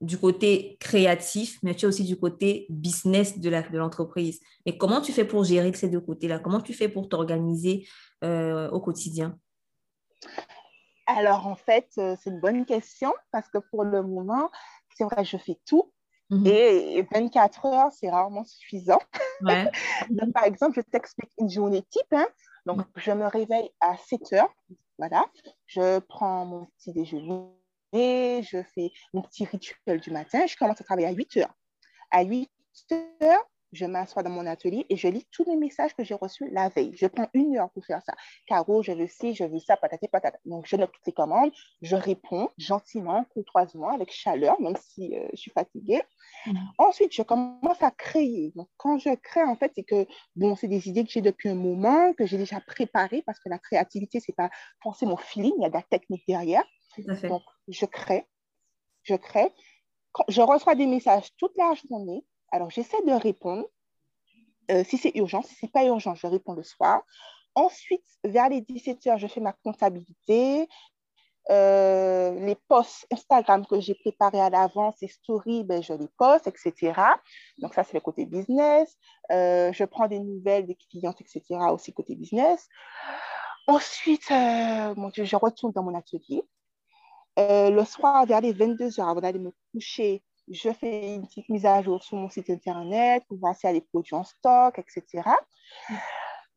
du 0.00 0.18
côté 0.18 0.76
créatif, 0.80 1.58
mais 1.62 1.74
tu 1.74 1.84
es 1.84 1.88
aussi 1.88 2.04
du 2.04 2.16
côté 2.16 2.66
business 2.70 3.38
de 3.38 3.76
l'entreprise. 3.76 4.40
mais 4.66 4.76
comment 4.76 5.00
tu 5.00 5.12
fais 5.12 5.24
pour 5.24 5.44
gérer 5.44 5.72
ces 5.74 5.88
deux 5.88 6.00
côtés-là? 6.00 6.38
Comment 6.38 6.60
tu 6.60 6.74
fais 6.74 6.88
pour 6.88 7.08
t'organiser 7.08 7.86
euh, 8.24 8.68
au 8.70 8.80
quotidien? 8.80 9.38
Alors, 11.16 11.46
en 11.46 11.56
fait, 11.56 11.88
euh, 11.98 12.16
c'est 12.20 12.30
une 12.30 12.40
bonne 12.40 12.64
question 12.64 13.12
parce 13.32 13.48
que 13.48 13.58
pour 13.58 13.84
le 13.84 14.02
moment, 14.02 14.50
c'est 14.96 15.04
vrai, 15.04 15.24
je 15.24 15.36
fais 15.36 15.58
tout. 15.66 15.92
Mhm. 16.30 16.46
Et 16.46 17.06
24 17.12 17.66
heures, 17.66 17.92
c'est 17.92 18.08
rarement 18.08 18.44
suffisant. 18.44 19.00
Donc, 20.10 20.32
par 20.32 20.44
exemple, 20.44 20.76
je 20.76 20.82
t'explique 20.82 21.30
une 21.38 21.50
journée 21.50 21.82
type. 21.90 22.12
Hein. 22.12 22.26
Donc, 22.66 22.82
je 22.96 23.10
me 23.10 23.26
réveille 23.26 23.70
à 23.80 23.96
7 23.96 24.32
heures. 24.34 24.54
Voilà. 24.98 25.26
Je 25.66 25.98
prends 25.98 26.44
mon 26.44 26.66
petit 26.66 26.92
déjeuner. 26.92 27.50
Je 27.92 28.62
fais 28.74 28.90
mon 29.12 29.22
petit 29.22 29.44
rituel 29.44 30.00
du 30.00 30.10
matin. 30.10 30.46
Je 30.46 30.56
commence 30.56 30.80
à 30.80 30.84
travailler 30.84 31.08
à 31.08 31.12
8 31.12 31.38
heures. 31.38 31.54
À 32.12 32.22
8 32.22 32.48
heures, 33.22 33.44
je 33.72 33.84
m'assois 33.86 34.22
dans 34.22 34.30
mon 34.30 34.46
atelier 34.46 34.86
et 34.88 34.96
je 34.96 35.08
lis 35.08 35.26
tous 35.30 35.44
les 35.44 35.56
messages 35.56 35.94
que 35.94 36.04
j'ai 36.04 36.14
reçus 36.14 36.48
la 36.50 36.68
veille. 36.68 36.92
Je 36.94 37.06
prends 37.06 37.28
une 37.34 37.56
heure 37.56 37.70
pour 37.70 37.84
faire 37.84 38.02
ça. 38.04 38.14
Caro, 38.46 38.82
je 38.82 38.92
veux 38.92 39.06
ci, 39.06 39.34
je 39.34 39.44
veux 39.44 39.58
ça, 39.58 39.76
patati 39.76 40.08
patata. 40.08 40.38
Donc, 40.44 40.66
je 40.66 40.76
note 40.76 40.90
toutes 40.92 41.06
les 41.06 41.12
commandes, 41.12 41.52
je 41.82 41.96
réponds 41.96 42.48
gentiment, 42.58 43.24
courtoisement, 43.32 43.90
avec 43.90 44.10
chaleur, 44.12 44.60
même 44.60 44.76
si 44.76 45.14
euh, 45.16 45.28
je 45.32 45.36
suis 45.36 45.50
fatiguée. 45.52 46.02
Mm. 46.46 46.56
Ensuite, 46.78 47.14
je 47.14 47.22
commence 47.22 47.82
à 47.82 47.90
créer. 47.90 48.52
Donc, 48.56 48.68
quand 48.76 48.98
je 48.98 49.14
crée, 49.14 49.42
en 49.42 49.56
fait, 49.56 49.72
c'est 49.74 49.84
que, 49.84 50.06
bon, 50.36 50.56
c'est 50.56 50.68
des 50.68 50.88
idées 50.88 51.04
que 51.04 51.10
j'ai 51.10 51.22
depuis 51.22 51.48
un 51.48 51.54
moment, 51.54 52.12
que 52.14 52.26
j'ai 52.26 52.38
déjà 52.38 52.60
préparées, 52.60 53.22
parce 53.26 53.38
que 53.38 53.48
la 53.48 53.58
créativité, 53.58 54.20
c'est 54.20 54.34
pas 54.34 54.50
forcément 54.82 55.16
feeling, 55.16 55.52
il 55.58 55.62
y 55.62 55.66
a 55.66 55.68
de 55.68 55.74
la 55.74 55.82
technique 55.82 56.24
derrière. 56.26 56.64
Donc, 57.24 57.42
je 57.68 57.86
crée, 57.86 58.26
je 59.04 59.14
crée. 59.14 59.52
Quand 60.12 60.24
je 60.28 60.42
reçois 60.42 60.74
des 60.74 60.86
messages 60.86 61.30
toute 61.36 61.56
la 61.56 61.72
journée, 61.88 62.24
alors, 62.50 62.70
j'essaie 62.70 63.02
de 63.06 63.12
répondre. 63.12 63.66
Euh, 64.70 64.84
si 64.84 64.98
c'est 64.98 65.12
urgent, 65.14 65.42
si 65.42 65.54
ce 65.54 65.66
n'est 65.66 65.70
pas 65.70 65.84
urgent, 65.84 66.14
je 66.14 66.26
réponds 66.26 66.54
le 66.54 66.62
soir. 66.62 67.02
Ensuite, 67.54 68.04
vers 68.24 68.48
les 68.48 68.60
17 68.60 69.06
heures, 69.08 69.18
je 69.18 69.26
fais 69.26 69.40
ma 69.40 69.52
comptabilité. 69.52 70.68
Euh, 71.50 72.32
les 72.38 72.54
posts 72.68 73.06
Instagram 73.10 73.66
que 73.66 73.80
j'ai 73.80 73.94
préparés 73.94 74.40
à 74.40 74.50
l'avance, 74.50 74.96
les 75.00 75.08
stories, 75.08 75.64
ben, 75.64 75.82
je 75.82 75.92
les 75.92 76.08
poste, 76.18 76.46
etc. 76.46 76.92
Donc, 77.58 77.74
ça, 77.74 77.82
c'est 77.82 77.94
le 77.94 78.00
côté 78.00 78.26
business. 78.26 78.96
Euh, 79.32 79.72
je 79.72 79.84
prends 79.84 80.06
des 80.06 80.20
nouvelles 80.20 80.66
des 80.66 80.76
clientes, 80.76 81.20
etc. 81.20 81.42
aussi 81.72 81.92
côté 81.92 82.14
business. 82.14 82.68
Ensuite, 83.66 84.28
je 84.28 85.36
retourne 85.36 85.72
dans 85.72 85.82
mon 85.82 85.94
atelier. 85.94 86.42
le 87.36 87.84
soir, 87.84 88.26
vers 88.26 88.40
les 88.40 88.52
22 88.52 89.00
heures, 89.00 89.08
avant 89.08 89.20
d'aller 89.20 89.38
me 89.38 89.52
coucher, 89.72 90.22
je 90.50 90.70
fais 90.72 91.14
une 91.14 91.26
petite 91.26 91.48
mise 91.48 91.66
à 91.66 91.80
jour 91.82 92.02
sur 92.02 92.16
mon 92.16 92.28
site 92.28 92.50
internet 92.50 93.24
pour 93.28 93.38
voir 93.38 93.54
s'il 93.54 93.68
y 93.68 93.70
a 93.70 93.74
des 93.74 93.80
produits 93.80 94.14
en 94.14 94.24
stock, 94.24 94.78
etc. 94.78 95.22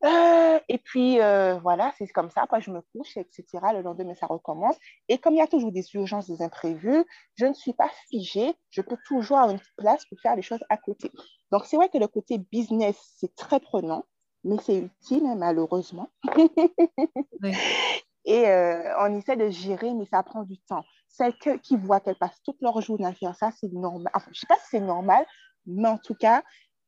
Euh, 0.04 0.60
et 0.68 0.80
puis 0.80 1.22
euh, 1.22 1.58
voilà, 1.60 1.94
c'est 1.98 2.08
comme 2.08 2.30
ça. 2.30 2.42
Après, 2.42 2.60
je 2.62 2.72
me 2.72 2.82
couche, 2.82 3.16
etc. 3.16 3.46
Le 3.74 3.82
lendemain, 3.82 4.16
ça 4.16 4.28
recommence. 4.28 4.76
Et 5.08 5.18
comme 5.18 5.34
il 5.34 5.38
y 5.38 5.42
a 5.42 5.48
toujours 5.48 5.72
des 5.72 5.86
urgences, 5.94 6.30
des 6.30 6.42
imprévus, 6.42 7.06
je 7.36 7.46
ne 7.46 7.54
suis 7.54 7.74
pas 7.74 7.90
figée. 8.10 8.54
Je 8.70 8.82
peux 8.82 8.98
toujours 9.08 9.38
avoir 9.38 9.56
une 9.56 9.62
place 9.78 10.06
pour 10.06 10.20
faire 10.20 10.36
les 10.36 10.42
choses 10.42 10.64
à 10.70 10.78
côté. 10.78 11.10
Donc, 11.52 11.66
c'est 11.66 11.78
vrai 11.78 11.88
que 11.88 11.98
le 11.98 12.08
côté 12.08 12.38
business, 12.38 12.98
c'est 13.18 13.34
très 13.36 13.60
prenant. 13.60 14.04
mais 14.44 14.58
c'est 14.62 14.78
utile, 14.78 15.26
hein, 15.26 15.36
malheureusement. 15.38 16.10
Et 18.26 18.48
euh, 18.48 18.96
on 19.00 19.18
essaie 19.18 19.36
de 19.36 19.50
gérer, 19.50 19.94
mais 19.94 20.06
ça 20.06 20.24
prend 20.24 20.44
du 20.44 20.58
temps. 20.58 20.84
Celles 21.14 21.36
qui 21.62 21.78
voient 21.78 22.00
qu'elles 22.00 22.18
passent 22.18 22.42
toute 22.44 22.60
leur 22.62 22.82
journée 22.82 23.06
à 23.06 23.14
faire 23.14 23.36
ça, 23.36 23.52
c'est 23.52 23.72
normal. 23.72 24.12
Enfin, 24.16 24.26
je 24.32 24.32
ne 24.32 24.36
sais 24.36 24.48
pas 24.48 24.56
si 24.56 24.70
c'est 24.72 24.80
normal, 24.80 25.24
mais 25.68 25.88
en 25.88 26.00
tout 26.00 26.16
cas, 26.16 26.44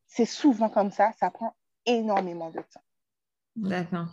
c'est 0.08 0.26
souvent 0.26 0.68
comme 0.68 0.92
ça. 0.92 1.12
Ça 1.20 1.30
prend 1.30 1.56
énormément 1.86 2.50
de 2.50 2.58
temps. 2.58 2.82
D'accord. 3.56 4.08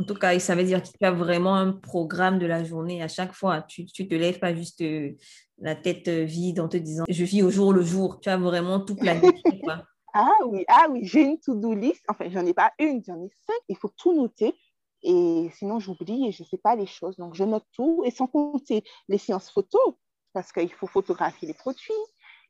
En 0.00 0.04
tout 0.04 0.14
cas, 0.14 0.38
ça 0.38 0.54
veut 0.54 0.64
dire 0.64 0.82
qu'il 0.82 0.96
y 1.02 1.04
a 1.04 1.10
vraiment 1.10 1.54
un 1.54 1.72
programme 1.72 2.38
de 2.38 2.46
la 2.46 2.64
journée 2.64 3.02
à 3.02 3.08
chaque 3.08 3.34
fois. 3.34 3.60
Tu 3.62 3.82
ne 3.82 4.06
te 4.06 4.14
lèves 4.14 4.38
pas 4.38 4.54
juste 4.54 4.80
euh, 4.80 5.12
la 5.58 5.74
tête 5.74 6.08
euh, 6.08 6.24
vide 6.24 6.60
en 6.60 6.68
te 6.68 6.78
disant 6.78 7.04
je 7.06 7.24
vis 7.24 7.42
au 7.42 7.50
jour 7.50 7.74
le 7.74 7.82
jour. 7.82 8.20
Tu 8.20 8.30
as 8.30 8.38
vraiment 8.38 8.80
tout 8.80 8.96
planifié. 8.96 9.60
ah 10.14 10.30
oui, 10.46 10.64
ah 10.68 10.86
oui, 10.88 11.00
j'ai 11.02 11.22
une 11.22 11.38
to-do 11.40 11.74
list. 11.74 12.02
Enfin, 12.08 12.24
j'en 12.30 12.46
ai 12.46 12.54
pas 12.54 12.72
une, 12.78 13.02
j'en 13.04 13.22
ai 13.22 13.28
cinq. 13.46 13.58
Il 13.68 13.76
faut 13.76 13.92
tout 13.98 14.14
noter. 14.14 14.54
Et 15.02 15.50
sinon, 15.54 15.78
j'oublie 15.78 16.26
et 16.26 16.32
je 16.32 16.42
ne 16.42 16.48
fais 16.48 16.58
pas 16.58 16.74
les 16.74 16.86
choses. 16.86 17.16
Donc, 17.16 17.34
je 17.34 17.44
note 17.44 17.64
tout. 17.72 18.02
Et 18.04 18.10
sans 18.10 18.26
compter 18.26 18.84
les 19.08 19.18
séances 19.18 19.50
photos, 19.50 19.94
parce 20.32 20.52
qu'il 20.52 20.72
faut 20.72 20.86
photographier 20.86 21.48
les 21.48 21.54
produits, 21.54 21.92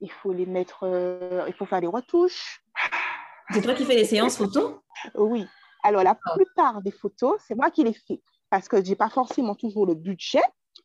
il 0.01 0.11
faut 0.11 0.33
les 0.33 0.47
mettre, 0.47 0.85
euh, 0.85 1.45
il 1.47 1.55
faut 1.55 1.67
faire 1.67 1.81
les 1.81 1.87
retouches. 1.87 2.65
C'est 3.51 3.63
toi 3.63 3.75
qui 3.75 3.85
fais 3.85 3.97
les 3.97 4.05
séances 4.05 4.37
photos? 4.39 4.77
Oui. 5.15 5.47
Alors, 5.83 6.03
la 6.03 6.19
ah. 6.25 6.35
plupart 6.35 6.83
des 6.83 6.91
photos, 6.91 7.41
c'est 7.47 7.55
moi 7.55 7.71
qui 7.71 7.85
les 7.85 7.93
fais 7.93 8.23
parce 8.51 8.69
que 8.69 8.83
je 8.83 8.91
n'ai 8.91 8.97
pas 8.97 9.11
forcément 9.11 9.55
toujours 9.55 9.87
le 9.87 9.95
budget. 9.95 10.43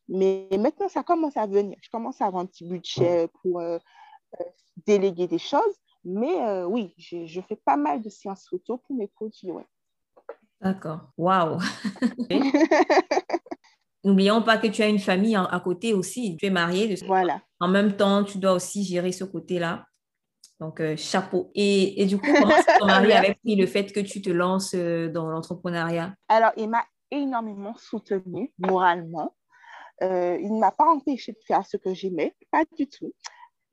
Mais 0.09 0.49
maintenant, 0.51 0.89
ça 0.89 1.03
commence 1.03 1.37
à 1.37 1.47
venir. 1.47 1.77
Je 1.81 1.89
commence 1.89 2.21
à 2.21 2.25
avoir 2.25 2.43
un 2.43 2.45
petit 2.45 2.67
budget 2.67 3.29
pour 3.41 3.61
euh, 3.61 3.77
euh, 4.39 4.43
déléguer 4.85 5.27
des 5.27 5.39
choses. 5.39 5.77
Mais 6.03 6.63
oui, 6.65 6.93
je, 6.97 7.25
je, 7.25 7.39
fais 7.39 7.55
pas 7.55 7.77
mal 7.77 8.01
de 8.01 8.09
séances 8.09 8.45
photos 8.49 8.77
pour 8.85 8.97
mes 8.97 9.07
produits. 9.07 9.51
Ouais. 9.51 9.65
D'accord. 10.63 11.01
Waouh. 11.17 11.59
N'oublions 14.05 14.41
pas 14.41 14.57
que 14.57 14.67
tu 14.67 14.81
as 14.81 14.87
une 14.87 14.99
famille 14.99 15.35
à 15.35 15.61
côté 15.63 15.93
aussi. 15.93 16.37
Tu 16.37 16.45
es 16.45 16.49
mariée. 16.49 16.95
Voilà. 17.05 17.41
En 17.59 17.67
même 17.67 17.95
temps, 17.95 18.23
tu 18.23 18.37
dois 18.37 18.53
aussi 18.53 18.83
gérer 18.83 19.11
ce 19.11 19.23
côté-là. 19.23 19.85
Donc, 20.59 20.79
euh, 20.79 20.95
chapeau. 20.95 21.51
Et, 21.55 22.05
du 22.05 22.17
coup, 22.17 22.27
comment 22.33 22.55
ton 22.79 22.85
mari 22.85 23.11
avait 23.13 23.35
pris 23.43 23.55
le 23.55 23.65
fait 23.65 23.91
que 23.91 23.99
tu 23.99 24.21
te 24.21 24.29
lances 24.29 24.73
euh, 24.75 25.09
dans 25.09 25.29
l'entrepreneuriat? 25.29 26.13
Alors, 26.27 26.51
il 26.57 26.69
m'a 26.69 26.83
énormément 27.11 27.75
soutenue 27.77 28.53
moralement. 28.57 29.35
Euh, 30.01 30.37
il 30.41 30.53
ne 30.53 30.59
m'a 30.59 30.71
pas 30.71 30.85
empêché 30.85 31.33
de 31.33 31.39
faire 31.45 31.65
ce 31.65 31.77
que 31.77 31.93
j'aimais, 31.93 32.35
pas 32.51 32.63
du 32.77 32.87
tout. 32.87 33.13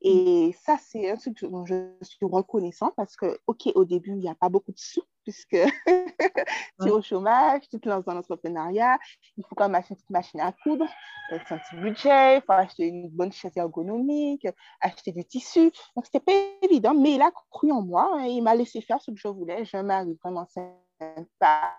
Et 0.02 0.54
ça, 0.62 0.78
c'est 0.78 1.10
un 1.10 1.16
truc 1.16 1.42
dont 1.44 1.66
je 1.66 1.92
suis 2.02 2.24
reconnaissant 2.24 2.92
parce 2.96 3.16
que, 3.16 3.38
OK, 3.46 3.70
au 3.74 3.84
début, 3.84 4.12
il 4.12 4.20
n'y 4.20 4.30
a 4.30 4.34
pas 4.34 4.48
beaucoup 4.48 4.72
de 4.72 4.78
sous 4.78 5.02
puisque 5.24 5.50
tu 6.80 6.88
es 6.88 6.90
au 6.90 7.02
chômage, 7.02 7.68
tu 7.68 7.78
te 7.78 7.88
lances 7.88 8.04
dans 8.04 8.14
l'entrepreneuriat, 8.14 8.98
il 9.36 9.44
faut 9.44 9.54
quand 9.54 9.66
même 9.66 9.74
acheter 9.74 9.92
une 9.92 9.96
petite 9.96 10.10
machine 10.10 10.40
à 10.40 10.52
coudre, 10.52 10.86
c'est 11.28 11.52
un 11.52 11.58
petit 11.58 11.76
budget, 11.76 12.36
il 12.36 12.42
faut 12.46 12.52
acheter 12.52 12.86
une 12.86 13.08
bonne 13.08 13.30
chaise 13.30 13.56
ergonomique, 13.56 14.46
acheter 14.80 15.12
du 15.12 15.24
tissu. 15.24 15.70
Donc, 15.94 16.06
ce 16.06 16.10
n'était 16.14 16.20
pas 16.20 16.32
évident, 16.66 16.94
mais 16.94 17.14
il 17.14 17.22
a 17.22 17.30
cru 17.50 17.70
en 17.70 17.82
moi 17.82 18.26
et 18.26 18.30
il 18.30 18.42
m'a 18.42 18.54
laissé 18.54 18.80
faire 18.80 19.00
ce 19.00 19.10
que 19.10 19.18
je 19.18 19.28
voulais. 19.28 19.64
Je 19.64 19.76
m'arrive 19.76 20.16
vraiment 20.22 20.46
sympa. 20.46 21.78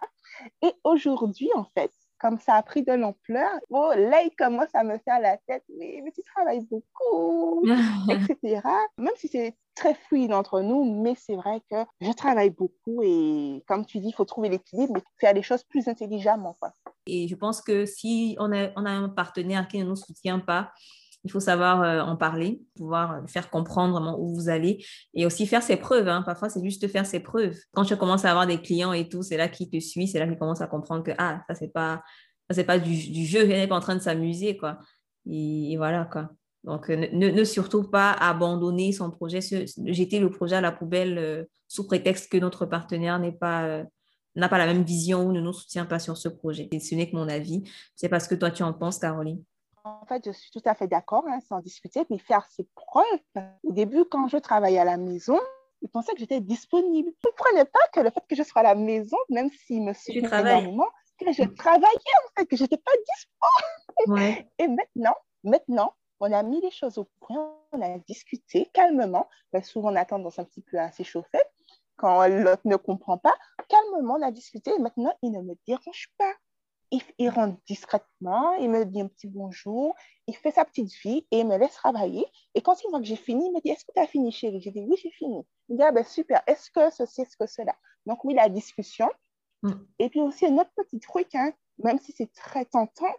Et 0.62 0.74
aujourd'hui, 0.84 1.50
en 1.56 1.66
fait, 1.66 1.92
comme 2.22 2.38
ça 2.38 2.54
a 2.54 2.62
pris 2.62 2.84
de 2.84 2.94
l'ampleur, 2.94 3.50
oh, 3.72 3.92
là, 3.96 4.22
il 4.22 4.32
commence 4.38 4.74
à 4.76 4.84
me 4.84 5.00
faire 5.00 5.20
la 5.20 5.38
tête, 5.38 5.64
mais, 5.76 6.02
mais 6.04 6.12
tu 6.12 6.22
travailles 6.36 6.66
beaucoup, 6.70 7.64
etc. 8.10 8.62
Même 8.98 9.14
si 9.18 9.28
c'est 9.28 9.56
très 9.74 9.96
fluide 9.96 10.32
entre 10.32 10.62
nous, 10.62 11.02
mais 11.02 11.16
c'est 11.16 11.36
vrai 11.36 11.62
que 11.70 11.78
je 12.00 12.12
travaille 12.12 12.52
beaucoup 12.52 13.02
et 13.02 13.64
comme 13.68 13.86
tu 13.88 14.00
dis, 14.00 14.10
il 14.10 14.14
faut 14.14 14.26
trouver 14.26 14.50
l'équilibre 14.50 14.98
et 14.98 15.04
faire 15.20 15.34
les 15.34 15.42
choses 15.42 15.64
plus 15.64 15.88
intelligemment. 15.88 16.56
Quoi. 16.60 16.74
Et 17.08 17.28
je 17.28 17.36
pense 17.36 17.62
que 17.62 17.88
si 17.88 18.36
on 18.40 18.52
a, 18.54 18.70
on 18.76 18.86
a 18.86 18.92
un 18.92 19.10
partenaire 19.10 19.68
qui 19.68 19.80
ne 19.80 19.86
nous 19.86 19.96
soutient 19.96 20.40
pas, 20.40 20.72
il 21.24 21.32
faut 21.32 21.40
savoir 21.40 21.82
euh, 21.84 22.02
en 22.02 22.16
parler, 22.16 22.62
pouvoir 22.76 23.22
faire 23.28 23.50
comprendre 23.50 23.94
vraiment 23.94 24.20
où 24.20 24.34
vous 24.34 24.50
allez 24.50 24.84
et 25.14 25.26
aussi 25.26 25.46
faire 25.46 25.62
ses 25.62 25.78
preuves. 25.78 26.08
Hein. 26.08 26.24
Parfois, 26.24 26.50
c'est 26.50 26.64
juste 26.64 26.88
faire 26.88 27.06
ses 27.06 27.20
preuves. 27.20 27.58
Quand 27.74 27.86
tu 27.86 27.96
commences 27.96 28.26
à 28.26 28.32
avoir 28.32 28.48
des 28.48 28.60
clients 28.60 28.94
et 28.94 29.08
tout, 29.08 29.22
c'est 29.22 29.38
là 29.38 29.48
qu'il 29.48 29.70
te 29.70 29.80
suit, 29.80 30.08
c'est 30.08 30.20
là 30.20 30.28
qu'il 30.28 30.38
commence 30.38 30.62
à 30.62 30.68
comprendre 30.68 31.04
que 31.04 31.12
ah, 31.18 31.44
ça, 31.48 31.56
c'est 31.56 31.72
pas, 31.72 32.02
pas 32.66 32.80
du, 32.80 32.96
jeu, 32.96 33.44
il 33.44 33.50
n'est 33.50 33.68
pas 33.68 33.76
en 33.76 33.82
train 33.82 33.96
de 33.96 34.02
s'amuser. 34.02 34.58
quoi. 34.58 34.80
Et, 35.30 35.76
voilà, 35.78 36.06
quoi. 36.06 36.32
Donc, 36.64 36.90
ne, 36.90 37.30
ne, 37.30 37.44
surtout 37.44 37.84
pas 37.84 38.12
abandonner 38.12 38.92
son 38.92 39.10
projet, 39.12 39.40
jeter 39.42 40.20
le 40.20 40.30
projet 40.30 40.56
à 40.56 40.62
la 40.62 40.72
poubelle 40.72 41.18
euh, 41.18 41.44
sous 41.68 41.88
prétexte 41.88 42.32
que 42.32 42.38
notre 42.38 42.66
partenaire 42.66 43.20
n'a 43.20 43.32
pas 43.32 43.78
la 44.36 44.66
même 44.66 44.84
vision 44.84 45.26
ou 45.26 45.32
ne 45.32 45.42
nous 45.42 45.54
soutient 45.54 45.86
pas 45.86 46.00
sur 46.00 46.18
ce 46.18 46.30
projet. 46.30 46.68
Et 46.72 46.80
ce 46.80 46.96
n'est 46.96 47.10
que 47.10 47.16
mon 47.16 47.30
avis. 47.30 47.64
C'est 47.96 48.10
parce 48.10 48.28
que 48.28 48.36
toi, 48.36 48.52
tu 48.52 48.64
en 48.64 48.74
penses, 48.74 49.00
Caroline. 49.00 49.44
En 49.84 50.06
fait, 50.06 50.24
je 50.26 50.32
suis 50.32 50.52
tout 50.52 50.62
à 50.66 50.76
fait 50.76 50.88
d'accord, 50.88 51.26
hein, 51.28 51.40
sans 51.48 51.60
discuter, 51.60 52.06
mais 52.10 52.18
faire 52.18 52.46
ses 52.50 52.68
preuves. 52.76 53.06
Au 53.64 53.72
début, 53.72 54.06
quand 54.06 54.28
je 54.28 54.38
travaillais 54.38 54.80
à 54.80 54.86
la 54.86 54.98
maison, 54.98 55.40
ils 55.82 55.90
pensaient 55.90 56.14
que 56.14 56.20
j'étais 56.20 56.40
disponible. 56.40 57.10
Ils 57.10 57.28
ne 57.28 57.32
comprenaient 57.32 57.66
pas 57.66 57.80
que 57.94 58.00
le 58.00 58.12
fait 58.12 58.24
que 58.30 58.36
je 58.36 58.44
sois 58.44 58.62
à 58.62 58.64
la 58.64 58.76
maison, 58.76 59.18
même 59.30 59.50
s'ils 59.50 59.84
me 59.84 59.94
suivent 59.94 60.26
énormément, 60.26 60.88
que 61.18 61.32
je 61.32 61.44
travaillais 61.44 61.88
en 61.88 62.30
fait, 62.38 62.46
que 62.46 62.56
je 62.56 62.64
n'étais 62.64 62.78
pas 62.78 62.92
disponible. 64.06 64.46
Et 64.60 64.68
maintenant, 64.68 65.16
maintenant, 65.44 65.94
on 66.20 66.32
a 66.32 66.44
mis 66.44 66.62
les 66.62 66.72
choses 66.72 66.98
au 66.98 67.10
point, 67.20 67.56
on 67.72 67.82
a 67.82 67.98
discuté 68.00 68.70
calmement. 68.74 69.28
Ben, 69.52 69.64
souvent, 69.64 69.92
on 69.92 69.96
a 69.96 70.06
tendance 70.06 70.38
un 70.38 70.44
petit 70.44 70.62
peu 70.62 70.78
à 70.80 70.92
s'échauffer 70.92 71.42
quand 71.98 72.28
l'autre 72.28 72.62
ne 72.66 72.76
comprend 72.76 73.18
pas. 73.18 73.34
Calmement, 73.68 74.16
on 74.16 74.22
a 74.22 74.32
discuté 74.32 74.72
et 74.72 74.80
maintenant, 74.80 75.14
il 75.22 75.32
ne 75.32 75.42
me 75.42 75.56
dérange 75.68 76.10
pas 76.18 76.34
il, 77.18 77.30
rentre 77.30 77.58
discrètement, 77.68 78.54
il 78.56 78.70
me 78.70 78.86
dit 78.86 79.02
un 79.02 79.08
petit 79.08 79.28
bonjour, 79.28 79.96
il 80.28 80.36
fait 80.36 80.52
sa 80.52 80.66
petite 80.66 80.92
vie 81.04 81.26
et 81.32 81.40
il 81.40 81.48
me 81.48 81.58
laisse 81.58 81.74
travailler. 81.74 82.26
Et 82.54 82.62
quand 82.62 82.82
il 82.84 82.90
voit 82.90 83.00
que 83.00 83.06
j'ai 83.06 83.16
fini, 83.16 83.46
il 83.48 83.54
me 83.54 83.62
dit 83.62 83.70
Est-ce 83.70 83.86
que 83.86 83.94
tu 83.94 84.02
as 84.02 84.08
fini, 84.08 84.32
chérie? 84.32 84.62
J'ai 84.62 84.72
dit 84.72 84.84
Oui, 84.88 84.98
j'ai 85.02 85.12
fini. 85.12 85.46
Il 85.70 85.78
dit 85.78 85.84
ah, 85.84 85.92
ben, 85.92 86.04
Super, 86.04 86.42
est-ce 86.48 86.70
que 86.72 86.90
ceci, 86.92 87.22
est-ce 87.22 87.38
que 87.38 87.48
cela? 87.48 87.76
Donc, 88.06 88.24
oui, 88.26 88.34
la 88.34 88.50
discussion. 88.50 89.10
Mm. 89.64 89.72
Et 90.00 90.10
puis 90.10 90.20
aussi, 90.22 90.46
un 90.46 90.58
autre 90.58 90.72
petit 90.76 91.00
truc, 91.00 91.34
hein, 91.34 91.54
même 91.84 92.00
si 92.00 92.12
c'est 92.12 92.32
très 92.34 92.66
tentant, 92.66 93.14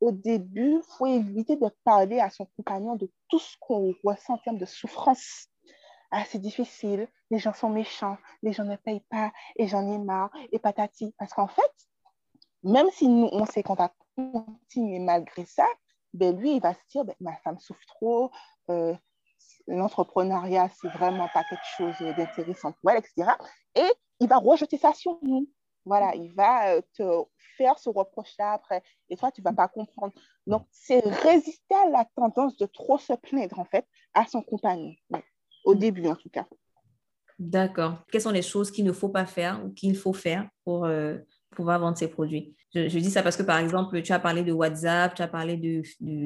au 0.00 0.12
début, 0.12 0.76
il 0.76 0.82
faut 0.96 1.06
éviter 1.06 1.56
de 1.56 1.68
parler 1.82 2.20
à 2.20 2.30
son 2.30 2.46
compagnon 2.56 2.94
de 2.94 3.10
tout 3.28 3.40
ce 3.40 3.56
qu'on 3.60 3.94
ressent 4.04 4.34
en 4.34 4.38
termes 4.38 4.58
de 4.58 4.66
souffrance. 4.66 5.48
Ah, 6.10 6.24
c'est 6.24 6.38
difficile, 6.38 7.08
les 7.30 7.38
gens 7.38 7.52
sont 7.52 7.68
méchants, 7.68 8.16
les 8.42 8.52
gens 8.52 8.64
ne 8.64 8.76
payent 8.76 9.04
pas, 9.10 9.32
et 9.56 9.66
j'en 9.66 9.86
ai 9.92 9.98
marre, 9.98 10.30
et 10.52 10.58
patati. 10.58 11.14
Parce 11.18 11.34
qu'en 11.34 11.48
fait, 11.48 11.87
même 12.68 12.90
si 12.92 13.08
nous, 13.08 13.28
on 13.32 13.46
sait 13.46 13.62
qu'on 13.62 13.74
va 13.74 13.92
continuer 14.14 14.98
malgré 14.98 15.44
ça, 15.44 15.66
ben 16.12 16.36
lui, 16.36 16.56
il 16.56 16.60
va 16.60 16.74
se 16.74 16.80
dire, 16.90 17.04
ben, 17.04 17.14
ma 17.20 17.36
femme 17.36 17.58
souffre 17.58 17.84
trop, 17.86 18.30
euh, 18.70 18.94
l'entrepreneuriat, 19.66 20.68
c'est 20.80 20.88
vraiment 20.88 21.28
pas 21.32 21.44
quelque 21.44 21.60
chose 21.76 22.16
d'intéressant 22.16 22.72
pour 22.72 22.90
elle, 22.90 22.98
etc. 22.98 23.32
Et 23.74 23.90
il 24.20 24.28
va 24.28 24.38
rejeter 24.38 24.78
ça 24.78 24.92
sur 24.92 25.18
nous. 25.22 25.48
Voilà, 25.84 26.14
il 26.14 26.34
va 26.34 26.74
euh, 26.74 26.82
te 26.94 27.02
faire 27.56 27.78
ce 27.78 27.88
reproche-là 27.88 28.52
après. 28.52 28.82
Et 29.08 29.16
toi, 29.16 29.30
tu 29.30 29.40
ne 29.40 29.44
vas 29.44 29.52
pas 29.52 29.68
comprendre. 29.68 30.12
Donc, 30.46 30.66
c'est 30.70 31.00
résister 31.00 31.74
à 31.74 31.88
la 31.88 32.04
tendance 32.16 32.56
de 32.56 32.66
trop 32.66 32.98
se 32.98 33.14
plaindre, 33.14 33.58
en 33.58 33.64
fait, 33.64 33.86
à 34.12 34.26
son 34.26 34.42
compagnon. 34.42 34.94
Au 35.64 35.74
début, 35.74 36.06
en 36.08 36.16
tout 36.16 36.28
cas. 36.28 36.46
D'accord. 37.38 38.02
Quelles 38.10 38.22
sont 38.22 38.30
les 38.30 38.42
choses 38.42 38.70
qu'il 38.70 38.84
ne 38.84 38.92
faut 38.92 39.08
pas 39.08 39.26
faire 39.26 39.64
ou 39.64 39.70
qu'il 39.70 39.96
faut 39.96 40.12
faire 40.12 40.48
pour 40.64 40.84
euh, 40.84 41.18
pouvoir 41.50 41.78
vendre 41.78 41.96
ses 41.96 42.08
produits. 42.08 42.54
Je, 42.74 42.98
dis 42.98 43.10
ça 43.10 43.22
parce 43.22 43.36
que, 43.36 43.42
par 43.42 43.58
exemple, 43.58 44.02
tu 44.02 44.12
as 44.12 44.18
parlé 44.18 44.42
de 44.42 44.52
WhatsApp, 44.52 45.14
tu 45.14 45.22
as 45.22 45.28
parlé 45.28 45.56
de, 45.56 45.82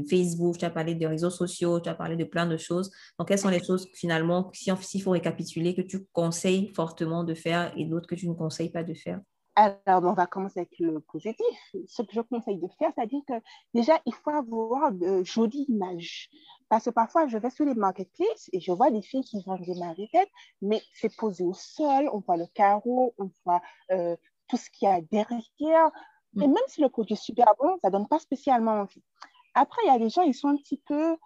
Facebook, 0.08 0.58
tu 0.58 0.64
as 0.64 0.70
parlé 0.70 0.94
des 0.94 1.06
réseaux 1.06 1.30
sociaux, 1.30 1.80
tu 1.80 1.88
as 1.88 1.94
parlé 1.94 2.16
de 2.16 2.24
plein 2.24 2.46
de 2.46 2.56
choses. 2.56 2.90
Donc, 3.18 3.28
quelles 3.28 3.38
sont 3.38 3.48
les 3.48 3.62
choses, 3.62 3.88
finalement, 3.94 4.50
s'il 4.52 5.02
faut 5.02 5.12
récapituler, 5.12 5.74
que 5.74 5.82
tu 5.82 6.04
conseilles 6.12 6.72
fortement 6.74 7.22
de 7.22 7.34
faire 7.34 7.72
et 7.76 7.84
d'autres 7.84 8.08
que 8.08 8.16
tu 8.16 8.28
ne 8.28 8.34
conseilles 8.34 8.70
pas 8.70 8.82
de 8.82 8.94
faire? 8.94 9.20
Alors, 9.54 10.02
on 10.04 10.14
va 10.14 10.26
commencer 10.26 10.60
avec 10.60 10.78
le 10.78 10.98
positif. 11.00 11.46
Ce 11.86 12.00
que 12.00 12.12
je 12.12 12.22
conseille 12.22 12.56
de 12.56 12.68
faire, 12.78 12.90
c'est-à-dire 12.94 13.20
que 13.28 13.34
déjà, 13.74 14.00
il 14.06 14.14
faut 14.14 14.30
avoir 14.30 14.92
de 14.92 15.22
jolies 15.24 15.66
images. 15.68 16.30
Parce 16.70 16.86
que 16.86 16.90
parfois, 16.90 17.26
je 17.26 17.36
vais 17.36 17.50
sur 17.50 17.66
les 17.66 17.74
marketplaces 17.74 18.48
et 18.54 18.60
je 18.60 18.72
vois 18.72 18.90
des 18.90 19.02
filles 19.02 19.24
qui 19.24 19.42
vendent 19.44 19.60
des 19.60 19.78
marionnettes, 19.78 20.30
mais 20.62 20.80
c'est 20.94 21.14
posé 21.14 21.44
au 21.44 21.52
sol, 21.52 22.08
on 22.14 22.20
voit 22.20 22.38
le 22.38 22.46
carreau, 22.54 23.14
on 23.18 23.30
voit 23.44 23.60
euh, 23.90 24.16
tout 24.52 24.58
ce 24.58 24.70
qu'il 24.70 24.86
y 24.86 24.92
a 24.92 25.00
derrière. 25.00 25.90
Et 26.40 26.46
mm. 26.46 26.52
même 26.52 26.64
si 26.68 26.82
le 26.82 26.88
produit 26.88 27.14
est 27.14 27.22
super 27.22 27.46
bon, 27.58 27.78
ça 27.82 27.88
ne 27.88 27.92
donne 27.92 28.08
pas 28.08 28.18
spécialement 28.18 28.72
envie. 28.72 29.02
Après, 29.54 29.80
il 29.84 29.88
y 29.88 29.90
a 29.90 29.98
des 29.98 30.10
gens, 30.10 30.22
ils 30.22 30.34
sont 30.34 30.48
un 30.48 30.56
petit 30.56 30.76
peu, 30.76 31.16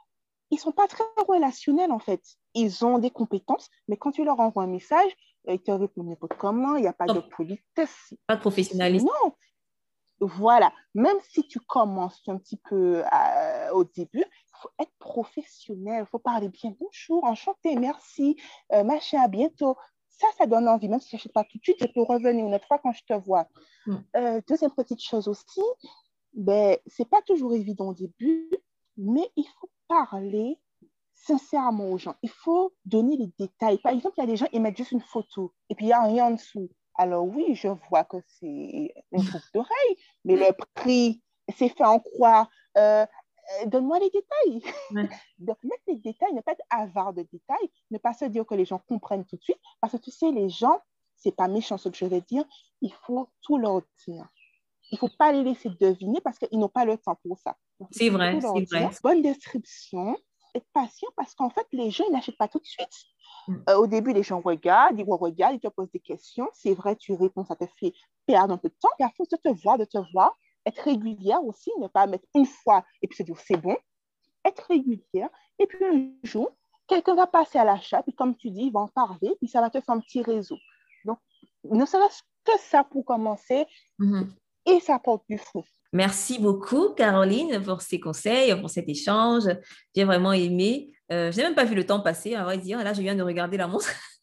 ils 0.51 0.59
sont 0.59 0.73
pas 0.73 0.87
très 0.87 1.05
relationnels 1.29 1.93
en 1.93 1.99
fait. 1.99 2.23
Ils 2.55 2.85
ont 2.85 2.99
des 2.99 3.11
compétences, 3.11 3.69
mais 3.89 3.97
quand 3.97 4.13
tu 4.13 4.25
leur 4.25 4.39
envoies 4.41 4.63
un 4.63 4.69
message, 4.69 5.11
euh, 5.49 5.55
ils 5.55 5.63
te 5.63 5.71
répondent 5.71 6.09
n'importe 6.09 6.37
comment, 6.39 6.77
il 6.77 6.83
n'y 6.83 6.89
a 6.89 6.93
pas 6.93 7.07
de 7.07 7.21
politesse. 7.21 8.15
Pas 8.27 8.37
de 8.37 8.41
professionnalisme. 8.41 9.07
Non. 9.07 9.33
Voilà. 10.21 10.73
Même 10.95 11.19
si 11.29 11.47
tu 11.47 11.61
commences 11.61 12.23
un 12.29 12.39
petit 12.39 12.57
peu 12.57 13.05
euh, 13.05 13.71
au 13.73 13.85
début, 13.85 14.25
il 14.25 14.59
faut 14.61 14.71
être 14.79 14.93
professionnel, 14.99 16.05
il 16.07 16.11
faut 16.11 16.19
parler 16.19 16.49
bien. 16.49 16.75
Bonjour, 16.81 17.25
enchanté, 17.25 17.77
merci, 17.77 18.37
euh, 18.73 18.83
machin, 18.83 19.21
à 19.21 19.29
bientôt 19.29 19.77
ça, 20.17 20.27
ça 20.39 20.47
donne 20.47 20.69
envie. 20.69 20.89
Même 20.89 21.01
si 21.01 21.11
je 21.11 21.17
n'achète 21.17 21.33
pas 21.33 21.45
tout 21.45 21.59
de 21.59 21.63
suite, 21.63 21.77
je 21.81 21.87
peux 21.87 22.03
revenir 22.03 22.47
une 22.47 22.55
autre 22.55 22.67
fois 22.67 22.79
quand 22.79 22.93
je 22.93 23.03
te 23.07 23.15
vois. 23.15 23.47
Mm. 23.87 23.97
Euh, 24.17 24.41
deuxième 24.49 24.73
petite 24.73 25.03
chose 25.03 25.29
aussi, 25.29 25.63
ben, 26.33 26.77
ce 26.87 27.03
n'est 27.03 27.09
pas 27.09 27.23
toujours 27.23 27.55
évident 27.55 27.89
au 27.89 27.95
début, 27.95 28.51
mais 28.97 29.31
il 29.37 29.47
faut 29.61 29.71
parler 29.89 30.59
sincèrement 31.15 31.91
aux 31.91 31.99
gens. 31.99 32.15
Il 32.23 32.31
faut 32.31 32.73
donner 32.85 33.17
les 33.17 33.31
détails. 33.39 33.79
Par 33.79 33.93
exemple, 33.93 34.15
il 34.19 34.21
y 34.21 34.25
a 34.25 34.27
des 34.27 34.37
gens, 34.37 34.47
ils 34.53 34.61
mettent 34.61 34.77
juste 34.77 34.93
une 34.93 35.01
photo 35.01 35.53
et 35.71 35.75
puis 35.75 35.87
il 35.87 35.89
n'y 35.89 35.95
a 35.95 36.03
rien 36.03 36.27
en 36.27 36.31
dessous. 36.33 36.69
Alors 36.95 37.27
oui, 37.27 37.55
je 37.55 37.69
vois 37.89 38.05
que 38.05 38.17
c'est 38.27 38.47
une 39.13 39.23
boucle 39.23 39.51
d'oreille, 39.55 39.97
mais 40.25 40.37
le 40.37 40.53
prix, 40.75 41.23
c'est 41.55 41.69
fait 41.69 41.85
en 41.85 41.97
euh, 41.97 42.45
euh, 42.79 43.07
Donne-moi 43.67 43.99
les 43.99 44.11
détails. 44.11 44.75
Donc, 45.39 45.57
mettre 45.63 45.83
les 45.87 45.97
détails, 45.97 46.33
ne 46.35 46.41
pas 46.41 46.53
être 46.53 46.65
avare 46.71 47.13
de 47.13 47.23
détails, 47.23 47.71
ne 47.91 47.99
pas 47.99 48.13
se 48.13 48.25
dire 48.25 48.45
que 48.45 48.55
les 48.55 48.65
gens 48.65 48.81
comprennent 48.89 49.25
tout 49.25 49.37
de 49.37 49.43
suite, 49.43 49.61
parce 49.81 49.93
que 49.93 49.99
tu 49.99 50.11
sais, 50.11 50.31
les 50.31 50.49
gens, 50.49 50.81
c'est 51.17 51.35
pas 51.35 51.49
méchant 51.49 51.79
ce 51.79 51.89
que 51.89 51.97
je 51.97 52.07
vais 52.07 52.21
dire, 52.21 52.45
il 52.81 52.93
faut 52.93 53.29
tout 53.43 53.59
leur 53.59 53.83
dire. 54.07 54.29
Il 54.91 54.95
ne 54.95 54.99
faut 54.99 55.17
pas 55.19 55.33
les 55.33 55.43
laisser 55.43 55.69
deviner 55.81 56.21
parce 56.21 56.39
qu'ils 56.39 56.59
n'ont 56.59 56.69
pas 56.69 56.85
le 56.85 56.97
temps 56.97 57.19
pour 57.23 57.39
ça. 57.39 57.57
C'est 57.91 58.09
vrai, 58.09 58.39
c'est 58.41 58.71
vrai. 58.71 58.91
Bonne 59.03 59.23
description, 59.23 60.17
être 60.55 60.67
patient 60.73 61.09
parce 61.17 61.35
qu'en 61.35 61.51
fait, 61.51 61.67
les 61.73 61.91
gens, 61.91 62.05
ils 62.09 62.13
n'achètent 62.13 62.39
pas 62.39 62.49
tout 62.49 62.61
de 62.61 62.67
suite. 62.67 62.89
Mm. 63.49 63.57
Euh, 63.69 63.77
au 63.79 63.87
début, 63.87 64.13
les 64.13 64.23
gens 64.23 64.41
regardent, 64.41 64.99
ils 64.99 65.05
regardent, 65.05 65.55
ils 65.55 65.61
te 65.61 65.69
posent 65.69 65.91
des 65.91 66.01
questions. 66.01 66.49
C'est 66.53 66.75
vrai, 66.75 66.97
tu 66.97 67.15
réponds, 67.15 67.45
ça 67.45 67.57
te 67.57 67.67
fait 67.79 67.93
perdre 68.27 68.55
un 68.55 68.59
peu 68.59 68.69
de 68.69 68.77
temps. 68.81 68.91
Et 69.01 69.05
à 69.05 69.11
force 69.17 69.29
de 69.31 69.37
te 69.37 69.49
voir, 69.63 69.79
de 69.79 69.85
te 69.85 69.99
voir, 70.13 70.37
être 70.67 70.83
régulière 70.83 71.43
aussi, 71.45 71.71
ne 71.81 71.87
pas 71.87 72.07
mettre 72.07 72.27
une 72.35 72.47
fois 72.47 72.85
et 73.01 73.07
puis 73.07 73.17
se 73.17 73.23
dire 73.23 73.39
c'est 73.39 73.57
bon. 73.57 73.77
Être 74.45 74.67
régulière. 74.69 75.31
Et 75.59 75.67
puis 75.67 75.85
un 75.85 76.11
jour, 76.23 76.51
quelqu'un 76.87 77.15
va 77.15 77.27
passer 77.27 77.59
à 77.59 77.65
l'achat, 77.65 78.03
puis 78.03 78.13
comme 78.13 78.37
tu 78.37 78.51
dis, 78.51 78.65
il 78.65 78.73
va 78.73 78.81
en 78.81 78.89
parler, 78.89 79.31
puis 79.39 79.49
ça 79.49 79.61
va 79.61 79.71
te 79.71 79.81
faire 79.81 79.95
un 79.95 80.01
petit 80.01 80.23
réseau. 80.23 80.59
Donc, 81.05 81.19
ne 81.65 81.85
serait-ce 81.85 82.23
que 82.45 82.59
ça 82.61 82.85
pour 82.85 83.05
commencer, 83.05 83.67
mm-hmm. 83.99 84.27
et 84.67 84.81
ça 84.81 84.99
porte 84.99 85.25
du 85.29 85.39
fruit. 85.39 85.65
Merci 85.93 86.39
beaucoup, 86.39 86.91
Caroline, 86.91 87.63
pour 87.63 87.81
ces 87.81 87.99
conseils, 87.99 88.55
pour 88.61 88.71
cet 88.71 88.89
échange. 88.89 89.45
J'ai 89.95 90.05
vraiment 90.05 90.33
aimé. 90.33 90.93
Euh, 91.13 91.31
je 91.31 91.37
n'ai 91.37 91.45
même 91.45 91.55
pas 91.55 91.65
vu 91.65 91.75
le 91.75 91.87
temps 91.87 92.01
passer, 92.01 92.35
à 92.35 92.45
vrai 92.45 92.59
dire. 92.59 92.83
Là, 92.83 92.93
je 92.93 93.01
viens 93.01 93.15
de 93.15 93.23
regarder 93.23 93.57
la 93.57 93.69
montre. 93.69 93.89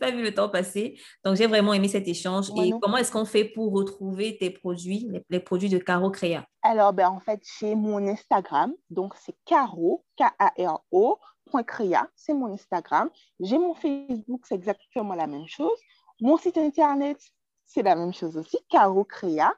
pas 0.00 0.10
vu 0.10 0.22
le 0.22 0.34
temps 0.34 0.48
passer. 0.48 0.98
Donc, 1.24 1.36
j'ai 1.36 1.46
vraiment 1.46 1.72
aimé 1.72 1.86
cet 1.86 2.08
échange. 2.08 2.50
Et 2.60 2.72
comment 2.80 2.96
est-ce 2.96 3.12
qu'on 3.12 3.24
fait 3.24 3.44
pour 3.44 3.72
retrouver 3.72 4.36
tes 4.38 4.50
produits, 4.50 5.08
les, 5.28 5.40
produits 5.40 5.68
de 5.68 5.78
Caro 5.78 6.10
Créa? 6.10 6.44
Alors, 6.62 6.92
ben, 6.92 7.08
en 7.08 7.20
fait, 7.20 7.40
j'ai 7.60 7.74
mon 7.76 8.04
Instagram. 8.08 8.72
Donc, 8.90 9.14
c'est 9.16 9.36
caro, 9.44 10.04
K-A-R-O, 10.16 11.18
.créa. 11.66 12.08
C'est 12.16 12.34
mon 12.34 12.52
Instagram. 12.52 13.10
J'ai 13.40 13.58
mon 13.58 13.74
Facebook, 13.74 14.42
c'est 14.46 14.54
exactement 14.54 15.14
la 15.14 15.26
même 15.26 15.46
chose. 15.46 15.78
Mon 16.20 16.36
site 16.36 16.58
Internet, 16.58 17.18
c'est 17.66 17.82
la 17.82 17.96
même 17.96 18.12
chose 18.12 18.36
aussi, 18.36 18.58
Caro 18.68 19.04
Créa. 19.04 19.52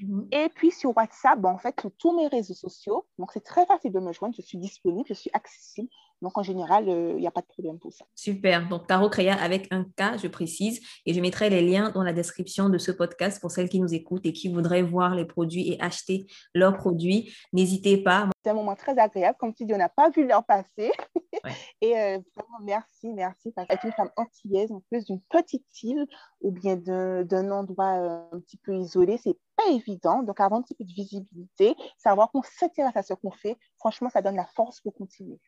Mhm. 0.00 0.28
Et 0.32 0.48
puis 0.48 0.70
sur 0.70 0.96
WhatsApp, 0.96 1.40
ben, 1.40 1.50
en 1.50 1.58
fait, 1.58 1.78
sur 1.80 1.90
tous 1.98 2.16
mes 2.16 2.28
réseaux 2.28 2.54
sociaux, 2.54 3.06
donc 3.18 3.32
c'est 3.32 3.44
très 3.44 3.66
facile 3.66 3.92
de 3.92 4.00
me 4.00 4.12
joindre, 4.12 4.34
je 4.36 4.42
suis 4.42 4.58
disponible, 4.58 5.06
je 5.08 5.14
suis 5.14 5.30
accessible. 5.32 5.88
Donc 6.22 6.36
en 6.36 6.42
général, 6.42 6.88
euh, 6.88 7.12
il 7.16 7.20
n'y 7.20 7.26
a 7.26 7.30
pas 7.30 7.40
de 7.40 7.46
problème 7.46 7.78
pour 7.78 7.92
ça. 7.92 8.04
Super. 8.14 8.68
Donc 8.68 8.88
Caro 8.88 9.08
Créa 9.08 9.34
avec 9.34 9.68
un 9.72 9.84
K, 9.84 10.18
je 10.22 10.28
précise, 10.28 10.80
et 11.06 11.14
je 11.14 11.20
mettrai 11.20 11.50
les 11.50 11.62
liens 11.62 11.90
dans 11.90 12.02
la 12.02 12.12
description 12.12 12.68
de 12.68 12.78
ce 12.78 12.90
podcast 12.90 13.40
pour 13.40 13.50
celles 13.50 13.68
qui 13.68 13.80
nous 13.80 13.94
écoutent 13.94 14.26
et 14.26 14.32
qui 14.32 14.52
voudraient 14.52 14.82
voir 14.82 15.14
les 15.14 15.24
produits 15.24 15.72
et 15.72 15.80
acheter 15.80 16.26
leurs 16.54 16.76
produits. 16.76 17.32
N'hésitez 17.52 18.02
pas. 18.02 18.28
C'est 18.44 18.50
un 18.50 18.54
moment 18.54 18.76
très 18.76 18.98
agréable, 18.98 19.36
comme 19.38 19.54
tu 19.54 19.64
dis, 19.64 19.74
on 19.74 19.78
n'a 19.78 19.88
pas 19.88 20.10
vu 20.10 20.26
l'heure 20.26 20.44
passer. 20.44 20.90
et 21.80 21.98
euh, 21.98 22.18
vraiment, 22.36 22.58
merci, 22.62 23.08
merci. 23.12 23.52
Parce 23.52 23.68
une 23.84 23.92
femme 23.92 24.10
antillaise, 24.16 24.72
en 24.72 24.80
plus 24.90 25.04
d'une 25.04 25.20
petite 25.22 25.82
île 25.82 26.06
ou 26.40 26.50
bien 26.50 26.76
d'un 26.76 27.50
endroit 27.50 27.98
euh, 27.98 28.20
un 28.32 28.40
petit 28.40 28.56
peu 28.56 28.74
isolé, 28.74 29.18
c'est 29.18 29.36
pas 29.56 29.70
évident. 29.70 30.22
Donc, 30.22 30.40
avoir 30.40 30.60
un 30.60 30.62
petit 30.62 30.74
peu 30.74 30.84
de 30.84 30.92
visibilité, 30.92 31.74
savoir 31.96 32.30
qu'on 32.30 32.42
s'intéresse 32.42 32.96
à 32.96 33.02
ce 33.02 33.14
qu'on 33.14 33.30
fait, 33.30 33.56
franchement, 33.78 34.10
ça 34.10 34.22
donne 34.22 34.36
la 34.36 34.46
force 34.46 34.80
pour 34.80 34.94
continuer. 34.94 35.38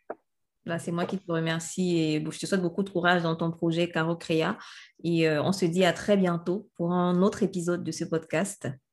Là, 0.66 0.78
c'est 0.78 0.92
moi 0.92 1.06
qui 1.06 1.18
te 1.18 1.32
remercie 1.32 1.98
et 1.98 2.24
je 2.24 2.38
te 2.38 2.46
souhaite 2.46 2.62
beaucoup 2.62 2.82
de 2.82 2.90
courage 2.90 3.22
dans 3.22 3.34
ton 3.34 3.50
projet 3.50 3.88
Caro 3.88 4.16
Créa. 4.16 4.58
Et 5.02 5.28
euh, 5.28 5.42
on 5.42 5.52
se 5.52 5.64
dit 5.64 5.84
à 5.84 5.92
très 5.92 6.16
bientôt 6.16 6.68
pour 6.76 6.92
un 6.92 7.22
autre 7.22 7.42
épisode 7.42 7.82
de 7.82 7.92
ce 7.92 8.04
podcast. 8.04 8.68